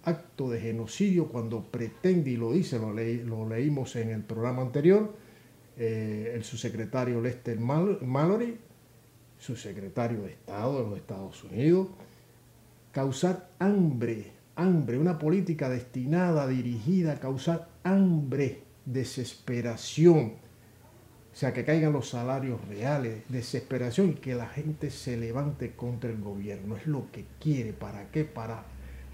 Acto 0.04 0.48
de 0.50 0.60
genocidio 0.60 1.26
cuando 1.26 1.62
pretende, 1.64 2.30
y 2.30 2.36
lo 2.36 2.52
dice, 2.52 2.78
lo, 2.78 2.94
leí- 2.94 3.24
lo 3.24 3.48
leímos 3.48 3.96
en 3.96 4.10
el 4.10 4.22
programa 4.22 4.62
anterior, 4.62 5.12
eh, 5.76 6.32
el 6.34 6.44
subsecretario 6.44 7.20
Lester 7.20 7.58
Mal- 7.58 7.98
Mallory, 8.02 8.56
subsecretario 9.38 10.22
de 10.22 10.32
Estado 10.32 10.82
de 10.82 10.90
los 10.90 10.98
Estados 10.98 11.44
Unidos, 11.44 11.88
causar 12.92 13.50
hambre, 13.58 14.32
hambre, 14.56 14.98
una 14.98 15.18
política 15.18 15.68
destinada, 15.68 16.46
dirigida 16.46 17.12
a 17.12 17.20
causar 17.20 17.68
hambre, 17.84 18.62
desesperación, 18.84 20.32
o 21.32 21.40
sea, 21.40 21.52
que 21.52 21.64
caigan 21.64 21.92
los 21.92 22.08
salarios 22.08 22.66
reales, 22.66 23.22
desesperación 23.28 24.10
y 24.10 24.14
que 24.14 24.34
la 24.34 24.48
gente 24.48 24.90
se 24.90 25.16
levante 25.16 25.76
contra 25.76 26.10
el 26.10 26.20
gobierno. 26.20 26.76
Es 26.76 26.88
lo 26.88 27.12
que 27.12 27.26
quiere. 27.38 27.72
¿Para 27.72 28.10
qué? 28.10 28.24
Para 28.24 28.64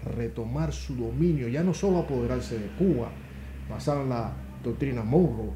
retomar 0.03 0.73
su 0.73 0.95
dominio, 0.95 1.47
ya 1.47 1.63
no 1.63 1.75
solo 1.75 1.99
apoderarse 1.99 2.57
de 2.57 2.67
Cuba, 2.77 3.11
basado 3.69 4.01
en 4.01 4.09
la 4.09 4.33
doctrina 4.63 5.03
Monroe, 5.03 5.51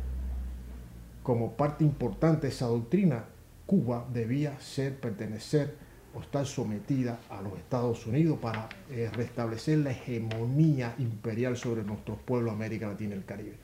como 1.24 1.54
parte 1.54 1.84
importante 1.84 2.46
de 2.46 2.54
esa 2.54 2.68
doctrina, 2.68 3.26
Cuba 3.70 4.04
debía 4.12 4.60
ser, 4.60 5.00
pertenecer 5.00 5.76
o 6.16 6.22
estar 6.22 6.44
sometida 6.48 7.20
a 7.30 7.40
los 7.44 7.56
Estados 7.56 8.08
Unidos 8.08 8.40
para 8.42 8.68
eh, 8.90 9.12
restablecer 9.14 9.78
la 9.78 9.92
hegemonía 9.92 10.96
imperial 10.98 11.56
sobre 11.56 11.84
nuestros 11.84 12.18
pueblos 12.18 12.52
América 12.52 12.88
Latina 12.88 13.14
y 13.14 13.18
el 13.20 13.26
Caribe. 13.26 13.58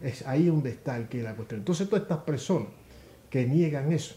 Es 0.00 0.26
ahí 0.26 0.46
donde 0.46 0.70
está 0.70 0.96
el 0.96 1.06
que 1.06 1.22
la 1.22 1.36
cuestión. 1.36 1.60
Entonces 1.60 1.88
todas 1.88 2.02
estas 2.02 2.18
personas 2.22 2.66
que 3.30 3.46
niegan 3.46 3.92
eso 3.92 4.16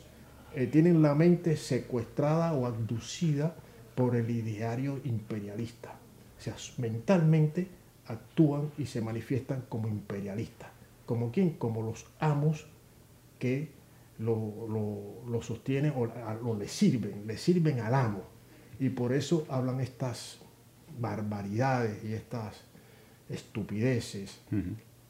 eh, 0.55 0.65
tienen 0.65 1.03
la 1.03 1.13
mente 1.13 1.55
secuestrada 1.55 2.53
o 2.53 2.65
abducida 2.65 3.55
por 3.93 4.15
el 4.15 4.27
ideario 4.27 4.99
imperialista. 5.03 5.91
O 6.39 6.41
sea, 6.41 6.55
mentalmente 6.79 7.67
actúan 8.07 8.71
y 8.79 8.87
se 8.87 9.01
manifiestan 9.01 9.65
como 9.69 9.87
imperialistas. 9.87 10.69
¿Como 11.05 11.31
quién? 11.31 11.51
Como 11.51 11.83
los 11.83 12.07
amos 12.19 12.65
que 13.37 13.80
lo, 14.21 14.67
lo- 14.67 15.29
lo 15.29 15.41
sostienen 15.41 15.93
o, 15.95 16.01
o 16.49 16.55
le 16.55 16.67
sirven, 16.67 17.25
le 17.27 17.37
sirven 17.37 17.79
al 17.79 17.93
amo. 17.93 18.23
Y 18.79 18.89
por 18.89 19.13
eso 19.13 19.45
hablan 19.49 19.79
estas 19.81 20.39
barbaridades 20.99 22.03
y 22.03 22.13
estas 22.13 22.63
estupideces, 23.29 24.39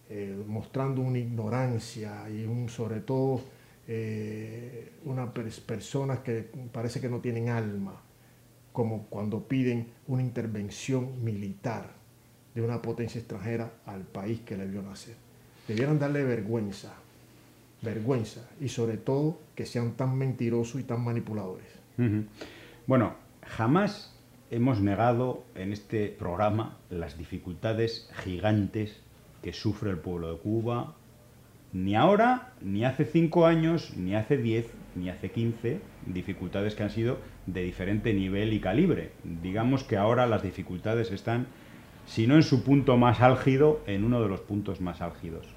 eh, 0.10 0.44
mostrando 0.48 1.02
una 1.02 1.18
ignorancia 1.20 2.30
y 2.30 2.46
un, 2.46 2.70
sobre 2.70 3.00
todo 3.00 3.42
eh, 3.88 4.92
unas 5.06 5.30
personas 5.66 6.20
que 6.20 6.50
parece 6.72 7.00
que 7.02 7.10
no 7.10 7.20
tienen 7.20 7.50
alma, 7.50 8.00
como 8.72 9.08
cuando 9.08 9.48
piden 9.48 9.88
una 10.08 10.22
intervención 10.22 11.24
militar 11.24 11.92
de 12.54 12.62
una 12.62 12.82
potencia 12.82 13.20
extranjera 13.20 13.72
al 13.86 14.02
país 14.04 14.42
que 14.42 14.56
le 14.58 14.66
vio 14.68 14.82
nacer. 14.82 15.16
Debieran 15.68 15.98
darle 16.00 16.24
vergüenza, 16.24 16.94
vergüenza, 17.82 18.50
y 18.60 18.70
sobre 18.70 18.98
todo 18.98 19.40
que 19.56 19.66
sean 19.66 19.94
tan 19.94 20.18
mentirosos 20.18 20.80
y 20.80 20.84
tan 20.84 21.04
manipuladores. 21.04 21.68
Bueno, 22.88 23.16
jamás 23.46 24.18
hemos 24.50 24.82
negado 24.82 25.44
en 25.56 25.72
este 25.72 26.08
programa 26.08 26.78
las 26.90 27.18
dificultades 27.18 28.10
gigantes 28.24 29.02
que 29.42 29.54
sufre 29.54 29.92
el 29.92 29.98
pueblo 29.98 30.32
de 30.32 30.40
Cuba, 30.40 30.96
ni 31.74 31.96
ahora, 31.96 32.54
ni 32.62 32.84
hace 32.84 33.06
cinco 33.06 33.46
años, 33.46 33.96
ni 33.96 34.14
hace 34.14 34.38
diez, 34.38 34.68
ni 34.96 35.10
hace 35.10 35.32
quince, 35.32 35.80
dificultades 36.06 36.76
que 36.76 36.84
han 36.84 36.90
sido 36.90 37.18
de 37.46 37.64
diferente 37.64 38.14
nivel 38.14 38.52
y 38.52 38.60
calibre. 38.60 39.12
Digamos 39.42 39.84
que 39.86 39.96
ahora 39.96 40.28
las 40.28 40.44
dificultades 40.44 41.12
están, 41.12 41.48
si 42.06 42.28
no 42.28 42.36
en 42.36 42.44
su 42.44 42.64
punto 42.64 42.98
más 42.98 43.22
álgido, 43.22 43.82
en 43.88 44.04
uno 44.04 44.22
de 44.22 44.28
los 44.28 44.42
puntos 44.42 44.82
más 44.82 45.02
álgidos. 45.02 45.48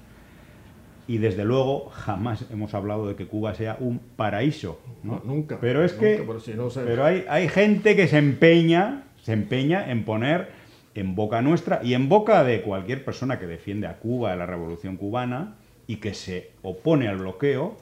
Y 1.07 1.19
desde 1.19 1.45
luego 1.45 1.89
jamás 1.89 2.45
hemos 2.51 2.73
hablado 2.73 3.07
de 3.07 3.15
que 3.15 3.27
Cuba 3.27 3.53
sea 3.53 3.77
un 3.79 3.99
paraíso. 3.99 4.79
¿no? 5.03 5.15
No, 5.17 5.21
nunca, 5.23 5.59
Pero 5.61 5.83
es 5.83 5.93
que 5.93 6.23
pero 6.25 6.39
si 6.39 6.53
no 6.55 6.69
se- 6.69 6.81
pero 6.81 7.05
hay, 7.05 7.25
hay 7.29 7.47
gente 7.47 7.95
que 7.95 8.07
se 8.07 8.17
empeña, 8.17 9.03
se 9.21 9.33
empeña 9.33 9.91
en 9.91 10.03
poner 10.03 10.49
en 10.95 11.13
boca 11.13 11.41
nuestra 11.41 11.81
y 11.83 11.93
en 11.93 12.09
boca 12.09 12.43
de 12.43 12.61
cualquier 12.61 13.03
persona 13.05 13.37
que 13.37 13.45
defiende 13.45 13.85
a 13.87 13.97
Cuba, 13.99 14.31
a 14.33 14.35
la 14.35 14.45
revolución 14.45 14.97
cubana 14.97 15.55
y 15.87 15.97
que 15.97 16.13
se 16.13 16.51
opone 16.63 17.07
al 17.07 17.17
bloqueo, 17.17 17.75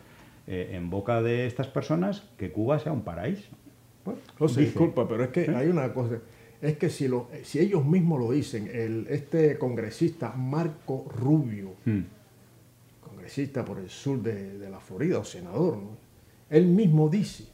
eh, 0.48 0.72
en 0.74 0.90
boca 0.90 1.22
de 1.22 1.46
estas 1.46 1.68
personas 1.68 2.24
que 2.38 2.52
Cuba 2.52 2.80
sea 2.80 2.92
un 2.92 3.04
paraíso. 3.04 3.50
Bueno, 4.04 4.20
José, 4.38 4.62
dice. 4.62 4.72
disculpa, 4.72 5.08
pero 5.08 5.24
es 5.24 5.30
que 5.30 5.44
¿Eh? 5.44 5.54
hay 5.56 5.68
una 5.70 5.94
cosa. 5.94 6.18
Es 6.62 6.78
que 6.78 6.90
si, 6.90 7.08
lo, 7.08 7.30
si 7.44 7.60
ellos 7.60 7.86
mismos 7.86 8.20
lo 8.20 8.32
dicen, 8.32 8.70
el, 8.74 9.06
este 9.10 9.58
congresista 9.58 10.34
Marco 10.36 11.06
Rubio, 11.16 11.76
Hmm. 11.86 12.02
Congresista 13.24 13.64
por 13.64 13.80
el 13.80 13.90
sur 13.90 14.22
de, 14.22 14.58
de 14.60 14.70
la 14.70 14.80
Florida, 14.82 15.20
o 15.20 15.24
senador, 15.24 15.78
¿no? 15.78 15.98
él 16.50 16.66
mismo 16.68 17.08
dice 17.08 17.46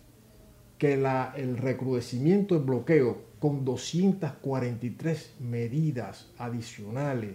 que 0.80 0.97
la, 0.97 1.32
el 1.38 1.57
recrudecimiento 1.57 2.55
del 2.55 2.63
bloqueo 2.63 3.22
con 3.39 3.63
243 3.63 5.34
medidas 5.41 6.28
adicionales 6.39 7.32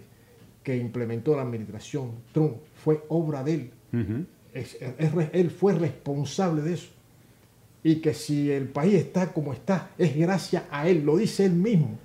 que 0.63 0.75
implementó 0.77 1.35
la 1.35 1.43
administración 1.43 2.11
Trump 2.33 2.55
fue 2.83 3.03
obra 3.07 3.41
de 3.43 3.53
él. 3.53 3.71
Es- 4.53 4.77
es 4.81 5.11
él 5.31 5.49
fue 5.49 5.73
responsable 5.73 6.61
de 6.61 6.73
eso. 6.73 6.89
Y 7.83 7.97
que 7.97 8.13
si 8.13 8.51
el 8.51 8.67
país 8.67 8.95
está 8.95 9.31
como 9.31 9.53
está, 9.53 9.91
es 9.97 10.15
gracias 10.15 10.63
a 10.71 10.89
él, 10.89 11.05
lo 11.05 11.15
dice 11.17 11.45
él 11.45 11.53
mismo. 11.53 11.97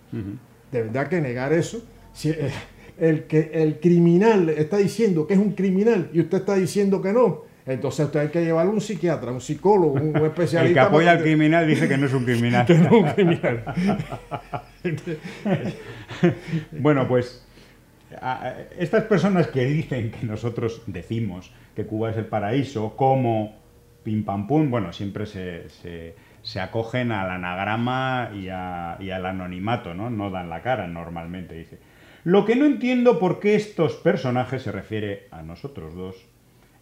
De 0.70 0.82
verdad 0.82 1.08
que 1.08 1.20
negar 1.20 1.52
eso, 1.52 1.82
si 2.12 2.30
eh, 2.30 2.50
el, 3.00 3.24
que, 3.24 3.50
el 3.54 3.80
criminal 3.80 4.48
está 4.50 4.76
diciendo 4.76 5.26
que 5.26 5.34
es 5.34 5.40
un 5.40 5.52
criminal 5.52 6.10
y 6.12 6.20
usted 6.20 6.38
está 6.38 6.54
diciendo 6.54 7.00
que 7.02 7.12
no, 7.12 7.42
entonces 7.66 8.06
usted 8.06 8.20
hay 8.20 8.28
que 8.28 8.44
llevarlo 8.44 8.70
a 8.72 8.74
un 8.74 8.80
psiquiatra, 8.80 9.30
un 9.32 9.40
psicólogo, 9.40 9.92
un 9.94 10.16
especialista. 10.26 10.62
El 10.68 10.72
que 10.74 10.80
apoya 10.80 11.10
al 11.12 11.20
criminal 11.22 11.66
dice 11.66 11.88
que 11.88 11.96
no 11.98 12.06
es 12.06 12.12
un 12.12 12.24
criminal. 12.24 12.66
que 12.66 12.74
no 12.74 12.84
es 12.86 12.92
un 12.92 13.04
criminal. 13.12 13.64
Bueno, 16.72 17.06
pues 17.08 17.46
a- 18.20 18.54
estas 18.78 19.04
personas 19.04 19.48
que 19.48 19.64
dicen 19.64 20.10
que 20.10 20.26
nosotros 20.26 20.82
decimos 20.86 21.52
que 21.76 21.84
Cuba 21.86 22.10
es 22.10 22.16
el 22.16 22.26
paraíso, 22.26 22.96
como 22.96 23.54
pim 24.02 24.24
pam 24.24 24.46
pum, 24.46 24.70
bueno, 24.70 24.92
siempre 24.92 25.26
se, 25.26 25.68
se- 25.68 26.14
se 26.42 26.60
acogen 26.60 27.12
al 27.12 27.30
anagrama 27.30 28.30
y, 28.34 28.48
a- 28.48 28.96
y 29.00 29.10
al 29.10 29.26
anonimato, 29.26 29.94
¿no? 29.94 30.10
No 30.10 30.30
dan 30.30 30.48
la 30.50 30.62
cara 30.62 30.86
normalmente, 30.88 31.54
dice. 31.54 31.78
Lo 32.24 32.44
que 32.44 32.56
no 32.56 32.66
entiendo 32.66 33.18
por 33.18 33.40
qué 33.40 33.54
estos 33.54 33.94
personajes, 33.94 34.62
se 34.62 34.72
refiere 34.72 35.28
a 35.30 35.42
nosotros 35.42 35.94
dos, 35.94 36.16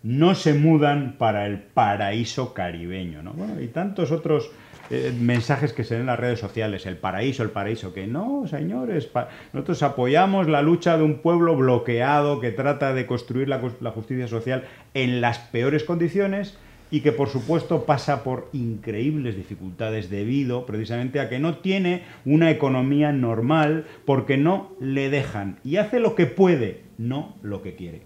no 0.02 0.34
se 0.34 0.54
mudan 0.54 1.16
para 1.18 1.46
el 1.46 1.58
paraíso 1.58 2.54
caribeño, 2.54 3.22
¿no? 3.22 3.34
Y 3.60 3.68
tantos 3.68 4.10
otros 4.10 4.50
eh, 4.90 5.12
mensajes 5.18 5.72
que 5.72 5.84
se 5.84 5.94
ven 5.94 6.02
en 6.02 6.06
las 6.06 6.18
redes 6.18 6.40
sociales, 6.40 6.86
el 6.86 6.96
paraíso, 6.96 7.42
el 7.42 7.50
paraíso, 7.50 7.92
que 7.92 8.06
no, 8.06 8.46
señores, 8.48 9.10
nosotros 9.52 9.82
apoyamos 9.82 10.48
la 10.48 10.62
lucha 10.62 10.96
de 10.96 11.04
un 11.04 11.18
pueblo 11.18 11.56
bloqueado 11.56 12.40
que 12.40 12.50
trata 12.50 12.92
de 12.94 13.06
construir 13.06 13.48
la 13.48 13.90
justicia 13.90 14.28
social 14.28 14.64
en 14.94 15.20
las 15.20 15.38
peores 15.38 15.84
condiciones 15.84 16.58
y 16.90 17.00
que 17.00 17.12
por 17.12 17.28
supuesto 17.28 17.84
pasa 17.84 18.24
por 18.24 18.48
increíbles 18.52 19.36
dificultades 19.36 20.10
debido 20.10 20.66
precisamente 20.66 21.20
a 21.20 21.28
que 21.28 21.38
no 21.38 21.58
tiene 21.58 22.04
una 22.24 22.50
economía 22.50 23.12
normal 23.12 23.86
porque 24.04 24.36
no 24.36 24.72
le 24.80 25.10
dejan 25.10 25.58
y 25.64 25.76
hace 25.76 26.00
lo 26.00 26.14
que 26.14 26.26
puede, 26.26 26.84
no 26.96 27.36
lo 27.42 27.62
que 27.62 27.74
quiere. 27.74 28.02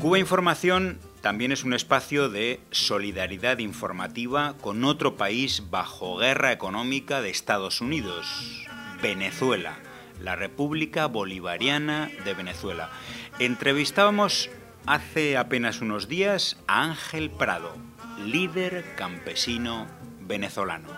Cuba 0.00 0.18
Información 0.18 0.98
también 1.22 1.52
es 1.52 1.62
un 1.62 1.72
espacio 1.72 2.28
de 2.28 2.60
solidaridad 2.72 3.58
informativa 3.58 4.56
con 4.60 4.84
otro 4.84 5.16
país 5.16 5.70
bajo 5.70 6.16
guerra 6.16 6.50
económica 6.50 7.22
de 7.22 7.30
Estados 7.30 7.80
Unidos, 7.80 8.26
Venezuela, 9.02 9.78
la 10.20 10.36
República 10.36 11.06
Bolivariana 11.06 12.08
de 12.24 12.34
Venezuela. 12.34 12.88
Entrevistábamos 13.40 14.48
hace 14.86 15.36
apenas 15.36 15.80
unos 15.80 16.06
días 16.06 16.56
a 16.68 16.84
Ángel 16.84 17.30
Prado, 17.30 17.74
líder 18.24 18.84
campesino 18.96 19.88
venezolano. 20.20 20.88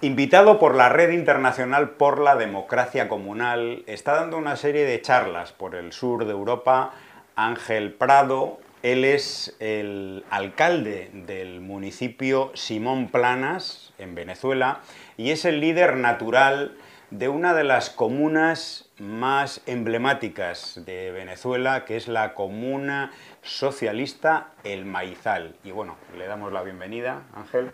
Invitado 0.00 0.60
por 0.60 0.76
la 0.76 0.88
Red 0.88 1.10
Internacional 1.10 1.90
por 1.90 2.20
la 2.20 2.36
Democracia 2.36 3.08
Comunal, 3.08 3.82
está 3.86 4.14
dando 4.14 4.38
una 4.38 4.54
serie 4.54 4.84
de 4.84 5.02
charlas 5.02 5.52
por 5.52 5.74
el 5.74 5.92
sur 5.92 6.24
de 6.24 6.32
Europa 6.32 6.92
Ángel 7.38 7.94
Prado. 7.94 8.58
Él 8.82 9.04
es 9.04 9.56
el 9.60 10.24
alcalde 10.28 11.10
del 11.12 11.60
municipio 11.60 12.50
Simón 12.54 13.08
Planas, 13.08 13.92
en 13.98 14.14
Venezuela, 14.14 14.80
y 15.16 15.30
es 15.30 15.44
el 15.44 15.60
líder 15.60 15.96
natural 15.96 16.76
de 17.10 17.28
una 17.28 17.54
de 17.54 17.64
las 17.64 17.90
comunas 17.90 18.90
más 18.98 19.62
emblemáticas 19.66 20.82
de 20.84 21.12
Venezuela, 21.12 21.84
que 21.84 21.96
es 21.96 22.08
la 22.08 22.34
comuna 22.34 23.12
socialista 23.42 24.48
El 24.64 24.84
Maizal. 24.84 25.54
Y 25.64 25.70
bueno, 25.70 25.96
le 26.16 26.26
damos 26.26 26.52
la 26.52 26.62
bienvenida, 26.62 27.22
Ángel. 27.34 27.70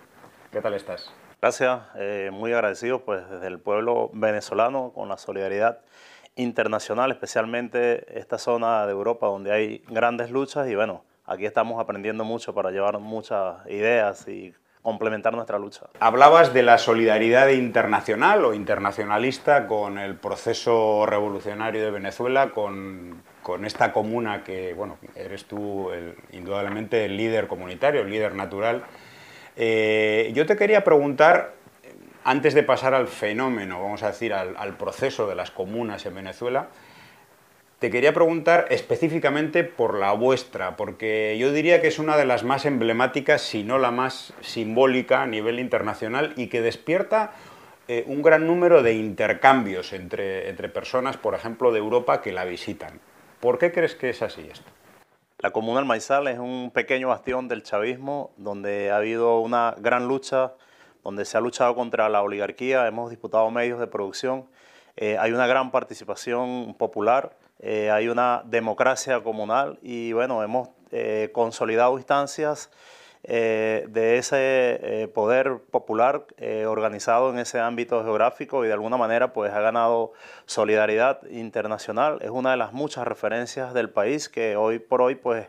¿Qué 0.52 0.60
tal 0.60 0.74
estás? 0.74 1.10
Gracias, 1.40 1.80
eh, 1.96 2.30
muy 2.32 2.52
agradecido 2.52 3.04
pues 3.04 3.28
desde 3.28 3.46
el 3.46 3.58
pueblo 3.58 4.10
venezolano 4.12 4.92
con 4.94 5.08
la 5.08 5.16
solidaridad 5.16 5.80
internacional, 6.36 7.10
especialmente 7.12 8.18
esta 8.18 8.38
zona 8.38 8.86
de 8.86 8.92
Europa 8.92 9.26
donde 9.26 9.52
hay 9.52 9.82
grandes 9.88 10.30
luchas 10.30 10.68
y 10.68 10.74
bueno, 10.74 11.04
aquí 11.26 11.46
estamos 11.46 11.80
aprendiendo 11.80 12.24
mucho 12.24 12.54
para 12.54 12.70
llevar 12.70 12.98
muchas 12.98 13.56
ideas 13.68 14.26
y 14.28 14.52
complementar 14.82 15.32
nuestra 15.32 15.58
lucha. 15.58 15.86
Hablabas 16.00 16.52
de 16.52 16.62
la 16.62 16.76
solidaridad 16.76 17.48
internacional 17.48 18.44
o 18.44 18.52
internacionalista 18.52 19.66
con 19.66 19.96
el 19.98 20.16
proceso 20.16 21.06
revolucionario 21.06 21.82
de 21.82 21.90
Venezuela, 21.90 22.50
con, 22.50 23.22
con 23.42 23.64
esta 23.64 23.92
comuna 23.92 24.44
que, 24.44 24.74
bueno, 24.74 24.98
eres 25.14 25.46
tú 25.46 25.90
el- 25.90 26.14
indudablemente 26.32 27.06
el 27.06 27.16
líder 27.16 27.46
comunitario, 27.46 28.02
el 28.02 28.10
líder 28.10 28.34
natural. 28.34 28.82
Eh, 29.56 30.32
yo 30.34 30.44
te 30.44 30.56
quería 30.56 30.84
preguntar, 30.84 31.54
antes 32.24 32.54
de 32.54 32.62
pasar 32.62 32.94
al 32.94 33.06
fenómeno, 33.06 33.82
vamos 33.82 34.02
a 34.02 34.08
decir, 34.08 34.32
al, 34.32 34.76
proceso 34.76 35.28
de 35.28 35.34
las 35.34 35.50
comunas 35.50 36.06
en 36.06 36.14
Venezuela, 36.14 36.68
te 37.78 37.90
quería 37.90 38.14
preguntar 38.14 38.66
específicamente 38.70 39.62
por 39.62 39.98
la 39.98 40.12
vuestra, 40.12 40.74
porque 40.76 41.36
yo 41.38 41.52
diría 41.52 41.82
que 41.82 41.88
es 41.88 41.98
una 41.98 42.16
de 42.16 42.24
las 42.24 42.42
más 42.42 42.64
emblemáticas, 42.64 43.42
si 43.42 43.62
no 43.62 43.78
la 43.78 43.90
más 43.90 44.32
simbólica 44.40 45.22
a 45.22 45.26
nivel 45.26 45.60
internacional 45.60 46.32
y 46.36 46.46
que 46.46 46.62
despierta 46.62 47.32
eh, 47.88 48.04
un 48.06 48.22
gran 48.22 48.46
número 48.46 48.82
de 48.82 48.94
intercambios 48.94 49.92
entre, 49.92 50.48
entre 50.48 50.70
personas, 50.70 51.18
por 51.18 51.34
ejemplo, 51.34 51.72
de 51.72 51.80
Europa 51.80 52.22
que 52.22 52.32
la 52.32 52.46
visitan. 52.46 53.00
¿Por 53.40 53.58
qué 53.58 53.70
crees 53.70 53.94
que 53.94 54.08
es 54.08 54.22
así 54.22 54.48
esto? 54.50 54.70
La 55.40 55.50
Comuna 55.50 55.80
del 55.80 55.86
Maizal 55.86 56.26
es 56.28 56.38
un 56.38 56.70
pequeño 56.70 57.08
bastión 57.08 57.48
del 57.48 57.62
chavismo 57.62 58.30
donde 58.38 58.90
ha 58.90 58.96
habido 58.96 59.40
una 59.40 59.74
gran 59.76 60.08
lucha, 60.08 60.54
donde 61.04 61.24
se 61.26 61.36
ha 61.36 61.40
luchado 61.40 61.74
contra 61.74 62.08
la 62.08 62.22
oligarquía, 62.22 62.88
hemos 62.88 63.10
disputado 63.10 63.50
medios 63.50 63.78
de 63.78 63.86
producción, 63.86 64.46
eh, 64.96 65.18
hay 65.18 65.32
una 65.32 65.46
gran 65.46 65.70
participación 65.70 66.74
popular, 66.74 67.36
eh, 67.60 67.90
hay 67.90 68.08
una 68.08 68.42
democracia 68.46 69.22
comunal 69.22 69.78
y 69.82 70.12
bueno, 70.12 70.42
hemos 70.42 70.70
eh, 70.90 71.30
consolidado 71.32 71.98
instancias 71.98 72.70
eh, 73.26 73.86
de 73.88 74.18
ese 74.18 74.36
eh, 74.36 75.08
poder 75.08 75.58
popular 75.70 76.26
eh, 76.36 76.66
organizado 76.66 77.30
en 77.30 77.38
ese 77.38 77.58
ámbito 77.58 78.02
geográfico 78.04 78.64
y 78.64 78.68
de 78.68 78.74
alguna 78.74 78.98
manera 78.98 79.32
pues 79.32 79.52
ha 79.52 79.60
ganado 79.60 80.12
solidaridad 80.44 81.22
internacional. 81.30 82.18
Es 82.20 82.30
una 82.30 82.50
de 82.50 82.58
las 82.58 82.74
muchas 82.74 83.06
referencias 83.06 83.72
del 83.72 83.88
país 83.88 84.28
que 84.28 84.56
hoy 84.56 84.78
por 84.78 85.00
hoy 85.00 85.14
pues 85.14 85.48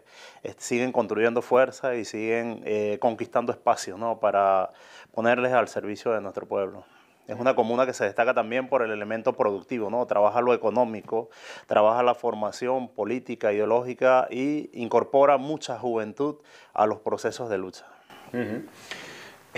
siguen 0.58 0.92
construyendo 0.92 1.42
fuerza 1.42 1.96
y 1.96 2.06
siguen 2.06 2.62
eh, 2.66 2.98
conquistando 3.02 3.52
espacios 3.52 4.00
¿no? 4.00 4.20
para 4.20 4.72
ponerles 5.12 5.54
al 5.54 5.68
servicio 5.68 6.12
de 6.12 6.22
nuestro 6.22 6.48
pueblo. 6.48 6.86
Es 7.28 7.40
una 7.40 7.56
comuna 7.56 7.86
que 7.86 7.94
se 7.94 8.06
destaca 8.06 8.34
también 8.34 8.68
por 8.68 8.84
el 8.84 8.92
elemento 8.92 9.34
productivo, 9.34 9.90
¿no? 9.90 10.06
Trabaja 10.06 10.42
lo 10.42 10.54
económico, 10.54 11.30
trabaja 11.68 12.04
la 12.04 12.14
formación 12.14 12.90
política, 12.90 13.52
ideológica 13.52 14.28
y 14.30 14.70
incorpora 14.74 15.38
mucha 15.38 15.80
juventud 15.80 16.36
a 16.74 16.86
los 16.86 17.00
procesos 17.00 17.50
de 17.50 17.58
lucha. 17.58 17.86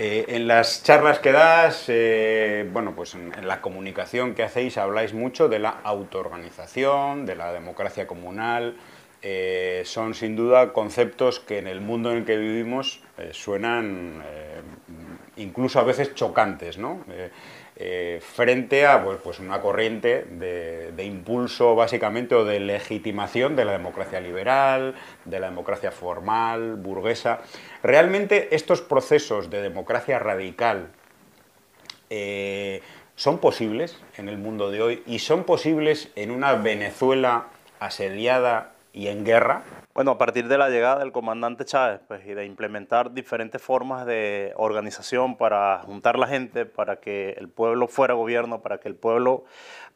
Eh, 0.00 0.26
en 0.28 0.46
las 0.46 0.84
charlas 0.84 1.18
que 1.18 1.32
das, 1.32 1.86
eh, 1.88 2.68
bueno, 2.72 2.94
pues 2.94 3.16
en, 3.16 3.48
la 3.48 3.60
comunicación 3.60 4.36
que 4.36 4.44
hacéis 4.44 4.78
habláis 4.78 5.12
mucho 5.12 5.48
de 5.48 5.58
la 5.58 5.70
autoorganización, 5.70 7.26
de 7.26 7.34
la 7.34 7.52
democracia 7.52 8.06
comunal. 8.06 8.76
Eh, 9.22 9.82
son 9.84 10.14
sin 10.14 10.36
duda 10.36 10.72
conceptos 10.72 11.40
que 11.40 11.58
en 11.58 11.66
el 11.66 11.80
mundo 11.80 12.12
en 12.12 12.18
el 12.18 12.24
que 12.24 12.36
vivimos 12.36 13.02
suenan 13.32 14.22
incluso 15.36 15.80
a 15.80 15.82
veces 15.82 16.14
chocantes, 16.14 16.78
¿no? 16.78 17.04
Eh, 17.80 18.20
frente 18.20 18.86
a 18.86 19.04
pues, 19.04 19.18
pues 19.22 19.38
una 19.38 19.60
corriente 19.60 20.24
de, 20.24 20.90
de 20.90 21.04
impulso 21.04 21.76
básicamente 21.76 22.34
o 22.34 22.44
de 22.44 22.58
legitimación 22.58 23.54
de 23.54 23.64
la 23.64 23.70
democracia 23.70 24.20
liberal, 24.20 24.96
de 25.24 25.38
la 25.38 25.48
democracia 25.48 25.92
formal, 25.92 26.74
burguesa. 26.74 27.38
Realmente 27.84 28.52
estos 28.56 28.80
procesos 28.80 29.48
de 29.48 29.62
democracia 29.62 30.18
radical 30.18 30.88
eh, 32.10 32.82
son 33.14 33.38
posibles 33.38 33.96
en 34.16 34.28
el 34.28 34.38
mundo 34.38 34.70
de 34.70 34.82
hoy 34.82 35.02
y 35.06 35.20
son 35.20 35.44
posibles 35.44 36.10
en 36.16 36.30
una 36.30 36.54
Venezuela 36.54 37.46
asediada 37.78 38.72
y 38.92 39.08
en 39.08 39.24
guerra. 39.24 39.62
Bueno, 39.98 40.12
a 40.12 40.18
partir 40.18 40.46
de 40.46 40.56
la 40.56 40.68
llegada 40.70 41.00
del 41.00 41.10
comandante 41.10 41.64
Chávez 41.64 42.00
pues, 42.06 42.24
y 42.24 42.32
de 42.32 42.44
implementar 42.44 43.12
diferentes 43.12 43.60
formas 43.60 44.06
de 44.06 44.52
organización 44.54 45.36
para 45.36 45.80
juntar 45.80 46.16
la 46.20 46.28
gente, 46.28 46.66
para 46.66 47.00
que 47.00 47.30
el 47.30 47.48
pueblo 47.48 47.88
fuera 47.88 48.14
gobierno, 48.14 48.62
para 48.62 48.78
que 48.78 48.86
el 48.86 48.94
pueblo 48.94 49.42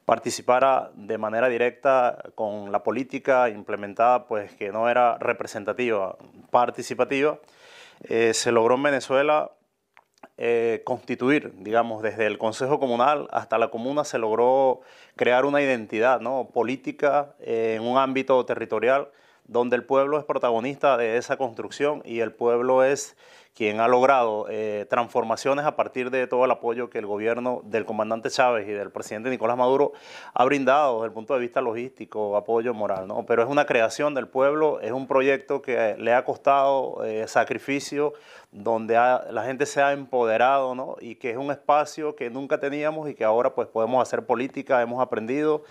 participara 0.05 0.90
de 0.96 1.18
manera 1.18 1.48
directa 1.48 2.20
con 2.34 2.72
la 2.72 2.82
política 2.82 3.48
implementada, 3.48 4.26
pues 4.26 4.50
que 4.57 4.72
no 4.72 4.88
era 4.88 5.18
representativa, 5.18 6.16
participativa, 6.50 7.38
eh, 8.03 8.34
se 8.34 8.50
logró 8.50 8.74
en 8.74 8.82
Venezuela 8.82 9.53
eh, 10.36 10.82
constituir, 10.84 11.53
digamos, 11.59 12.03
desde 12.03 12.26
el 12.26 12.38
Consejo 12.38 12.80
Comunal 12.80 13.28
hasta 13.30 13.57
la 13.57 13.68
comuna 13.68 14.03
se 14.03 14.18
logró 14.18 14.80
crear 15.14 15.44
una 15.44 15.62
identidad 15.62 16.20
¿no? 16.20 16.50
política 16.53 17.36
eh, 17.38 17.76
en 17.76 17.86
un 17.86 17.98
ámbito 17.98 18.44
territorial 18.44 19.09
donde 19.45 19.76
el 19.76 19.84
pueblo 19.84 20.18
es 20.18 20.24
protagonista 20.24 20.97
de 20.97 21.16
esa 21.16 21.36
construcción 21.36 22.03
y 22.05 22.20
el 22.20 22.32
pueblo 22.32 22.84
es 22.84 23.16
quien 23.55 23.80
ha 23.80 23.88
logrado 23.88 24.47
eh, 24.49 24.86
transformaciones 24.88 25.66
a 25.66 25.76
partir 25.76 26.11
de 26.11 26.26
todo 26.26 26.47
el 26.47 26.51
apoyo 26.51 26.88
que 26.88 26.99
el 26.99 27.07
gobierno 27.07 27.61
del 27.64 27.84
comandante 27.84 28.30
Chávez 28.30 28.66
y 28.66 28.72
del 28.72 28.90
presidente 28.90 29.28
Nicolás 29.28 29.59
Maduro 29.59 29.93
ha 30.32 30.45
brindado 30.45 30.97
desde 30.97 31.09
el 31.09 31.12
punto 31.12 31.34
de 31.34 31.40
vista 31.40 31.61
logístico, 31.61 32.36
apoyo 32.36 32.72
moral. 32.72 33.07
¿no? 33.07 33.26
Pero 33.26 33.43
es 33.43 33.49
una 33.49 33.66
creación 33.66 34.14
del 34.14 34.26
pueblo, 34.26 34.80
es 34.80 34.93
un 34.93 35.07
proyecto 35.07 35.61
que 35.61 35.97
le 35.99 36.14
ha 36.14 36.24
costado 36.24 37.05
eh, 37.05 37.28
sacrificio, 37.28 38.14
donde 38.53 38.95
la 38.95 39.45
gente 39.45 39.66
se 39.66 39.82
ha 39.82 39.93
empoderado 39.93 40.74
¿no? 40.74 40.97
y 41.01 41.16
que 41.16 41.30
es 41.30 41.36
un 41.36 41.51
espacio 41.51 42.16
que 42.16 42.30
nunca 42.30 42.59
teníamos 42.59 43.09
y 43.09 43.14
que 43.14 43.24
ahora 43.24 43.55
pues 43.55 43.68
podemos 43.68 44.01
hacer 44.03 44.24
política, 44.24 44.80
hemos 44.82 45.01
aprendido 45.01 45.64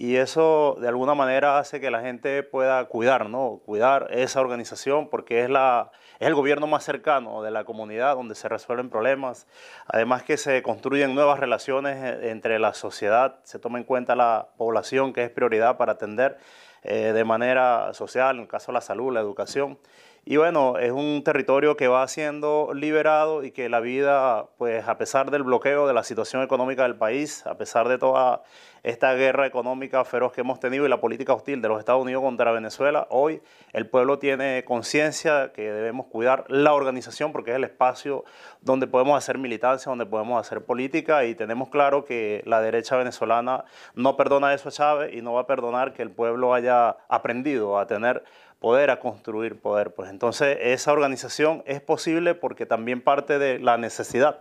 y 0.00 0.14
eso 0.14 0.76
de 0.80 0.86
alguna 0.86 1.16
manera 1.16 1.58
hace 1.58 1.80
que 1.80 1.90
la 1.90 2.00
gente 2.00 2.44
pueda 2.44 2.84
cuidar, 2.84 3.28
¿no? 3.28 3.60
Cuidar 3.66 4.06
esa 4.12 4.40
organización 4.40 5.08
porque 5.10 5.42
es, 5.42 5.50
la, 5.50 5.90
es 6.20 6.28
el 6.28 6.36
gobierno 6.36 6.68
más 6.68 6.84
cercano 6.84 7.42
de 7.42 7.50
la 7.50 7.64
comunidad 7.64 8.14
donde 8.14 8.36
se 8.36 8.48
resuelven 8.48 8.90
problemas. 8.90 9.48
Además 9.88 10.22
que 10.22 10.36
se 10.36 10.62
construyen 10.62 11.16
nuevas 11.16 11.40
relaciones 11.40 11.96
eh, 11.96 12.30
entre 12.30 12.60
la 12.60 12.74
sociedad, 12.74 13.40
se 13.42 13.58
toma 13.58 13.78
en 13.78 13.84
cuenta 13.84 14.14
la 14.14 14.50
población 14.56 15.12
que 15.12 15.24
es 15.24 15.30
prioridad 15.30 15.76
para 15.78 15.94
atender 15.94 16.38
eh, 16.84 17.12
de 17.12 17.24
manera 17.24 17.92
social, 17.92 18.36
en 18.36 18.42
el 18.42 18.48
caso 18.48 18.70
de 18.70 18.74
la 18.74 18.80
salud, 18.82 19.12
la 19.12 19.18
educación. 19.18 19.80
Y 20.24 20.36
bueno, 20.36 20.78
es 20.78 20.92
un 20.92 21.22
territorio 21.24 21.76
que 21.76 21.88
va 21.88 22.06
siendo 22.06 22.72
liberado 22.74 23.44
y 23.44 23.50
que 23.50 23.68
la 23.68 23.80
vida, 23.80 24.46
pues 24.58 24.86
a 24.86 24.98
pesar 24.98 25.30
del 25.30 25.42
bloqueo 25.42 25.86
de 25.86 25.94
la 25.94 26.02
situación 26.02 26.42
económica 26.42 26.82
del 26.82 26.96
país, 26.96 27.46
a 27.46 27.56
pesar 27.56 27.88
de 27.88 27.96
toda 27.96 28.42
esta 28.82 29.14
guerra 29.14 29.46
económica 29.46 30.04
feroz 30.04 30.32
que 30.32 30.42
hemos 30.42 30.60
tenido 30.60 30.86
y 30.86 30.88
la 30.88 31.00
política 31.00 31.32
hostil 31.32 31.60
de 31.62 31.68
los 31.68 31.78
Estados 31.78 32.02
Unidos 32.02 32.22
contra 32.22 32.52
Venezuela, 32.52 33.06
hoy 33.10 33.42
el 33.72 33.86
pueblo 33.88 34.18
tiene 34.18 34.64
conciencia 34.64 35.52
que 35.52 35.70
debemos 35.72 36.06
cuidar 36.06 36.44
la 36.48 36.72
organización 36.72 37.32
porque 37.32 37.50
es 37.50 37.56
el 37.56 37.64
espacio 37.64 38.24
donde 38.60 38.86
podemos 38.86 39.16
hacer 39.16 39.38
militancia, 39.38 39.90
donde 39.90 40.06
podemos 40.06 40.40
hacer 40.40 40.64
política 40.64 41.24
y 41.24 41.34
tenemos 41.34 41.68
claro 41.68 42.04
que 42.04 42.42
la 42.46 42.60
derecha 42.60 42.96
venezolana 42.96 43.64
no 43.94 44.16
perdona 44.16 44.54
eso 44.54 44.68
a 44.68 44.72
Chávez 44.72 45.14
y 45.14 45.22
no 45.22 45.34
va 45.34 45.42
a 45.42 45.46
perdonar 45.46 45.92
que 45.92 46.02
el 46.02 46.10
pueblo 46.10 46.54
haya 46.54 46.96
aprendido 47.08 47.78
a 47.78 47.86
tener 47.86 48.24
poder 48.60 48.90
a 48.90 48.98
construir 48.98 49.60
poder. 49.60 49.92
Pues 49.92 50.10
entonces 50.10 50.58
esa 50.60 50.92
organización 50.92 51.62
es 51.66 51.80
posible 51.80 52.34
porque 52.34 52.66
también 52.66 53.00
parte 53.00 53.38
de 53.38 53.58
la 53.58 53.78
necesidad 53.78 54.40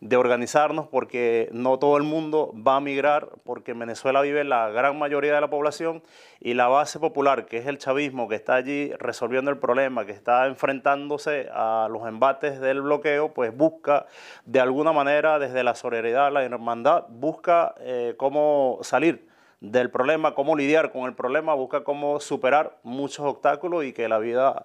de 0.00 0.16
organizarnos 0.16 0.86
porque 0.88 1.48
no 1.52 1.78
todo 1.78 1.96
el 1.96 2.02
mundo 2.02 2.52
va 2.54 2.76
a 2.76 2.80
migrar 2.80 3.30
porque 3.44 3.72
en 3.72 3.78
Venezuela 3.78 4.20
vive 4.20 4.44
la 4.44 4.68
gran 4.68 4.98
mayoría 4.98 5.34
de 5.34 5.40
la 5.40 5.48
población 5.48 6.02
y 6.40 6.54
la 6.54 6.68
base 6.68 6.98
popular 6.98 7.46
que 7.46 7.58
es 7.58 7.66
el 7.66 7.78
chavismo 7.78 8.28
que 8.28 8.34
está 8.34 8.54
allí 8.54 8.92
resolviendo 8.98 9.50
el 9.50 9.58
problema, 9.58 10.04
que 10.04 10.12
está 10.12 10.46
enfrentándose 10.46 11.48
a 11.52 11.88
los 11.90 12.06
embates 12.06 12.60
del 12.60 12.82
bloqueo, 12.82 13.32
pues 13.32 13.56
busca 13.56 14.06
de 14.44 14.60
alguna 14.60 14.92
manera 14.92 15.38
desde 15.38 15.64
la 15.64 15.74
solidaridad, 15.74 16.30
la 16.32 16.44
hermandad, 16.44 17.04
busca 17.08 17.74
eh, 17.80 18.14
cómo 18.18 18.78
salir 18.82 19.33
del 19.60 19.90
problema, 19.90 20.34
cómo 20.34 20.56
lidiar 20.56 20.90
con 20.92 21.04
el 21.04 21.14
problema, 21.14 21.54
busca 21.54 21.84
cómo 21.84 22.20
superar 22.20 22.78
muchos 22.82 23.24
obstáculos 23.26 23.84
y 23.84 23.92
que 23.92 24.08
la 24.08 24.18
vida 24.18 24.64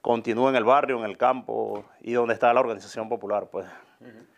continúe 0.00 0.48
en 0.50 0.56
el 0.56 0.64
barrio, 0.64 0.98
en 0.98 1.04
el 1.04 1.16
campo 1.16 1.84
y 2.00 2.12
donde 2.12 2.34
está 2.34 2.52
la 2.54 2.60
organización 2.60 3.08
popular. 3.08 3.48
Pues 3.50 3.66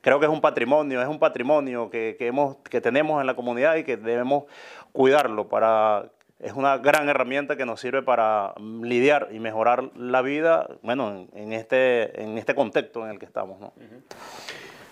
creo 0.01 0.19
que 0.19 0.27
es 0.27 0.33
un 0.33 0.41
patrimonio, 0.41 1.03
es 1.03 1.09
un 1.09 1.19
patrimonio 1.19 1.91
que, 1.91 2.17
hemos, 2.21 2.57
que 2.59 2.81
tenemos 2.81 3.21
en 3.21 3.27
la 3.27 3.35
comunidad 3.35 3.77
y 3.77 3.85
que 3.85 3.97
debemos 3.97 4.45
cuidarlo 4.93 5.49
para 5.49 6.11
es 6.41 6.53
una 6.53 6.79
gran 6.79 7.09
herramienta 7.09 7.57
que 7.57 7.67
nos 7.67 7.81
sirve 7.81 8.03
para 8.03 8.55
lidiar 8.83 9.29
y 9.33 9.41
mejorar 9.41 9.91
la 9.97 10.23
vida, 10.23 10.69
bueno, 10.83 11.27
en, 11.35 11.53
este, 11.53 12.23
en 12.23 12.39
este 12.39 12.55
contexto 12.55 13.05
en 13.05 13.11
el 13.11 13.19
que 13.19 13.27
estamos. 13.27 13.59
¿no? 13.61 13.73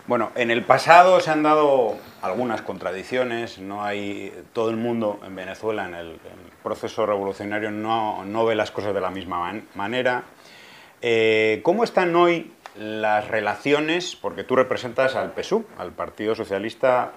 Bueno, 0.07 0.31
en 0.37 0.53
el 0.53 0.63
pasado 0.63 1.19
se 1.19 1.33
han 1.33 1.43
dado 1.43 1.97
algunas 2.23 2.63
contradicciones, 2.63 3.59
no 3.59 3.85
hay 3.85 4.33
todo 4.53 4.71
el 4.71 4.77
mundo 4.77 5.19
en 5.27 5.35
Venezuela 5.35 5.85
en 5.87 5.95
el, 5.95 6.21
proceso 6.63 7.07
revolucionario 7.07 7.71
no, 7.71 8.25
no, 8.25 8.45
ve 8.45 8.55
las 8.55 8.71
cosas 8.71 8.95
de 8.95 9.01
la 9.01 9.11
misma 9.11 9.53
manera. 9.75 10.25
Eh, 11.01 11.61
¿Cómo 11.63 11.85
están 11.85 12.15
hoy 12.15 12.53
las 12.77 13.29
relaciones, 13.29 14.17
porque 14.17 14.45
tú 14.45 14.55
representas 14.55 15.17
al 15.17 15.33
PSU, 15.33 15.65
al 15.79 15.93
Partido 15.93 16.35
Socialista 16.35 17.13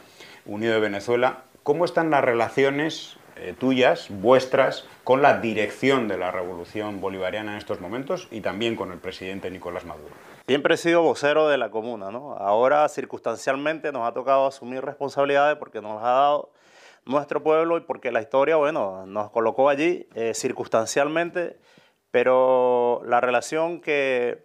Unido 0.45 0.73
de 0.73 0.79
Venezuela, 0.79 1.43
cómo 1.63 1.85
están 1.85 2.09
las 2.09 2.23
relaciones 2.23 3.17
eh, 3.35 3.53
tuyas, 3.57 4.07
vuestras, 4.09 4.85
con 5.03 5.21
la 5.21 5.39
dirección 5.39 6.07
de 6.07 6.17
la 6.17 6.31
revolución 6.31 7.01
bolivariana 7.01 7.51
en 7.51 7.57
estos 7.57 7.81
momentos 7.81 8.27
y 8.31 8.41
también 8.41 8.75
con 8.75 8.91
el 8.91 8.97
presidente 8.97 9.51
Nicolás 9.51 9.85
Maduro? 9.85 10.28
Siempre 10.49 10.73
he 10.73 10.77
sido 10.77 11.03
vocero 11.03 11.47
de 11.47 11.59
la 11.59 11.69
comuna, 11.69 12.09
¿no? 12.09 12.33
Ahora 12.33 12.89
circunstancialmente 12.89 13.91
nos 13.91 14.07
ha 14.07 14.13
tocado 14.13 14.47
asumir 14.47 14.81
responsabilidades 14.81 15.57
porque 15.57 15.79
nos 15.79 16.01
ha 16.01 16.07
dado 16.07 16.49
nuestro 17.05 17.43
pueblo 17.43 17.77
y 17.77 17.81
porque 17.81 18.11
la 18.11 18.19
historia, 18.19 18.55
bueno, 18.55 19.05
nos 19.05 19.29
colocó 19.29 19.69
allí 19.69 20.07
eh, 20.15 20.33
circunstancialmente, 20.33 21.59
pero 22.09 23.03
la 23.05 23.21
relación 23.21 23.79
que, 23.79 24.43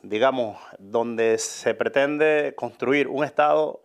digamos, 0.00 0.56
donde 0.78 1.36
se 1.36 1.74
pretende 1.74 2.54
construir 2.56 3.06
un 3.06 3.22
Estado, 3.22 3.82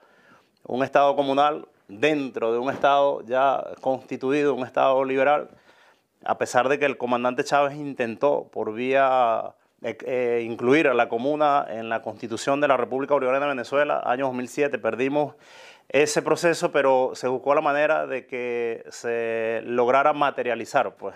un 0.63 0.85
Estado 0.85 1.17
comunal 1.17 1.67
dentro 1.89 2.53
de 2.53 2.59
un 2.59 2.71
Estado 2.71 3.23
ya 3.25 3.61
constituido, 3.81 4.55
un 4.55 4.65
Estado 4.65 5.03
liberal, 5.03 5.49
a 6.23 6.37
pesar 6.37 6.69
de 6.69 6.79
que 6.79 6.85
el 6.85 6.97
comandante 6.97 7.43
Chávez 7.43 7.75
intentó 7.75 8.47
por 8.53 8.73
vía 8.73 9.53
eh, 9.83 10.43
incluir 10.45 10.87
a 10.87 10.93
la 10.93 11.09
comuna 11.09 11.65
en 11.67 11.89
la 11.89 12.01
constitución 12.03 12.61
de 12.61 12.67
la 12.67 12.77
República 12.77 13.15
Bolivariana 13.15 13.47
de 13.47 13.53
Venezuela, 13.53 14.01
año 14.05 14.27
2007, 14.27 14.77
perdimos 14.77 15.35
ese 15.89 16.21
proceso, 16.21 16.71
pero 16.71 17.11
se 17.15 17.27
buscó 17.27 17.55
la 17.55 17.61
manera 17.61 18.05
de 18.05 18.27
que 18.27 18.83
se 18.89 19.61
lograra 19.65 20.13
materializar, 20.13 20.95
pues. 20.95 21.15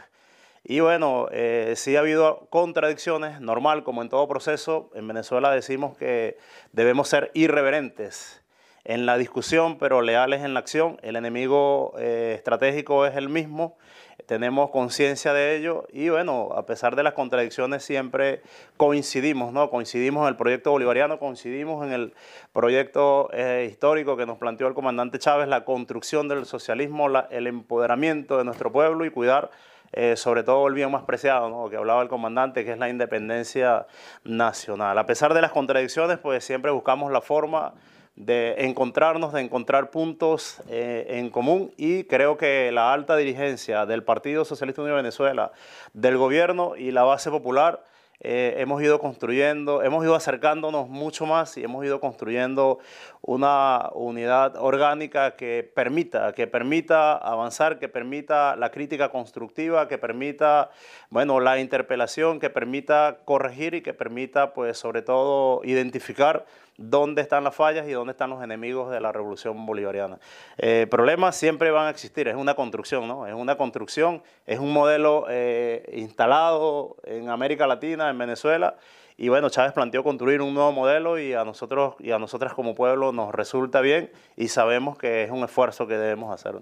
Y 0.64 0.80
bueno, 0.80 1.28
eh, 1.32 1.74
sí 1.76 1.96
ha 1.96 2.00
habido 2.00 2.48
contradicciones, 2.50 3.40
normal, 3.40 3.84
como 3.84 4.02
en 4.02 4.10
todo 4.10 4.28
proceso. 4.28 4.90
En 4.96 5.08
Venezuela 5.08 5.52
decimos 5.52 5.96
que 5.96 6.38
debemos 6.72 7.08
ser 7.08 7.30
irreverentes 7.36 8.42
en 8.84 9.06
la 9.06 9.18
discusión, 9.20 9.78
pero 9.78 10.02
leales 10.02 10.44
en 10.44 10.56
la 10.56 10.62
acción. 10.62 10.98
El 11.04 11.18
enemigo 11.18 11.94
eh, 12.00 12.34
estratégico 12.36 13.06
es 13.06 13.16
el 13.16 13.30
mismo 13.30 13.78
tenemos 14.26 14.72
conciencia 14.72 15.34
de 15.34 15.56
ello 15.56 15.86
y 15.92 16.10
bueno, 16.10 16.50
a 16.56 16.66
pesar 16.66 16.96
de 16.96 17.04
las 17.04 17.14
contradicciones 17.14 17.84
siempre 17.84 18.42
coincidimos, 18.78 19.54
¿no? 19.54 19.70
Coincidimos 19.70 20.24
en 20.24 20.30
el 20.30 20.36
proyecto 20.36 20.72
bolivariano, 20.72 21.20
coincidimos 21.20 21.86
en 21.86 21.92
el 21.94 22.14
proyecto 22.54 23.30
eh, 23.34 23.68
histórico 23.70 24.18
que 24.18 24.26
nos 24.26 24.38
planteó 24.38 24.68
el 24.68 24.74
comandante 24.74 25.20
Chávez, 25.20 25.48
la 25.48 25.66
construcción 25.66 26.28
del 26.28 26.46
socialismo, 26.46 27.08
el 27.30 27.48
empoderamiento 27.48 28.38
de 28.38 28.46
nuestro 28.46 28.72
pueblo 28.72 29.06
y 29.06 29.12
cuidar 29.12 29.52
eh, 29.92 30.18
sobre 30.18 30.44
todo 30.44 30.68
el 30.68 30.74
bien 30.74 30.92
más 30.92 31.04
preciado, 31.04 31.50
¿no? 31.50 31.70
que 31.70 31.78
hablaba 31.78 32.02
el 32.02 32.10
comandante, 32.10 32.66
que 32.66 32.74
es 32.74 32.78
la 32.78 32.90
independencia 32.90 33.88
nacional. 34.24 34.98
A 34.98 35.06
pesar 35.06 35.34
de 35.34 35.42
las 35.42 35.52
contradicciones, 35.52 36.18
pues 36.18 36.44
siempre 36.44 36.72
buscamos 36.72 37.12
la 37.12 37.22
forma 37.22 37.74
de 38.16 38.56
encontrarnos, 38.66 39.34
de 39.34 39.42
encontrar 39.42 39.92
puntos 39.92 40.62
eh, 40.70 41.06
en 41.10 41.30
común. 41.30 41.74
Y 41.78 42.06
creo 42.06 42.38
que 42.38 42.72
la 42.72 42.94
alta 42.94 43.18
dirigencia 43.18 43.86
del 43.86 44.04
Partido 44.04 44.46
Socialista 44.46 44.82
Unido 44.82 44.96
de 44.96 45.04
Venezuela, 45.04 45.52
del 45.94 46.18
gobierno 46.18 46.76
y 46.76 46.92
la 46.92 47.04
base 47.04 47.30
popular 47.30 47.84
eh, 48.20 48.56
hemos 48.58 48.82
ido 48.82 49.00
construyendo, 49.00 49.84
hemos 49.84 50.04
ido 50.04 50.16
acercándonos 50.16 50.88
mucho 50.90 51.26
más 51.26 51.58
y 51.58 51.64
hemos 51.64 51.86
ido 51.86 52.00
construyendo 52.00 52.80
una 53.22 53.90
unidad 53.94 54.56
orgánica 54.58 55.36
que 55.36 55.70
permita, 55.76 56.34
que 56.34 56.48
permita 56.48 57.18
avanzar, 57.18 57.80
que 57.80 57.90
permita 57.90 58.56
la 58.56 58.72
crítica 58.72 59.10
constructiva, 59.10 59.88
que 59.88 59.98
permita, 59.98 60.70
bueno, 61.10 61.40
la 61.40 61.60
interpelación, 61.60 62.40
que 62.40 62.50
permita 62.50 63.18
corregir 63.26 63.76
y 63.76 63.82
que 63.82 63.94
permita, 63.94 64.54
pues, 64.54 64.78
sobre 64.78 65.02
todo, 65.02 65.62
identificar 65.64 66.46
dónde 66.78 67.22
están 67.22 67.44
las 67.44 67.56
fallas 67.56 67.88
y 67.88 67.92
dónde 67.92 68.12
están 68.12 68.30
los 68.30 68.44
enemigos 68.44 68.92
de 68.92 69.00
la 69.00 69.12
revolución 69.12 69.66
bolivariana. 69.66 70.20
Eh, 70.58 70.88
problemas 70.90 71.36
siempre 71.36 71.72
van 71.72 71.88
a 71.88 71.90
existir, 71.90 72.28
es 72.28 72.36
una 72.36 72.54
construcción, 72.56 73.08
¿no? 73.08 73.28
Es 73.28 73.34
una 73.34 73.56
construcción, 73.56 74.22
es 74.46 74.60
un 74.60 74.74
modelo 74.74 75.26
eh, 75.30 75.90
instalado 75.94 76.98
en 77.06 77.30
América 77.30 77.66
Latina, 77.66 78.05
en 78.10 78.18
Venezuela, 78.18 78.76
y 79.18 79.30
bueno, 79.30 79.50
Chávez 79.50 79.72
planteó 79.72 80.04
construir 80.04 80.42
un 80.42 80.54
nuevo 80.54 80.72
modelo 80.72 81.18
y 81.18 81.34
a 81.34 81.46
nosotros 81.46 81.96
y 82.00 82.12
a 82.12 82.20
nosotras 82.20 82.54
como 82.54 82.76
pueblo 82.76 83.14
nos 83.14 83.34
resulta 83.34 83.80
bien 83.80 84.12
y 84.36 84.50
sabemos 84.50 84.98
que 84.98 85.24
es 85.24 85.32
un 85.32 85.44
esfuerzo 85.44 85.88
que 85.88 85.98
debemos 85.98 86.34
hacer. 86.34 86.62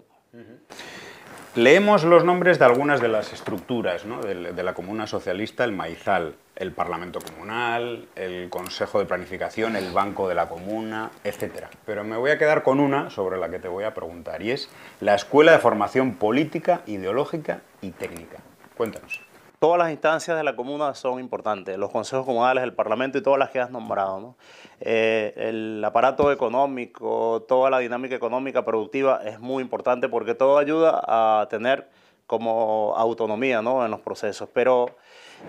Leemos 1.56 2.04
los 2.04 2.24
nombres 2.26 2.58
de 2.58 2.66
algunas 2.66 3.00
de 3.00 3.08
las 3.08 3.32
estructuras 3.32 4.04
de, 4.24 4.64
la 4.64 4.74
comuna 4.74 5.06
socialista, 5.06 5.64
el 5.64 5.72
Maizal, 5.72 6.36
el 6.56 6.72
Parlamento 6.72 7.20
Comunal, 7.20 8.08
el 8.16 8.50
Consejo 8.50 8.98
de 8.98 9.06
Planificación, 9.06 9.76
el 9.76 9.92
Banco 9.92 10.28
de 10.28 10.34
la 10.34 10.50
Comuna, 10.50 11.12
etc. 11.24 11.68
Pero 11.86 12.04
me 12.04 12.18
voy 12.18 12.32
a 12.32 12.40
quedar 12.40 12.64
con 12.64 12.80
una 12.80 13.12
sobre 13.12 13.38
la 13.38 13.50
que 13.50 13.60
te 13.60 13.68
voy 13.68 13.84
a 13.84 13.94
preguntar 13.94 14.42
y 14.42 14.52
es 14.52 14.70
la 15.00 15.14
Escuela 15.14 15.52
de 15.52 15.60
Formación 15.60 16.16
Política, 16.16 16.82
Ideológica 16.88 17.62
y 17.82 17.92
Técnica. 17.92 18.38
Cuéntanos. 18.76 19.23
Todas 19.64 19.80
las 19.80 19.92
instancias 19.92 20.36
de 20.36 20.44
la 20.44 20.58
comuna 20.58 20.94
son 20.94 21.22
importantes, 21.22 21.78
los 21.78 21.90
consejos 21.90 22.26
comunales, 22.26 22.66
el 22.66 22.74
parlamento 22.74 23.18
y 23.18 23.22
todas 23.22 23.40
las 23.40 23.50
que 23.50 23.62
has 23.62 23.72
nombrado. 23.72 24.20
¿no? 24.20 24.36
Eh, 24.82 25.34
el 25.38 25.82
aparato 25.86 26.34
económico, 26.34 27.46
toda 27.48 27.70
la 27.70 27.80
dinámica 27.80 28.14
económica 28.14 28.66
productiva 28.66 29.22
es 29.24 29.40
muy 29.40 29.64
importante 29.64 30.10
porque 30.10 30.36
todo 30.36 30.58
ayuda 30.58 31.02
a 31.08 31.48
tener 31.50 31.88
como 32.28 32.94
autonomía 32.98 33.62
¿no? 33.62 33.86
en 33.86 33.92
los 33.92 34.02
procesos. 34.02 34.50
Pero 34.52 34.98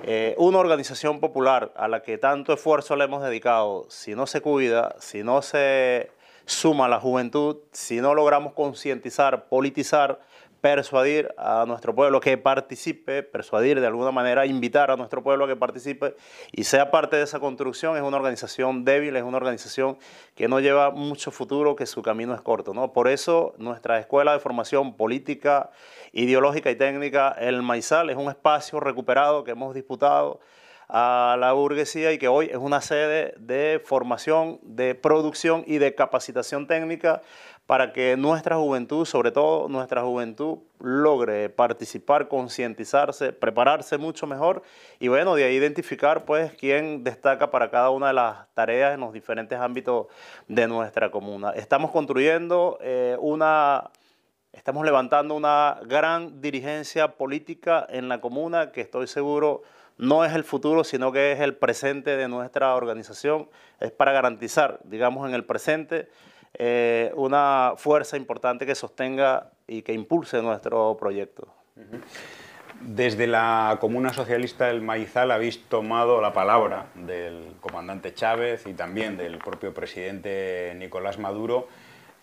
eh, 0.05 0.37
una 0.39 0.59
organización 0.59 1.19
popular 1.19 1.73
a 1.75 1.89
la 1.89 2.05
que 2.05 2.17
tanto 2.17 2.53
esfuerzo 2.53 2.95
le 2.95 3.07
hemos 3.07 3.21
dedicado, 3.21 3.87
si 3.89 4.15
no 4.15 4.29
se 4.29 4.41
cuida, 4.41 4.95
si 5.01 5.25
no 5.25 5.43
se 5.43 6.13
suma 6.47 6.87
la 6.87 7.01
juventud, 7.01 7.57
si 7.73 8.01
no 8.01 8.15
logramos 8.15 8.53
concientizar, 8.53 9.47
politizar, 9.47 10.21
persuadir 10.65 11.29
a 11.37 11.67
nuestro 11.67 11.95
pueblo 11.95 12.21
que 12.21 12.39
participe, 12.39 13.23
persuadir 13.23 13.83
de 13.83 13.87
alguna 13.87 14.13
manera, 14.13 14.47
invitar 14.47 14.91
a 14.91 14.97
nuestro 14.97 15.23
pueblo 15.23 15.45
a 15.45 15.47
que 15.47 15.57
participe 15.57 16.17
y 16.53 16.65
sea 16.65 16.91
parte 16.91 17.17
de 17.17 17.25
esa 17.25 17.39
construcción, 17.39 17.99
es 17.99 18.03
una 18.03 18.17
organización 18.17 18.83
débil, 18.83 19.15
es 19.15 19.25
una 19.25 19.37
organización 19.37 19.99
que 20.35 20.49
no 20.49 20.61
lleva 20.61 20.91
mucho 20.91 21.31
futuro, 21.31 21.77
que 21.77 21.85
su 21.85 22.01
camino 22.01 22.35
es 22.35 22.41
corto. 22.41 22.73
¿no? 22.73 22.95
Por 22.95 23.09
eso 23.09 23.53
nuestra 23.59 23.99
escuela 23.99 24.33
de 24.33 24.39
formación 24.39 24.97
política, 24.97 25.69
ideológica 26.15 26.71
y 26.71 26.77
técnica, 26.77 27.37
el 27.39 27.61
Maizal, 27.61 28.09
es 28.09 28.17
un 28.17 28.31
espacio 28.31 28.81
recuperado 28.81 29.45
que 29.45 29.51
hemos 29.51 29.75
disputado 29.75 30.41
a 30.89 31.37
la 31.39 31.53
burguesía 31.53 32.13
y 32.13 32.19
que 32.19 32.29
hoy 32.29 32.47
es 32.47 32.57
una 32.57 32.81
sede 32.81 33.35
de 33.39 33.83
formación, 33.85 34.61
de 34.63 34.95
producción 34.95 35.65
y 35.67 35.79
de 35.79 35.95
capacitación 35.95 36.67
técnica 36.67 37.23
para 37.67 37.93
que 37.93 38.17
nuestra 38.17 38.57
juventud, 38.57 39.07
sobre 39.07 39.31
todo 39.31 39.69
nuestra 39.69 40.03
juventud, 40.03 40.59
logre 40.81 41.49
participar, 41.49 42.29
concientizarse, 42.29 43.33
prepararse 43.33 43.97
mucho 43.97 44.27
mejor 44.27 44.63
y 44.99 45.09
bueno, 45.09 45.35
de 45.35 45.45
ahí 45.45 45.55
identificar 45.55 46.27
pues 46.27 46.53
quién 46.53 47.05
destaca 47.05 47.51
para 47.51 47.71
cada 47.71 47.89
una 47.91 48.09
de 48.09 48.13
las 48.13 48.49
tareas 48.53 48.95
en 48.95 49.01
los 49.01 49.15
diferentes 49.15 49.59
ámbitos 49.59 50.09
de 50.47 50.69
nuestra 50.69 51.11
comuna. 51.11 51.53
Estamos 51.53 51.91
construyendo 51.91 52.79
eh, 52.83 53.17
una, 53.19 53.91
estamos 54.53 54.85
levantando 54.85 55.35
una 55.35 55.79
gran 55.87 56.43
dirigencia 56.43 57.17
política 57.17 57.87
en 57.89 58.11
la 58.11 58.21
comuna 58.21 58.73
que 58.73 58.83
estoy 58.83 59.07
seguro 59.07 59.63
no 59.97 60.25
es 60.25 60.35
el 60.35 60.43
futuro, 60.43 60.83
sino 60.83 61.13
que 61.13 61.33
es 61.33 61.41
el 61.41 61.55
presente 61.55 62.17
de 62.17 62.27
nuestra 62.27 62.75
organización. 62.75 63.49
Es 63.79 63.93
para 63.93 64.11
garantizar, 64.11 64.81
digamos, 64.83 65.29
en 65.29 65.37
el 65.37 65.45
presente 65.45 66.09
eh, 66.55 67.13
una 67.17 67.75
fuerza 67.77 68.17
importante 68.17 68.67
que 68.67 68.75
sostenga 68.75 69.51
y 69.67 69.83
que 69.83 69.93
impulse 69.93 70.41
nuestro 70.43 70.97
proyecto. 70.97 71.49
Desde 72.81 73.27
la 73.27 73.79
Comuna 73.81 74.13
Socialista 74.13 74.67
del 74.67 74.83
Maizal 74.83 75.31
habéis 75.31 75.65
tomado 75.69 76.21
la 76.21 76.33
palabra 76.33 76.87
del 76.95 77.55
comandante 77.61 78.15
Chávez 78.15 78.67
y 78.67 78.75
también 78.75 79.17
del 79.17 79.39
propio 79.39 79.73
presidente 79.73 80.75
Nicolás 80.77 81.19
Maduro 81.19 81.69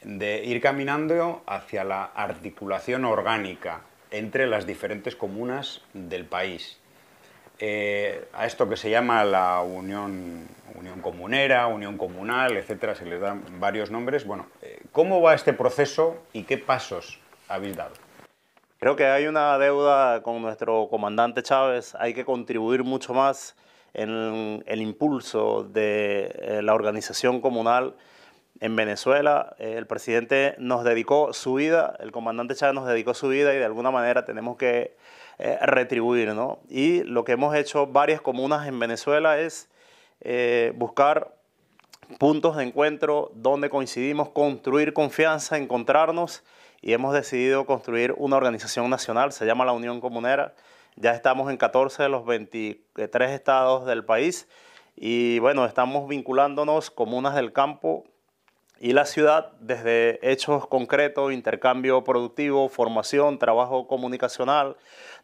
de 0.03 0.43
ir 0.43 0.61
caminando 0.61 1.43
hacia 1.45 1.83
la 1.83 2.03
articulación 2.03 3.05
orgánica 3.05 3.81
entre 4.09 4.47
las 4.47 4.65
diferentes 4.65 5.15
comunas 5.15 5.81
del 5.93 6.25
país. 6.25 6.80
Eh, 7.63 8.27
a 8.33 8.47
esto 8.47 8.67
que 8.67 8.75
se 8.75 8.89
llama 8.89 9.23
la 9.23 9.61
unión, 9.61 10.47
comunera, 11.03 11.67
unión 11.67 11.95
comunal, 11.95 12.57
etcétera, 12.57 12.95
se 12.95 13.05
les 13.05 13.21
dan 13.21 13.43
varios 13.59 13.91
nombres. 13.91 14.25
Bueno, 14.25 14.47
eh, 14.63 14.81
¿cómo 14.91 15.21
va 15.21 15.35
este 15.35 15.53
proceso 15.53 16.17
y 16.33 16.41
qué 16.43 16.57
pasos 16.57 17.19
habéis 17.47 17.77
dado? 17.77 17.91
Creo 18.79 18.95
que 18.95 19.05
hay 19.05 19.27
una 19.27 19.59
deuda 19.59 20.23
con 20.23 20.41
nuestro 20.41 20.87
comandante 20.89 21.43
Chávez, 21.43 21.93
hay 21.99 22.15
que 22.15 22.25
contribuir 22.25 22.83
mucho 22.83 23.13
más 23.13 23.55
en 23.93 24.63
el 24.65 24.81
impulso 24.81 25.63
de 25.63 26.35
eh, 26.41 26.61
la 26.63 26.73
organización 26.73 27.41
comunal 27.41 27.93
en 28.59 28.75
Venezuela. 28.75 29.55
el 29.59 29.85
presidente 29.85 30.55
nos 30.57 30.83
dedicó 30.83 31.31
su 31.33 31.53
vida, 31.53 31.95
el 31.99 32.11
comandante 32.11 32.55
Chávez 32.55 32.73
nos 32.73 32.87
dedicó 32.87 33.13
su 33.13 33.27
vida 33.27 33.53
y 33.53 33.57
de 33.57 33.65
alguna 33.65 33.91
manera 33.91 34.25
tenemos 34.25 34.57
que 34.57 34.95
eh, 35.41 35.57
retribuir. 35.61 36.33
¿no? 36.35 36.59
Y 36.69 37.03
lo 37.03 37.23
que 37.23 37.31
hemos 37.31 37.55
hecho 37.55 37.87
varias 37.87 38.21
comunas 38.21 38.67
en 38.67 38.79
Venezuela 38.79 39.39
es 39.39 39.69
eh, 40.21 40.71
buscar 40.75 41.35
puntos 42.19 42.57
de 42.57 42.63
encuentro 42.63 43.31
donde 43.33 43.69
coincidimos, 43.69 44.29
construir 44.29 44.93
confianza, 44.93 45.57
encontrarnos 45.57 46.43
y 46.81 46.93
hemos 46.93 47.13
decidido 47.13 47.65
construir 47.65 48.13
una 48.17 48.37
organización 48.37 48.89
nacional, 48.89 49.31
se 49.31 49.45
llama 49.47 49.65
la 49.65 49.71
Unión 49.71 49.99
Comunera. 49.99 50.53
Ya 50.95 51.11
estamos 51.11 51.49
en 51.49 51.57
14 51.57 52.03
de 52.03 52.09
los 52.09 52.23
23 52.25 53.31
estados 53.31 53.87
del 53.87 54.05
país 54.05 54.47
y 54.95 55.39
bueno, 55.39 55.65
estamos 55.65 56.07
vinculándonos 56.07 56.91
comunas 56.91 57.33
del 57.33 57.51
campo 57.51 58.03
y 58.83 58.93
la 58.93 59.05
ciudad 59.05 59.51
desde 59.59 60.19
hechos 60.27 60.65
concretos, 60.65 61.31
intercambio 61.31 62.03
productivo, 62.03 62.67
formación, 62.67 63.37
trabajo 63.37 63.85
comunicacional, 63.85 64.75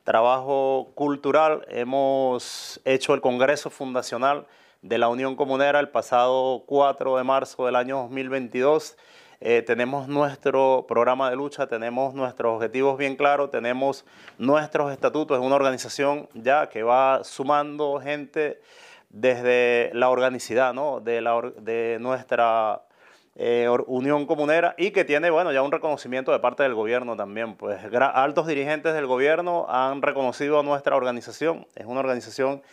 trabajo 0.04 0.92
cultural. 0.94 1.66
Hemos 1.68 2.80
hecho 2.86 3.16
el 3.16 3.22
Congreso 3.22 3.72
Fundacional 3.72 4.46
de 4.84 5.00
la 5.00 5.10
Unión 5.10 5.36
Comunera 5.36 5.80
el 5.80 5.90
pasado 5.90 6.66
4 6.68 7.18
de 7.18 7.24
marzo 7.24 7.66
del 7.66 7.76
año 7.76 7.98
2022. 8.04 8.96
Eh, 9.42 9.64
tenemos 9.66 10.08
nuestro 10.08 10.86
programa 10.88 11.32
de 11.32 11.36
lucha, 11.36 11.66
tenemos 11.66 12.14
nuestros 12.14 12.58
objetivos 12.58 12.96
bien 13.00 13.16
claros, 13.16 13.50
tenemos 13.50 14.06
nuestros 14.38 14.92
estatutos, 14.92 15.40
es 15.40 15.44
una 15.44 15.56
organización 15.56 16.30
ya 16.36 16.70
que 16.70 16.84
va 16.84 17.24
sumando 17.24 18.00
gente 18.00 18.62
desde 19.10 19.90
la 19.96 20.10
organicidad 20.10 20.76
¿no? 20.76 21.00
de, 21.00 21.22
la, 21.22 21.42
de 21.60 21.98
nuestra 22.00 22.84
eh, 23.40 23.70
Unión 23.86 24.26
Comunera 24.26 24.74
y 24.80 24.90
que 24.90 25.06
tiene, 25.06 25.30
bueno, 25.30 25.52
ya 25.52 25.62
un 25.62 25.72
reconocimiento 25.72 26.32
de 26.32 26.40
parte 26.40 26.64
del 26.64 26.74
gobierno 26.74 27.16
también. 27.16 27.56
Pues 27.56 27.80
altos 28.02 28.48
dirigentes 28.48 28.96
del 28.96 29.06
gobierno 29.06 29.68
han 29.70 30.02
reconocido 30.02 30.60
a 30.60 30.64
nuestra 30.64 30.96
organización. 30.96 31.68
Es 31.76 31.86
una 31.86 32.00
organización 32.00 32.64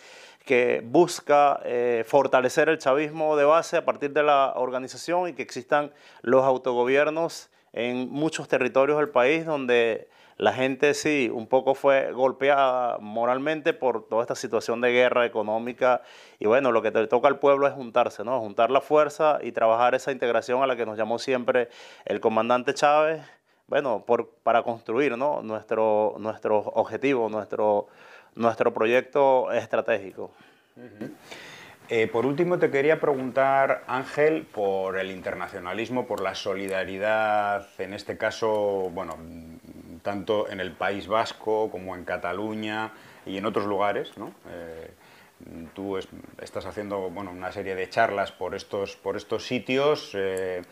que 0.46 0.82
busca 0.82 1.60
eh, 1.64 2.04
fortalecer 2.06 2.70
el 2.70 2.78
chavismo 2.78 3.36
de 3.36 3.44
base 3.44 3.76
a 3.76 3.84
partir 3.84 4.12
de 4.12 4.22
la 4.22 4.54
organización 4.56 5.28
y 5.28 5.34
que 5.34 5.42
existan 5.42 5.92
los 6.22 6.44
autogobiernos 6.44 7.50
en 7.74 8.08
muchos 8.10 8.48
territorios 8.48 8.98
del 8.98 9.10
país 9.10 9.44
donde 9.44 10.08
la 10.36 10.52
gente 10.52 10.94
sí, 10.94 11.30
un 11.32 11.46
poco 11.46 11.74
fue 11.74 12.12
golpeada 12.12 12.98
moralmente 12.98 13.72
por 13.72 14.08
toda 14.08 14.22
esta 14.22 14.34
situación 14.34 14.80
de 14.80 14.92
guerra 14.92 15.26
económica 15.26 16.02
y 16.38 16.46
bueno, 16.46 16.72
lo 16.72 16.82
que 16.82 16.90
te 16.90 17.06
toca 17.06 17.28
al 17.28 17.38
pueblo 17.38 17.66
es 17.66 17.74
juntarse, 17.74 18.24
¿no? 18.24 18.40
Juntar 18.40 18.70
la 18.70 18.80
fuerza 18.80 19.38
y 19.42 19.52
trabajar 19.52 19.94
esa 19.94 20.12
integración 20.12 20.62
a 20.62 20.66
la 20.66 20.76
que 20.76 20.86
nos 20.86 20.98
llamó 20.98 21.18
siempre 21.18 21.68
el 22.04 22.20
comandante 22.20 22.74
Chávez, 22.74 23.22
bueno, 23.66 24.04
por, 24.06 24.30
para 24.42 24.62
construir, 24.62 25.16
¿no? 25.16 25.42
Nuestro, 25.42 26.16
nuestro 26.18 26.58
objetivo, 26.58 27.28
nuestro, 27.28 27.86
nuestro 28.34 28.74
proyecto 28.74 29.52
estratégico. 29.52 30.30
Eh, 31.88 32.08
por 32.08 32.24
último, 32.24 32.58
te 32.58 32.70
quería 32.70 32.98
preguntar, 32.98 33.84
Ángel, 33.86 34.46
por 34.46 34.98
el 34.98 35.10
internacionalismo, 35.10 36.06
por 36.06 36.20
la 36.20 36.34
solidaridad, 36.34 37.66
en 37.78 37.92
este 37.92 38.16
caso, 38.16 38.90
bueno, 38.90 39.16
tanto 40.04 40.48
en 40.48 40.60
el 40.60 40.70
País 40.70 41.08
Vasco 41.08 41.70
como 41.70 41.96
en 41.96 42.04
Cataluña 42.04 42.92
y 43.26 43.38
en 43.38 43.46
otros 43.46 43.66
lugares. 43.66 44.16
¿no? 44.16 44.32
Eh, 44.50 44.90
tú 45.74 45.98
estás 46.40 46.66
haciendo 46.66 47.10
bueno, 47.10 47.32
una 47.32 47.50
serie 47.50 47.74
de 47.74 47.88
charlas 47.88 48.30
por 48.30 48.54
estos, 48.54 48.96
por 48.96 49.16
estos 49.16 49.46
sitios. 49.46 50.12
Eh, 50.14 50.62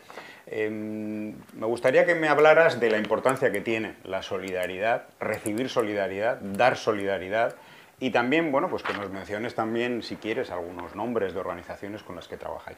em, 0.45 1.35
me 1.53 1.65
gustaría 1.65 2.05
que 2.05 2.15
me 2.15 2.29
hablaras 2.29 2.79
de 2.79 2.89
la 2.89 2.97
importancia 2.97 3.51
que 3.51 3.59
tiene 3.59 3.95
la 4.03 4.21
solidaridad, 4.21 5.07
recibir 5.19 5.67
solidaridad, 5.67 6.39
dar 6.39 6.77
solidaridad 6.77 7.55
y 7.99 8.11
también, 8.11 8.51
bueno, 8.51 8.69
pues 8.69 8.83
que 8.83 8.93
nos 8.93 9.09
menciones 9.09 9.55
también, 9.55 10.03
si 10.03 10.15
quieres, 10.15 10.51
algunos 10.51 10.95
nombres 10.95 11.33
de 11.33 11.39
organizaciones 11.39 12.03
con 12.03 12.15
las 12.15 12.27
que 12.27 12.37
trabajáis. 12.37 12.77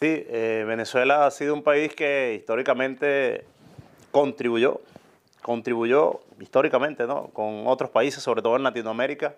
Sí, 0.00 0.24
eh, 0.28 0.64
Venezuela 0.66 1.26
ha 1.26 1.30
sido 1.30 1.52
un 1.52 1.62
país 1.62 1.94
que 1.94 2.34
históricamente 2.34 3.44
contribuyó 4.10 4.80
contribuyó 5.44 6.20
históricamente 6.40 7.06
¿no? 7.06 7.28
con 7.34 7.66
otros 7.66 7.90
países, 7.90 8.22
sobre 8.22 8.40
todo 8.40 8.56
en 8.56 8.62
Latinoamérica, 8.62 9.34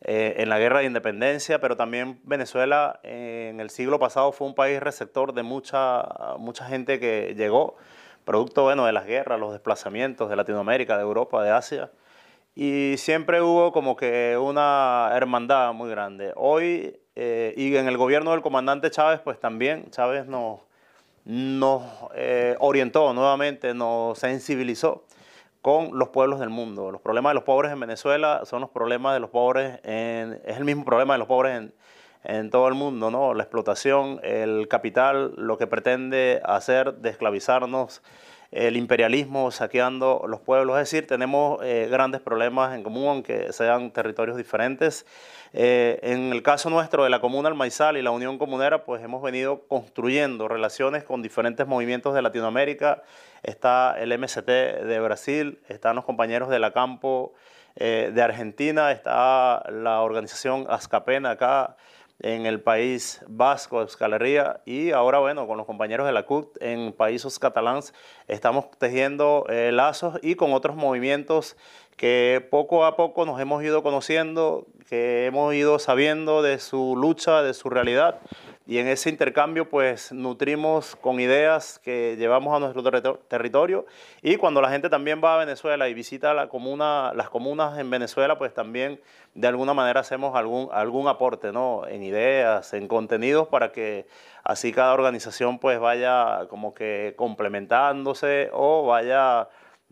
eh, 0.00 0.36
en 0.38 0.48
la 0.48 0.60
guerra 0.60 0.78
de 0.78 0.84
independencia, 0.84 1.60
pero 1.60 1.76
también 1.76 2.20
Venezuela 2.22 3.00
eh, 3.02 3.48
en 3.50 3.58
el 3.58 3.68
siglo 3.68 3.98
pasado 3.98 4.30
fue 4.30 4.46
un 4.46 4.54
país 4.54 4.78
receptor 4.78 5.34
de 5.34 5.42
mucha, 5.42 6.04
mucha 6.38 6.66
gente 6.66 7.00
que 7.00 7.34
llegó, 7.36 7.76
producto 8.24 8.62
bueno, 8.62 8.86
de 8.86 8.92
las 8.92 9.06
guerras, 9.06 9.40
los 9.40 9.50
desplazamientos 9.50 10.30
de 10.30 10.36
Latinoamérica, 10.36 10.96
de 10.96 11.02
Europa, 11.02 11.42
de 11.42 11.50
Asia. 11.50 11.90
Y 12.54 12.94
siempre 12.96 13.42
hubo 13.42 13.72
como 13.72 13.96
que 13.96 14.38
una 14.40 15.10
hermandad 15.14 15.72
muy 15.72 15.90
grande. 15.90 16.32
Hoy, 16.36 16.96
eh, 17.16 17.54
y 17.56 17.74
en 17.74 17.88
el 17.88 17.96
gobierno 17.96 18.30
del 18.30 18.40
comandante 18.40 18.88
Chávez, 18.88 19.18
pues 19.18 19.40
también 19.40 19.90
Chávez 19.90 20.26
nos, 20.26 20.60
nos 21.24 21.82
orientó 22.60 23.12
nuevamente, 23.12 23.74
nos 23.74 24.16
sensibilizó 24.16 25.02
con 25.64 25.98
los 25.98 26.10
pueblos 26.10 26.40
del 26.40 26.50
mundo. 26.50 26.92
Los 26.92 27.00
problemas 27.00 27.30
de 27.30 27.36
los 27.36 27.44
pobres 27.44 27.72
en 27.72 27.80
Venezuela 27.80 28.42
son 28.44 28.60
los 28.60 28.68
problemas 28.68 29.14
de 29.14 29.20
los 29.20 29.30
pobres, 29.30 29.80
en, 29.82 30.38
es 30.44 30.58
el 30.58 30.64
mismo 30.66 30.84
problema 30.84 31.14
de 31.14 31.18
los 31.18 31.26
pobres 31.26 31.56
en, 31.56 31.72
en 32.22 32.50
todo 32.50 32.68
el 32.68 32.74
mundo, 32.74 33.10
¿no? 33.10 33.32
La 33.32 33.44
explotación, 33.44 34.20
el 34.22 34.68
capital, 34.68 35.32
lo 35.38 35.56
que 35.56 35.66
pretende 35.66 36.42
hacer 36.44 36.96
de 36.96 37.08
esclavizarnos, 37.08 38.02
el 38.54 38.76
imperialismo 38.76 39.50
saqueando 39.50 40.24
los 40.28 40.40
pueblos. 40.40 40.76
Es 40.76 40.88
decir, 40.88 41.08
tenemos 41.08 41.58
eh, 41.64 41.88
grandes 41.90 42.20
problemas 42.20 42.72
en 42.74 42.84
común, 42.84 43.08
aunque 43.08 43.52
sean 43.52 43.90
territorios 43.90 44.36
diferentes. 44.36 45.04
Eh, 45.52 45.98
en 46.02 46.32
el 46.32 46.42
caso 46.44 46.70
nuestro 46.70 47.02
de 47.02 47.10
la 47.10 47.20
Comuna 47.20 47.48
El 47.48 47.56
Maizal 47.56 47.96
y 47.96 48.02
la 48.02 48.12
Unión 48.12 48.38
Comunera, 48.38 48.84
pues 48.84 49.02
hemos 49.02 49.22
venido 49.22 49.66
construyendo 49.66 50.46
relaciones 50.46 51.02
con 51.02 51.20
diferentes 51.20 51.66
movimientos 51.66 52.14
de 52.14 52.22
Latinoamérica. 52.22 53.02
Está 53.42 53.96
el 53.98 54.16
MCT 54.16 54.46
de 54.46 55.00
Brasil, 55.00 55.58
están 55.68 55.96
los 55.96 56.04
compañeros 56.04 56.48
de 56.48 56.60
la 56.60 56.70
Campo 56.70 57.34
eh, 57.74 58.12
de 58.14 58.22
Argentina, 58.22 58.92
está 58.92 59.64
la 59.68 60.00
organización 60.00 60.66
Azcapena 60.68 61.32
acá 61.32 61.76
en 62.20 62.46
el 62.46 62.60
país 62.60 63.22
vasco, 63.26 63.80
Euskal 63.80 64.14
Herria, 64.14 64.60
y 64.64 64.92
ahora, 64.92 65.18
bueno, 65.18 65.46
con 65.46 65.56
los 65.56 65.66
compañeros 65.66 66.06
de 66.06 66.12
la 66.12 66.24
CUT 66.24 66.56
en 66.60 66.92
países 66.92 67.38
catalans 67.38 67.92
estamos 68.28 68.70
tejiendo 68.78 69.46
eh, 69.48 69.72
lazos 69.72 70.18
y 70.22 70.36
con 70.36 70.52
otros 70.52 70.76
movimientos 70.76 71.56
que 71.96 72.46
poco 72.50 72.84
a 72.84 72.96
poco 72.96 73.24
nos 73.24 73.40
hemos 73.40 73.62
ido 73.62 73.82
conociendo, 73.82 74.66
que 74.88 75.26
hemos 75.26 75.54
ido 75.54 75.78
sabiendo 75.78 76.42
de 76.42 76.58
su 76.58 76.96
lucha, 76.96 77.42
de 77.42 77.54
su 77.54 77.70
realidad 77.70 78.20
y 78.66 78.78
en 78.78 78.88
ese 78.88 79.10
intercambio 79.10 79.68
pues 79.68 80.10
nutrimos 80.10 80.96
con 80.96 81.20
ideas 81.20 81.78
que 81.78 82.16
llevamos 82.18 82.56
a 82.56 82.60
nuestro 82.60 83.18
territorio 83.28 83.84
y 84.22 84.36
cuando 84.36 84.62
la 84.62 84.70
gente 84.70 84.88
también 84.88 85.20
va 85.22 85.34
a 85.34 85.38
Venezuela 85.38 85.88
y 85.88 85.94
visita 85.94 86.32
las 86.32 86.48
comunas 86.48 87.78
en 87.78 87.90
Venezuela 87.90 88.38
pues 88.38 88.54
también 88.54 89.00
de 89.34 89.48
alguna 89.48 89.74
manera 89.74 90.00
hacemos 90.00 90.34
algún, 90.34 90.68
algún 90.72 91.08
aporte 91.08 91.52
¿no? 91.52 91.86
en 91.86 92.02
ideas, 92.02 92.72
en 92.72 92.88
contenidos 92.88 93.48
para 93.48 93.70
que 93.70 94.06
así 94.44 94.72
cada 94.72 94.94
organización 94.94 95.58
pues 95.58 95.78
vaya 95.78 96.46
como 96.48 96.72
que 96.72 97.12
complementándose 97.16 98.48
o 98.52 98.86
vaya 98.86 99.48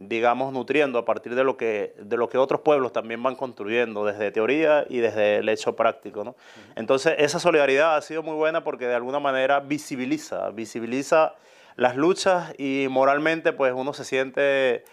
digamos, 0.08 0.52
nutriendo 0.52 0.98
a 0.98 1.04
partir 1.04 1.34
de 1.34 1.44
lo, 1.44 1.56
que, 1.56 1.94
de 1.98 2.16
lo 2.16 2.28
que 2.28 2.38
otros 2.38 2.60
pueblos 2.60 2.92
también 2.92 3.22
van 3.22 3.36
construyendo, 3.36 4.04
desde 4.04 4.30
teoría 4.30 4.84
y 4.88 4.98
desde 4.98 5.36
el 5.36 5.48
hecho 5.48 5.74
práctico. 5.74 6.24
¿no? 6.24 6.34
Entonces, 6.76 7.14
esa 7.18 7.38
solidaridad 7.38 7.96
ha 7.96 8.02
sido 8.02 8.22
muy 8.22 8.34
buena 8.34 8.64
porque 8.64 8.86
de 8.86 8.94
alguna 8.94 9.20
manera 9.20 9.60
visibiliza, 9.60 10.50
visibiliza 10.50 11.34
las 11.76 11.96
luchas 11.96 12.52
y 12.58 12.86
moralmente 12.90 13.52
pues 13.52 13.72
uno 13.74 13.92
se 13.92 14.04
siente, 14.04 14.84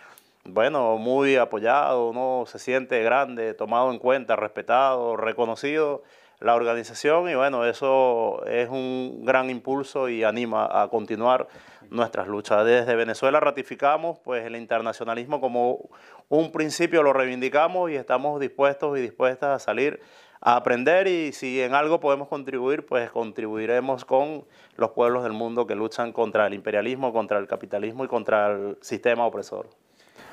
bueno, 0.46 0.98
muy 0.98 1.36
apoyado, 1.36 2.10
uno 2.10 2.46
se 2.48 2.60
siente 2.60 3.04
grande, 3.04 3.54
tomado 3.54 3.92
en 3.92 4.00
cuenta, 4.00 4.36
respetado, 4.36 5.18
reconocido 5.18 6.04
la 6.40 6.56
organización 6.56 7.30
y 7.30 7.36
bueno, 7.36 7.66
eso 7.66 8.46
es 8.46 8.70
un 8.70 9.24
gran 9.26 9.50
impulso 9.50 10.08
y 10.08 10.24
anima 10.24 10.68
a 10.72 10.88
continuar 10.88 11.48
nuestras 11.90 12.28
luchas. 12.28 12.66
Desde 12.66 12.96
Venezuela 12.96 13.40
ratificamos 13.40 14.20
pues 14.20 14.46
el 14.46 14.56
internacionalismo 14.56 15.42
como 15.42 15.90
un 16.30 16.52
principio, 16.52 17.04
lo 17.04 17.14
reivindicamos 17.14 17.92
y 17.92 17.96
estamos 17.96 18.40
dispuestos 18.40 18.98
y 18.98 19.02
dispuestas 19.02 19.50
a 19.50 19.60
salir 19.60 20.00
a 20.42 20.56
aprender 20.56 21.08
y 21.08 21.34
si 21.34 21.62
en 21.62 21.74
algo 21.74 22.00
podemos 22.00 22.30
contribuir, 22.30 22.86
pues 22.86 23.12
contribuiremos 23.12 24.06
con 24.06 24.46
los 24.78 24.92
pueblos 24.92 25.24
del 25.24 25.34
mundo 25.34 25.68
que 25.68 25.76
luchan 25.76 26.14
contra 26.14 26.48
el 26.48 26.54
imperialismo, 26.54 27.12
contra 27.12 27.40
el 27.40 27.48
capitalismo 27.48 28.06
y 28.06 28.08
contra 28.08 28.52
el 28.52 28.78
sistema 28.80 29.26
opresor. 29.26 29.68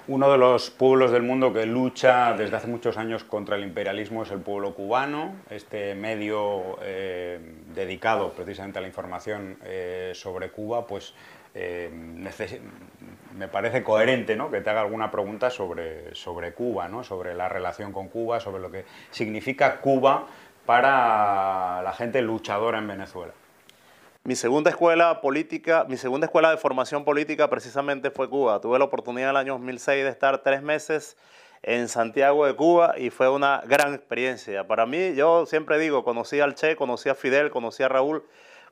Uno 0.09 0.31
de 0.31 0.39
los 0.39 0.71
pueblos 0.71 1.11
del 1.11 1.23
mundo 1.23 1.53
que 1.53 1.67
lucha 1.67 2.33
desde 2.35 2.57
hace 2.57 2.69
muchos 2.69 2.97
años 2.97 3.25
contra 3.25 3.57
el 3.57 3.65
imperialismo 3.65 4.23
es 4.23 4.31
el 4.31 4.39
pueblo 4.39 4.73
cubano. 4.73 5.35
Este 5.51 5.97
medio 5.97 6.79
eh, 6.83 7.41
dedicado 7.75 8.31
precisamente 8.31 8.79
a 8.79 8.83
la 8.83 8.89
información 8.89 9.59
eh, 9.65 10.13
sobre 10.15 10.51
Cuba, 10.51 10.87
pues 10.87 11.13
eh, 11.55 11.91
me 13.35 13.49
parece 13.49 13.83
coherente 13.83 14.37
¿no? 14.37 14.51
que 14.51 14.61
te 14.61 14.71
haga 14.71 14.83
alguna 14.83 15.11
pregunta 15.11 15.51
sobre, 15.51 16.15
sobre 16.15 16.53
Cuba, 16.53 16.87
¿no? 16.87 17.03
sobre 17.03 17.35
la 17.35 17.49
relación 17.49 17.93
con 17.93 18.09
Cuba, 18.09 18.39
sobre 18.39 18.63
lo 18.63 18.71
que 18.71 18.85
significa 19.11 19.81
Cuba 19.81 20.27
para 20.67 21.83
la 21.83 21.93
gente 21.95 22.23
luchadora 22.23 22.79
en 22.79 22.87
Venezuela. 22.87 23.33
Mi 24.27 24.35
segunda 24.35 24.71
escuela 24.71 25.21
política, 25.21 25.87
mi 25.89 25.97
segunda 25.97 26.27
escuela 26.27 26.51
de 26.51 26.57
formación 26.57 27.05
política 27.05 27.49
precisamente 27.49 28.11
fue 28.11 28.29
Cuba. 28.29 28.61
Tuve 28.61 28.77
la 28.77 28.87
oportunidad 28.87 29.31
en 29.31 29.31
el 29.31 29.37
año 29.37 29.53
2006 29.53 30.03
de 30.03 30.11
estar 30.11 30.43
tres 30.43 30.65
meses 30.65 31.17
en 31.63 31.87
Santiago 31.87 32.45
de 32.45 32.57
Cuba 32.57 32.99
y 32.99 33.11
fue 33.11 33.29
una 33.29 33.63
gran 33.69 33.95
experiencia. 33.95 34.67
Para 34.67 34.85
mí, 34.85 35.15
yo 35.15 35.47
siempre 35.47 35.79
digo, 35.79 36.03
conocí 36.03 36.41
al 36.41 36.57
Che, 36.57 36.75
conocí 36.75 37.09
a 37.09 37.15
Fidel, 37.15 37.51
conocí 37.51 37.85
a 37.85 37.89
Raúl, 37.89 38.25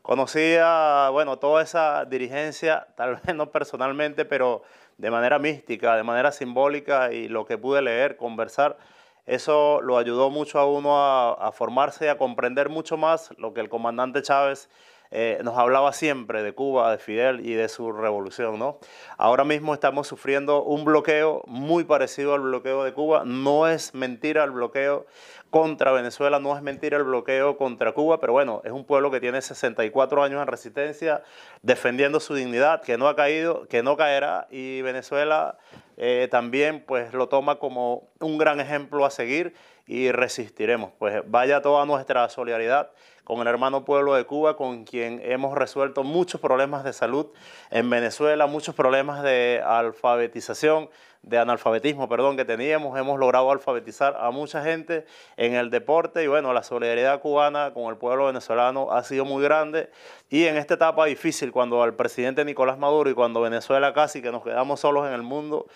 conocí 0.02 0.56
a, 0.60 1.10
bueno, 1.12 1.38
toda 1.38 1.62
esa 1.62 2.04
dirigencia, 2.04 2.88
tal 2.96 3.20
vez 3.24 3.36
no 3.36 3.52
personalmente, 3.52 4.24
pero 4.24 4.64
de 4.98 5.12
manera 5.12 5.38
mística, 5.38 5.94
de 5.94 6.02
manera 6.02 6.32
simbólica 6.32 7.12
y 7.12 7.28
lo 7.28 7.46
que 7.46 7.58
pude 7.58 7.80
leer, 7.80 8.16
conversar, 8.16 8.76
eso 9.24 9.80
lo 9.82 9.98
ayudó 9.98 10.30
mucho 10.30 10.58
a 10.58 10.66
uno 10.66 10.98
a, 10.98 11.34
a 11.34 11.52
formarse 11.52 12.06
y 12.06 12.08
a 12.08 12.18
comprender 12.18 12.70
mucho 12.70 12.96
más 12.96 13.30
lo 13.38 13.54
que 13.54 13.60
el 13.60 13.68
comandante 13.68 14.20
Chávez 14.20 14.68
eh, 15.16 15.38
nos 15.44 15.56
hablaba 15.56 15.92
siempre 15.92 16.42
de 16.42 16.54
Cuba, 16.54 16.90
de 16.90 16.98
Fidel 16.98 17.46
y 17.46 17.54
de 17.54 17.68
su 17.68 17.92
revolución. 17.92 18.58
¿no? 18.58 18.80
Ahora 19.16 19.44
mismo 19.44 19.72
estamos 19.72 20.08
sufriendo 20.08 20.64
un 20.64 20.84
bloqueo 20.84 21.44
muy 21.46 21.84
parecido 21.84 22.34
al 22.34 22.40
bloqueo 22.40 22.82
de 22.82 22.92
Cuba. 22.92 23.22
No 23.24 23.68
es 23.68 23.94
mentira 23.94 24.42
el 24.42 24.50
bloqueo 24.50 25.06
contra 25.50 25.92
Venezuela, 25.92 26.40
no 26.40 26.56
es 26.56 26.62
mentira 26.62 26.96
el 26.96 27.04
bloqueo 27.04 27.56
contra 27.56 27.92
Cuba, 27.92 28.18
pero 28.18 28.32
bueno, 28.32 28.60
es 28.64 28.72
un 28.72 28.84
pueblo 28.84 29.12
que 29.12 29.20
tiene 29.20 29.40
64 29.40 30.24
años 30.24 30.42
en 30.42 30.48
resistencia, 30.48 31.22
defendiendo 31.62 32.18
su 32.18 32.34
dignidad, 32.34 32.82
que 32.82 32.98
no 32.98 33.06
ha 33.06 33.14
caído, 33.14 33.68
que 33.68 33.84
no 33.84 33.96
caerá, 33.96 34.48
y 34.50 34.82
Venezuela 34.82 35.58
eh, 35.96 36.28
también 36.30 36.84
pues 36.86 37.12
lo 37.12 37.28
toma 37.28 37.56
como 37.56 38.08
un 38.20 38.38
gran 38.38 38.60
ejemplo 38.60 39.04
a 39.04 39.10
seguir 39.10 39.54
y 39.86 40.10
resistiremos. 40.12 40.92
Pues 40.98 41.22
vaya 41.26 41.62
toda 41.62 41.84
nuestra 41.86 42.28
solidaridad 42.28 42.90
con 43.24 43.40
el 43.40 43.46
hermano 43.46 43.84
pueblo 43.84 44.14
de 44.14 44.24
Cuba, 44.24 44.56
con 44.56 44.84
quien 44.84 45.20
hemos 45.22 45.56
resuelto 45.56 46.04
muchos 46.04 46.40
problemas 46.40 46.84
de 46.84 46.92
salud 46.92 47.28
en 47.70 47.88
Venezuela, 47.88 48.46
muchos 48.46 48.74
problemas 48.74 49.22
de 49.22 49.62
alfabetización, 49.64 50.90
de 51.26 51.38
analfabetismo, 51.38 52.08
perdón, 52.08 52.36
que 52.36 52.44
teníamos. 52.44 52.98
Hemos 52.98 53.18
logrado 53.18 53.50
alfabetizar 53.50 54.16
a 54.18 54.30
mucha 54.30 54.62
gente 54.62 55.06
en 55.36 55.54
el 55.54 55.70
deporte 55.70 56.22
y 56.22 56.26
bueno, 56.26 56.52
la 56.52 56.62
solidaridad 56.62 57.20
cubana 57.20 57.72
con 57.72 57.84
el 57.84 57.96
pueblo 57.96 58.26
venezolano 58.26 58.92
ha 58.92 59.02
sido 59.02 59.24
muy 59.24 59.42
grande 59.42 59.90
y 60.30 60.44
en 60.44 60.56
esta 60.56 60.74
etapa 60.74 61.06
difícil, 61.06 61.52
cuando 61.52 61.82
al 61.82 61.94
presidente 61.94 62.44
Nicolás 62.44 62.78
Maduro 62.78 63.10
y 63.10 63.14
cuando 63.14 63.40
Venezuela 63.40 63.92
casi 63.92 64.20
que 64.20 64.30
nos 64.30 64.42
quedamos 64.42 64.80
solos 64.80 65.06
en 65.06 65.14
el 65.14 65.22
mundo, 65.22 65.66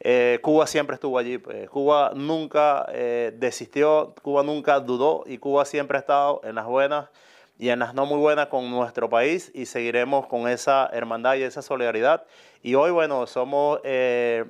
eh, 0.00 0.38
Cuba 0.42 0.66
siempre 0.66 0.94
estuvo 0.94 1.18
allí. 1.18 1.38
Pues. 1.38 1.68
Cuba 1.70 2.12
nunca 2.14 2.86
eh, 2.92 3.32
desistió, 3.36 4.14
Cuba 4.22 4.42
nunca 4.42 4.80
dudó 4.80 5.24
y 5.26 5.38
Cuba 5.38 5.64
siempre 5.64 5.98
ha 5.98 6.00
estado 6.00 6.40
en 6.44 6.54
las 6.54 6.66
buenas 6.66 7.08
y 7.58 7.70
en 7.70 7.80
las 7.80 7.94
no 7.94 8.06
muy 8.06 8.18
buenas 8.18 8.46
con 8.46 8.70
nuestro 8.70 9.08
país 9.10 9.50
y 9.54 9.66
seguiremos 9.66 10.26
con 10.26 10.48
esa 10.48 10.88
hermandad 10.92 11.34
y 11.34 11.42
esa 11.42 11.62
solidaridad. 11.62 12.24
Y 12.62 12.74
hoy, 12.74 12.90
bueno, 12.90 13.26
somos 13.26 13.80
eh, 13.82 14.44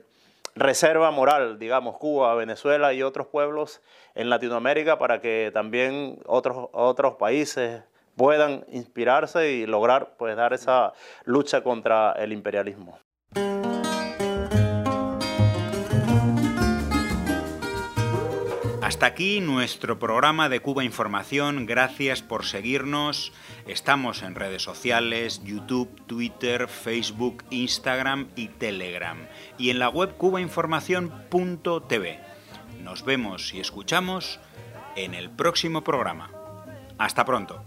reserva 0.59 1.11
moral, 1.11 1.59
digamos, 1.59 1.96
Cuba, 1.96 2.34
Venezuela 2.34 2.92
y 2.92 3.02
otros 3.02 3.26
pueblos 3.28 3.80
en 4.14 4.30
Latinoamérica 4.30 4.98
para 4.98 5.20
que 5.20 5.50
también 5.54 6.18
otros, 6.26 6.68
otros 6.72 7.14
países 7.14 7.82
puedan 8.16 8.64
inspirarse 8.68 9.52
y 9.52 9.66
lograr 9.66 10.14
pues 10.18 10.36
dar 10.36 10.52
esa 10.52 10.92
lucha 11.24 11.62
contra 11.62 12.12
el 12.12 12.32
imperialismo. 12.32 12.98
Hasta 18.89 19.05
aquí 19.05 19.43
nuestro 19.43 19.99
programa 19.99 20.49
de 20.49 20.61
Cuba 20.61 20.82
Información. 20.82 21.66
Gracias 21.66 22.22
por 22.22 22.47
seguirnos. 22.47 23.34
Estamos 23.66 24.22
en 24.22 24.34
redes 24.34 24.62
sociales, 24.62 25.43
YouTube, 25.45 25.91
Twitter, 26.07 26.68
Facebook, 26.68 27.45
Instagram 27.51 28.28
y 28.34 28.49
Telegram. 28.49 29.18
Y 29.59 29.68
en 29.68 29.78
la 29.78 29.91
web 29.91 30.16
cubainformación.tv. 30.16 32.18
Nos 32.82 33.05
vemos 33.05 33.53
y 33.53 33.61
escuchamos 33.61 34.41
en 34.97 35.12
el 35.12 35.28
próximo 35.28 35.84
programa. 35.84 36.30
Hasta 36.97 37.26
pronto. 37.26 37.62